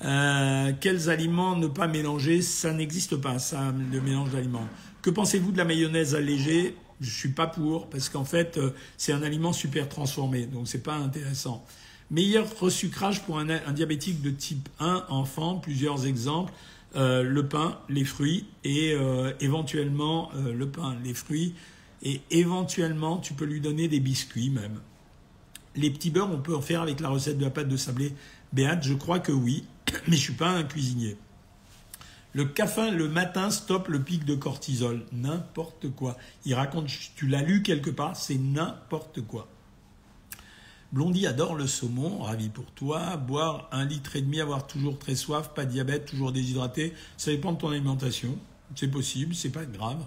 Quels 0.00 1.08
aliments 1.08 1.56
ne 1.56 1.66
pas 1.66 1.86
mélanger 1.86 2.42
Ça 2.42 2.72
n'existe 2.72 3.16
pas, 3.16 3.38
ça, 3.38 3.72
le 3.92 4.00
mélange 4.00 4.30
d'aliments. 4.30 4.68
Que 5.04 5.10
pensez-vous 5.10 5.52
de 5.52 5.58
la 5.58 5.66
mayonnaise 5.66 6.14
allégée? 6.14 6.74
Je 7.00 7.10
suis 7.10 7.28
pas 7.28 7.46
pour 7.46 7.90
parce 7.90 8.08
qu'en 8.08 8.24
fait 8.24 8.56
euh, 8.56 8.70
c'est 8.96 9.12
un 9.12 9.22
aliment 9.22 9.52
super 9.52 9.88
transformé, 9.88 10.46
donc 10.46 10.66
c'est 10.66 10.82
pas 10.82 10.94
intéressant. 10.94 11.62
Meilleur 12.10 12.46
resucrage 12.58 13.22
pour 13.22 13.38
un, 13.38 13.72
diabétique 13.72 14.22
de 14.22 14.30
type 14.30 14.68
1 14.80 15.04
enfant, 15.10 15.56
plusieurs 15.56 16.06
exemples. 16.06 16.54
Euh, 16.96 17.22
le 17.22 17.46
pain, 17.46 17.80
les 17.88 18.04
fruits 18.04 18.46
et 18.62 18.94
euh, 18.94 19.32
éventuellement 19.40 20.30
le 20.34 20.68
pain, 20.68 20.96
les 21.04 21.12
fruits 21.12 21.54
et 22.02 22.22
éventuellement 22.30 23.18
tu 23.18 23.34
peux 23.34 23.44
lui 23.44 23.60
donner 23.60 23.88
des 23.88 24.00
biscuits 24.00 24.48
même. 24.48 24.80
Les 25.76 25.90
petits 25.90 26.10
beurres, 26.10 26.30
on 26.32 26.40
peut 26.40 26.54
en 26.56 26.62
faire 26.62 26.80
avec 26.80 27.00
la 27.00 27.08
recette 27.10 27.36
de 27.36 27.44
la 27.44 27.50
pâte 27.50 27.68
de 27.68 27.76
sablé 27.76 28.14
Béate, 28.54 28.84
je 28.84 28.94
crois 28.94 29.18
que 29.18 29.32
oui, 29.32 29.64
mais 30.06 30.14
je 30.16 30.22
suis 30.22 30.32
pas 30.32 30.48
un 30.48 30.62
cuisinier. 30.62 31.16
Le 32.34 32.44
café 32.44 32.92
le 32.92 33.08
matin 33.08 33.50
stoppe 33.50 33.88
le 33.88 34.00
pic 34.00 34.24
de 34.24 34.36
cortisol. 34.36 35.04
N'importe 35.10 35.90
quoi. 35.90 36.16
Il 36.44 36.54
raconte, 36.54 36.88
tu 37.16 37.26
l'as 37.26 37.42
lu 37.42 37.62
quelque 37.62 37.90
part, 37.90 38.14
c'est 38.14 38.38
n'importe 38.38 39.22
quoi. 39.22 39.48
Blondie 40.92 41.26
adore 41.26 41.56
le 41.56 41.66
saumon, 41.66 42.20
ravi 42.20 42.48
pour 42.48 42.66
toi. 42.66 43.16
Boire 43.16 43.68
un 43.72 43.84
litre 43.84 44.14
et 44.14 44.22
demi, 44.22 44.40
avoir 44.40 44.68
toujours 44.68 45.00
très 45.00 45.16
soif, 45.16 45.50
pas 45.52 45.64
de 45.64 45.72
diabète, 45.72 46.06
toujours 46.06 46.30
déshydraté, 46.30 46.92
ça 47.16 47.32
dépend 47.32 47.52
de 47.52 47.58
ton 47.58 47.70
alimentation. 47.70 48.38
C'est 48.76 48.86
possible, 48.86 49.34
c'est 49.34 49.50
pas 49.50 49.64
grave. 49.64 50.04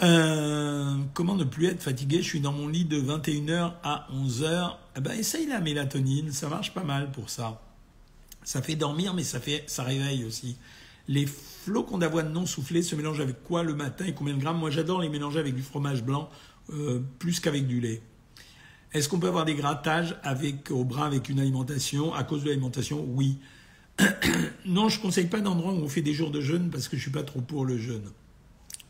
Euh, 0.00 0.94
comment 1.12 1.34
ne 1.34 1.44
plus 1.44 1.66
être 1.66 1.82
fatigué? 1.82 2.18
Je 2.18 2.28
suis 2.28 2.40
dans 2.40 2.52
mon 2.52 2.68
lit 2.68 2.84
de 2.84 3.00
21h 3.00 3.72
à 3.82 4.06
11h. 4.14 4.76
Eh 4.96 5.00
ben, 5.00 5.12
essaye 5.12 5.46
la 5.46 5.60
mélatonine, 5.60 6.32
ça 6.32 6.48
marche 6.48 6.72
pas 6.72 6.84
mal 6.84 7.10
pour 7.10 7.30
ça. 7.30 7.60
Ça 8.44 8.62
fait 8.62 8.76
dormir, 8.76 9.14
mais 9.14 9.24
ça, 9.24 9.40
fait, 9.40 9.64
ça 9.66 9.82
réveille 9.82 10.24
aussi. 10.24 10.56
Les 11.08 11.26
flocons 11.26 11.98
d'avoine 11.98 12.32
non 12.32 12.46
soufflés 12.46 12.82
se 12.82 12.94
mélangent 12.94 13.20
avec 13.20 13.42
quoi 13.42 13.62
le 13.62 13.74
matin 13.74 14.04
et 14.04 14.14
combien 14.14 14.34
de 14.34 14.40
grammes? 14.40 14.58
Moi, 14.58 14.70
j'adore 14.70 15.00
les 15.00 15.08
mélanger 15.08 15.40
avec 15.40 15.54
du 15.54 15.62
fromage 15.62 16.04
blanc 16.04 16.30
euh, 16.70 17.00
plus 17.18 17.40
qu'avec 17.40 17.66
du 17.66 17.80
lait. 17.80 18.00
Est-ce 18.92 19.08
qu'on 19.08 19.18
peut 19.18 19.28
avoir 19.28 19.44
des 19.44 19.54
grattages 19.54 20.16
avec, 20.22 20.70
au 20.70 20.84
bras 20.84 21.06
avec 21.06 21.28
une 21.28 21.40
alimentation? 21.40 22.14
À 22.14 22.24
cause 22.24 22.42
de 22.42 22.48
l'alimentation, 22.48 23.04
oui. 23.08 23.38
non, 24.64 24.88
je 24.88 24.98
ne 24.98 25.02
conseille 25.02 25.26
pas 25.26 25.40
d'endroit 25.40 25.72
où 25.72 25.78
on 25.78 25.88
fait 25.88 26.02
des 26.02 26.14
jours 26.14 26.30
de 26.30 26.40
jeûne 26.40 26.70
parce 26.70 26.88
que 26.88 26.96
je 26.96 27.00
ne 27.00 27.02
suis 27.02 27.10
pas 27.10 27.24
trop 27.24 27.40
pour 27.40 27.64
le 27.64 27.76
jeûne. 27.76 28.08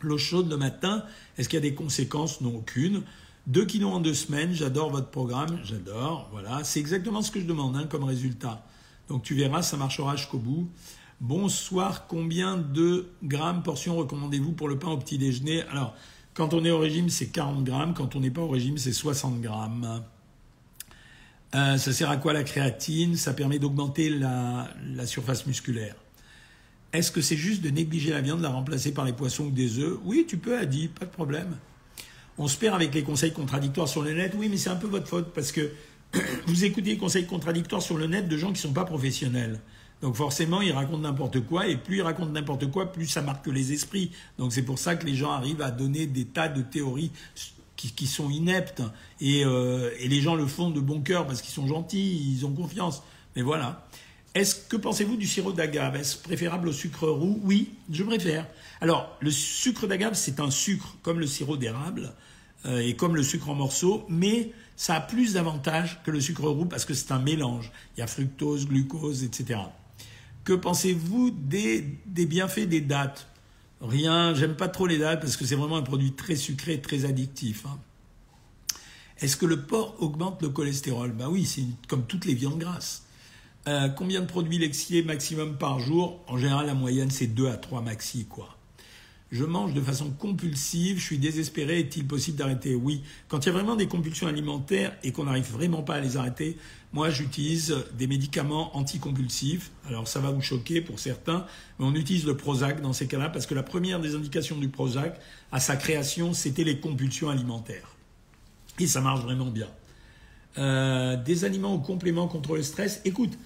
L'eau 0.00 0.18
chaude 0.18 0.48
le 0.48 0.56
matin, 0.56 1.04
est-ce 1.36 1.48
qu'il 1.48 1.56
y 1.56 1.62
a 1.62 1.68
des 1.68 1.74
conséquences? 1.74 2.40
Non, 2.40 2.56
aucune. 2.56 3.02
Deux 3.46 3.64
kilos 3.64 3.92
en 3.94 4.00
deux 4.00 4.14
semaines, 4.14 4.52
j'adore 4.52 4.90
votre 4.90 5.08
programme, 5.08 5.58
j'adore, 5.64 6.28
voilà. 6.32 6.62
C'est 6.64 6.80
exactement 6.80 7.22
ce 7.22 7.30
que 7.30 7.40
je 7.40 7.46
demande 7.46 7.76
hein, 7.76 7.86
comme 7.88 8.04
résultat. 8.04 8.64
Donc 9.08 9.22
tu 9.22 9.34
verras, 9.34 9.62
ça 9.62 9.76
marchera 9.76 10.16
jusqu'au 10.16 10.38
bout. 10.38 10.68
Bonsoir, 11.20 12.06
combien 12.06 12.56
de 12.56 13.08
grammes 13.24 13.62
portions 13.62 13.96
recommandez-vous 13.96 14.52
pour 14.52 14.68
le 14.68 14.78
pain 14.78 14.88
au 14.88 14.98
petit 14.98 15.18
déjeuner? 15.18 15.62
Alors, 15.62 15.96
quand 16.34 16.54
on 16.54 16.64
est 16.64 16.70
au 16.70 16.78
régime, 16.78 17.08
c'est 17.08 17.26
40 17.26 17.64
grammes. 17.64 17.94
Quand 17.94 18.14
on 18.14 18.20
n'est 18.20 18.30
pas 18.30 18.42
au 18.42 18.48
régime, 18.48 18.78
c'est 18.78 18.92
60 18.92 19.40
grammes. 19.40 20.04
Euh, 21.54 21.76
ça 21.78 21.92
sert 21.92 22.10
à 22.10 22.16
quoi 22.16 22.32
la 22.32 22.44
créatine? 22.44 23.16
Ça 23.16 23.32
permet 23.32 23.58
d'augmenter 23.58 24.10
la, 24.10 24.68
surface 25.06 25.46
musculaire. 25.46 25.96
Est-ce 26.92 27.10
que 27.12 27.20
c'est 27.20 27.36
juste 27.36 27.62
de 27.62 27.70
négliger 27.70 28.10
la 28.10 28.20
viande, 28.20 28.38
de 28.38 28.44
la 28.44 28.48
remplacer 28.50 28.92
par 28.92 29.04
les 29.04 29.12
poissons 29.12 29.44
ou 29.44 29.50
des 29.50 29.78
œufs? 29.78 29.98
Oui, 30.04 30.24
tu 30.26 30.38
peux, 30.38 30.58
Adi, 30.58 30.88
pas 30.88 31.04
de 31.04 31.10
problème. 31.10 31.56
On 32.38 32.48
se 32.48 32.56
perd 32.56 32.74
avec 32.74 32.94
les 32.94 33.02
conseils 33.02 33.32
contradictoires 33.32 33.88
sur 33.88 34.02
le 34.02 34.12
net. 34.12 34.32
Oui, 34.36 34.48
mais 34.48 34.56
c'est 34.56 34.70
un 34.70 34.76
peu 34.76 34.86
votre 34.86 35.08
faute 35.08 35.32
parce 35.34 35.52
que 35.52 35.70
vous 36.46 36.64
écoutez 36.64 36.90
les 36.90 36.98
conseils 36.98 37.26
contradictoires 37.26 37.82
sur 37.82 37.98
le 37.98 38.06
net 38.06 38.28
de 38.28 38.36
gens 38.36 38.48
qui 38.48 38.54
ne 38.54 38.68
sont 38.68 38.72
pas 38.72 38.84
professionnels. 38.84 39.60
Donc 40.00 40.14
forcément, 40.14 40.60
ils 40.60 40.72
racontent 40.72 41.00
n'importe 41.00 41.40
quoi, 41.40 41.66
et 41.66 41.76
plus 41.76 41.96
ils 41.96 42.02
racontent 42.02 42.30
n'importe 42.30 42.70
quoi, 42.70 42.92
plus 42.92 43.06
ça 43.06 43.20
marque 43.20 43.46
les 43.48 43.72
esprits. 43.72 44.12
Donc 44.38 44.52
c'est 44.52 44.62
pour 44.62 44.78
ça 44.78 44.94
que 44.96 45.04
les 45.04 45.16
gens 45.16 45.32
arrivent 45.32 45.62
à 45.62 45.70
donner 45.70 46.06
des 46.06 46.24
tas 46.24 46.48
de 46.48 46.62
théories 46.62 47.10
qui, 47.76 48.06
sont 48.06 48.28
ineptes, 48.28 48.82
euh, 49.22 49.90
et, 50.00 50.08
les 50.08 50.20
gens 50.20 50.34
le 50.34 50.46
font 50.46 50.70
de 50.70 50.80
bon 50.80 51.00
cœur 51.00 51.26
parce 51.28 51.42
qu'ils 51.42 51.52
sont 51.52 51.66
gentils, 51.66 52.34
ils 52.34 52.44
ont 52.44 52.52
confiance. 52.52 53.02
Mais 53.36 53.42
voilà. 53.42 53.86
Est-ce 54.34 54.54
que 54.54 54.76
pensez-vous 54.76 55.16
du 55.16 55.26
sirop 55.26 55.52
d'agave? 55.52 55.96
Est-ce 55.96 56.16
préférable 56.16 56.68
au 56.68 56.72
sucre 56.72 57.08
roux? 57.08 57.40
Oui, 57.42 57.72
je 57.90 58.04
préfère. 58.04 58.46
Alors, 58.80 59.16
le 59.20 59.30
sucre 59.30 59.86
d'agave, 59.86 60.14
c'est 60.14 60.38
un 60.40 60.50
sucre 60.50 60.96
comme 61.02 61.18
le 61.18 61.26
sirop 61.26 61.56
d'érable 61.56 62.12
euh, 62.66 62.80
et 62.80 62.94
comme 62.94 63.16
le 63.16 63.22
sucre 63.22 63.48
en 63.48 63.54
morceaux, 63.54 64.04
mais 64.08 64.52
ça 64.76 64.94
a 64.94 65.00
plus 65.00 65.34
d'avantages 65.34 66.00
que 66.04 66.10
le 66.10 66.20
sucre 66.20 66.48
roux 66.48 66.66
parce 66.66 66.84
que 66.84 66.94
c'est 66.94 67.10
un 67.10 67.18
mélange. 67.18 67.72
Il 67.96 68.00
y 68.00 68.02
a 68.02 68.06
fructose, 68.06 68.68
glucose, 68.68 69.24
etc. 69.24 69.60
Que 70.44 70.52
pensez-vous 70.52 71.30
des, 71.30 71.84
bienfaits 72.06 72.68
des 72.68 72.80
dates? 72.80 73.28
Rien, 73.80 74.34
j'aime 74.34 74.56
pas 74.56 74.68
trop 74.68 74.86
les 74.86 74.98
dates 74.98 75.20
parce 75.20 75.36
que 75.36 75.44
c'est 75.44 75.56
vraiment 75.56 75.76
un 75.76 75.82
produit 75.82 76.12
très 76.12 76.36
sucré, 76.36 76.80
très 76.80 77.04
addictif. 77.04 77.64
Hein. 77.66 77.78
Est-ce 79.20 79.36
que 79.36 79.46
le 79.46 79.62
porc 79.62 79.96
augmente 80.00 80.42
le 80.42 80.48
cholestérol? 80.48 81.12
Ben 81.12 81.28
oui, 81.28 81.44
c'est 81.44 81.64
comme 81.88 82.06
toutes 82.06 82.24
les 82.24 82.34
viandes 82.34 82.58
grasses. 82.58 83.04
Euh, 83.68 83.90
combien 83.90 84.22
de 84.22 84.26
produits 84.26 84.56
laitiers 84.56 85.02
maximum 85.02 85.58
par 85.58 85.78
jour? 85.78 86.24
En 86.26 86.38
général, 86.38 86.66
la 86.66 86.72
moyenne, 86.72 87.10
c'est 87.10 87.26
2 87.26 87.48
à 87.48 87.56
3 87.58 87.82
maxi, 87.82 88.24
quoi. 88.24 88.56
Je 89.30 89.44
mange 89.44 89.74
de 89.74 89.82
façon 89.82 90.10
compulsive, 90.10 90.98
je 90.98 91.04
suis 91.04 91.18
désespéré, 91.18 91.80
est-il 91.80 92.06
possible 92.06 92.38
d'arrêter? 92.38 92.74
Oui. 92.74 93.02
Quand 93.28 93.44
il 93.44 93.46
y 93.46 93.50
a 93.50 93.52
vraiment 93.52 93.76
des 93.76 93.86
compulsions 93.86 94.26
alimentaires 94.26 94.96
et 95.02 95.12
qu'on 95.12 95.24
n'arrive 95.24 95.52
vraiment 95.52 95.82
pas 95.82 95.96
à 95.96 96.00
les 96.00 96.16
arrêter, 96.16 96.56
moi 96.94 97.10
j'utilise 97.10 97.76
des 97.92 98.06
médicaments 98.06 98.74
anticompulsifs. 98.74 99.70
Alors 99.86 100.08
ça 100.08 100.20
va 100.20 100.30
vous 100.30 100.40
choquer 100.40 100.80
pour 100.80 100.98
certains, 100.98 101.44
mais 101.78 101.84
on 101.84 101.94
utilise 101.94 102.24
le 102.24 102.38
Prozac 102.38 102.80
dans 102.80 102.94
ces 102.94 103.06
cas-là 103.06 103.28
parce 103.28 103.44
que 103.44 103.54
la 103.54 103.62
première 103.62 104.00
des 104.00 104.14
indications 104.14 104.56
du 104.56 104.70
Prozac 104.70 105.20
à 105.52 105.60
sa 105.60 105.76
création, 105.76 106.32
c'était 106.32 106.64
les 106.64 106.80
compulsions 106.80 107.28
alimentaires. 107.28 107.96
Et 108.78 108.86
ça 108.86 109.02
marche 109.02 109.20
vraiment 109.20 109.50
bien. 109.50 109.68
Euh, 110.56 111.16
des 111.22 111.44
aliments 111.44 111.74
ou 111.74 111.80
compléments 111.80 112.28
contre 112.28 112.56
le 112.56 112.62
stress. 112.62 113.02
Écoute, 113.04 113.38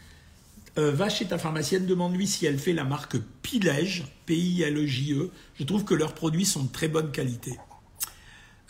euh, 0.78 0.90
va 0.90 1.10
chez 1.10 1.26
ta 1.26 1.36
pharmacienne, 1.36 1.84
demande-lui 1.84 2.26
si 2.26 2.46
elle 2.46 2.58
fait 2.58 2.72
la 2.72 2.84
marque 2.84 3.18
Pilège, 3.42 4.04
P-I-L-E-J-E. 4.24 5.30
Je 5.58 5.64
trouve 5.64 5.84
que 5.84 5.94
leurs 5.94 6.14
produits 6.14 6.46
sont 6.46 6.62
de 6.62 6.72
très 6.72 6.88
bonne 6.88 7.12
qualité. 7.12 7.58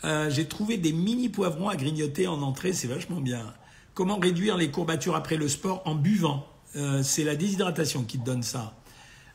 Euh, 0.03 0.29
j'ai 0.29 0.45
trouvé 0.45 0.77
des 0.77 0.91
mini 0.91 1.29
poivrons 1.29 1.69
à 1.69 1.77
grignoter 1.77 2.27
en 2.27 2.41
entrée, 2.41 2.73
c'est 2.73 2.87
vachement 2.87 3.21
bien. 3.21 3.53
Comment 3.93 4.17
réduire 4.17 4.57
les 4.57 4.69
courbatures 4.69 5.15
après 5.15 5.37
le 5.37 5.47
sport 5.47 5.81
en 5.85 5.95
buvant? 5.95 6.45
Euh, 6.75 7.03
C'est 7.03 7.23
la 7.23 7.37
déshydratation 7.37 8.03
qui 8.03 8.19
te 8.19 8.25
donne 8.25 8.43
ça. 8.43 8.75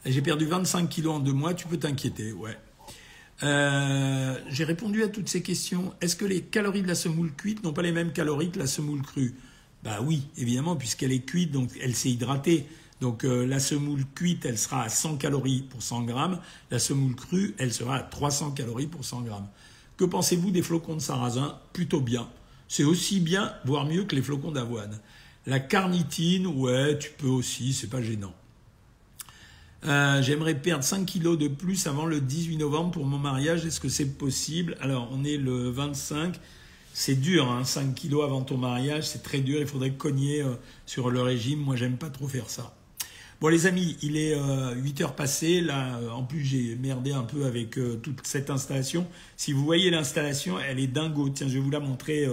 J'ai 0.04 0.20
perdu 0.20 0.44
25 0.44 0.88
kilos 0.88 1.14
en 1.14 1.20
deux 1.20 1.33
mois, 1.33 1.54
tu 1.54 1.66
peux 1.66 1.78
t'inquiéter, 1.78 2.33
ouais. 2.33 2.57
j'ai 3.40 4.64
répondu 4.64 5.02
à 5.02 5.09
toutes 5.09 5.28
ces 5.28 5.42
questions. 5.42 5.94
Est-ce 6.00 6.16
que 6.16 6.24
les 6.24 6.42
calories 6.42 6.83
de 6.83 6.88
la 6.88 6.94
semoule 6.94 7.33
cuite 7.33 7.64
n'ont 7.64 7.72
pas 7.72 7.83
les 7.83 7.92
mêmes 7.92 8.12
calories 8.12 8.50
que 8.50 8.59
la 8.59 8.66
semoule 8.66 9.02
crue? 9.02 9.35
Bah 9.84 10.00
oui, 10.02 10.26
évidemment, 10.36 10.76
puisqu'elle 10.76 11.12
est 11.12 11.24
cuite, 11.24 11.52
donc 11.52 11.70
elle 11.82 11.94
s'est 11.94 12.10
hydratée. 12.10 12.66
Donc 13.00 13.24
euh, 13.24 13.46
la 13.46 13.60
semoule 13.60 14.04
cuite, 14.14 14.44
elle 14.44 14.58
sera 14.58 14.82
à 14.82 14.88
100 14.88 15.18
calories 15.18 15.62
pour 15.62 15.82
100 15.82 16.02
grammes. 16.02 16.40
La 16.70 16.78
semoule 16.78 17.14
crue, 17.14 17.54
elle 17.58 17.72
sera 17.72 17.96
à 17.96 18.02
300 18.02 18.52
calories 18.52 18.88
pour 18.88 19.04
100 19.04 19.22
grammes. 19.22 19.48
Que 19.96 20.04
pensez-vous 20.04 20.50
des 20.50 20.62
flocons 20.62 20.96
de 20.96 21.00
sarrasin? 21.00 21.58
Plutôt 21.72 22.00
bien. 22.00 22.28
C'est 22.66 22.84
aussi 22.84 23.20
bien, 23.20 23.52
voire 23.64 23.86
mieux 23.86 24.04
que 24.04 24.14
les 24.16 24.22
flocons 24.22 24.52
d'avoine. 24.52 24.98
La 25.46 25.60
carnitine, 25.60 26.46
ouais, 26.46 26.98
tu 26.98 27.10
peux 27.16 27.28
aussi, 27.28 27.72
c'est 27.72 27.88
pas 27.88 28.02
gênant. 28.02 28.34
Euh, 29.84 30.20
j'aimerais 30.20 30.54
perdre 30.54 30.82
5 30.82 31.06
kilos 31.06 31.38
de 31.38 31.48
plus 31.48 31.86
avant 31.86 32.04
le 32.04 32.20
18 32.20 32.56
novembre 32.56 32.90
pour 32.90 33.06
mon 33.06 33.18
mariage. 33.18 33.64
Est-ce 33.64 33.80
que 33.80 33.88
c'est 33.88 34.18
possible? 34.18 34.76
Alors, 34.80 35.08
on 35.12 35.24
est 35.24 35.36
le 35.36 35.70
25 35.70 36.38
c'est 36.98 37.14
dur, 37.14 37.48
hein, 37.48 37.62
5 37.62 37.94
kilos 37.94 38.24
avant 38.24 38.42
ton 38.42 38.56
mariage, 38.56 39.06
c'est 39.06 39.22
très 39.22 39.38
dur, 39.38 39.61
il 39.61 39.68
faudrait 39.68 39.92
cogner 39.92 40.42
euh, 40.42 40.54
sur 40.84 41.11
le 41.11 41.22
régime, 41.22 41.61
moi 41.61 41.76
j'aime 41.76 41.96
pas 41.96 42.11
trop 42.11 42.26
faire 42.26 42.50
ça. 42.50 42.74
Bon 43.40 43.46
les 43.46 43.66
amis, 43.66 43.96
il 44.02 44.16
est 44.16 44.34
8 44.34 44.37
euh, 44.37 45.04
heures 45.04 45.14
passées, 45.14 45.61
là 45.61 45.96
euh, 45.98 46.11
en 46.11 46.24
plus 46.24 46.44
j'ai 46.44 46.74
merdé 46.74 47.12
un 47.12 47.22
peu 47.22 47.44
avec 47.46 47.78
toute 48.02 48.26
cette 48.26 48.50
installation. 48.50 49.06
Si 49.37 49.52
vous 49.52 49.64
voyez 49.64 49.90
l'installation, 49.90 50.58
elle 50.58 50.80
est 50.80 50.88
dingo, 50.88 51.28
tiens 51.28 51.46
je 51.46 51.54
vais 51.54 51.61
vous 51.61 51.70
la 51.70 51.78
montrer 51.78 52.26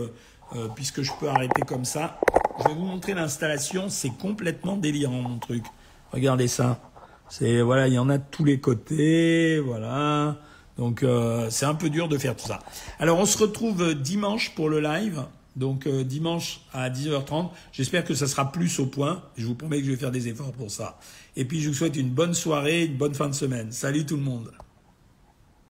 puisque 0.76 1.04
je 1.04 1.12
peux 1.20 1.30
arrêter 1.30 1.62
comme 1.68 1.86
ça. 1.86 2.20
Je 2.58 2.68
vais 2.68 2.74
vous 2.74 2.86
montrer 2.86 3.14
l'installation, 3.14 3.90
c'est 3.90 4.18
complètement 4.18 4.78
délirant 4.78 5.22
mon 5.22 5.38
truc. 5.38 5.64
Regardez 6.12 6.48
ça. 6.48 6.82
C'est 7.30 7.62
voilà, 7.62 7.88
il 7.88 7.94
y 7.94 8.00
en 8.00 8.10
a 8.10 8.18
de 8.18 8.24
tous 8.32 8.46
les 8.46 8.60
côtés, 8.60 9.60
voilà. 9.60 10.40
Donc 10.78 11.04
euh, 11.04 11.50
c'est 11.50 11.66
un 11.66 11.76
peu 11.76 11.90
dur 11.90 12.08
de 12.08 12.18
faire 12.18 12.36
tout 12.36 12.48
ça. 12.48 12.60
Alors 13.00 13.20
on 13.20 13.26
se 13.26 13.38
retrouve 13.38 13.82
euh, 13.82 13.94
dimanche 13.94 14.54
pour 14.56 14.70
le 14.70 14.80
live. 14.80 15.24
Donc 15.56 15.88
euh, 15.88 16.04
dimanche 16.04 16.62
à 16.74 16.90
10h30. 16.90 17.50
J'espère 17.72 18.04
que 18.04 18.14
ça 18.14 18.28
sera 18.28 18.52
plus 18.52 18.80
au 18.80 18.88
point. 18.88 19.24
Je 19.38 19.46
vous 19.46 19.56
promets 19.56 19.80
que 19.80 19.86
je 19.86 19.92
vais 19.92 19.98
faire 19.98 20.12
des 20.12 20.28
efforts 20.28 20.52
pour 20.52 20.70
ça. 20.70 21.00
Et 21.38 21.46
puis 21.46 21.62
je 21.62 21.70
vous 21.70 21.76
souhaite 21.76 21.96
une 21.96 22.10
bonne 22.10 22.34
soirée, 22.34 22.86
une 22.86 22.98
bonne 22.98 23.14
fin 23.14 23.30
de 23.30 23.36
semaine. 23.36 23.72
Salut 23.72 24.06
tout 24.06 24.18
le 24.18 24.24
monde. 24.24 24.52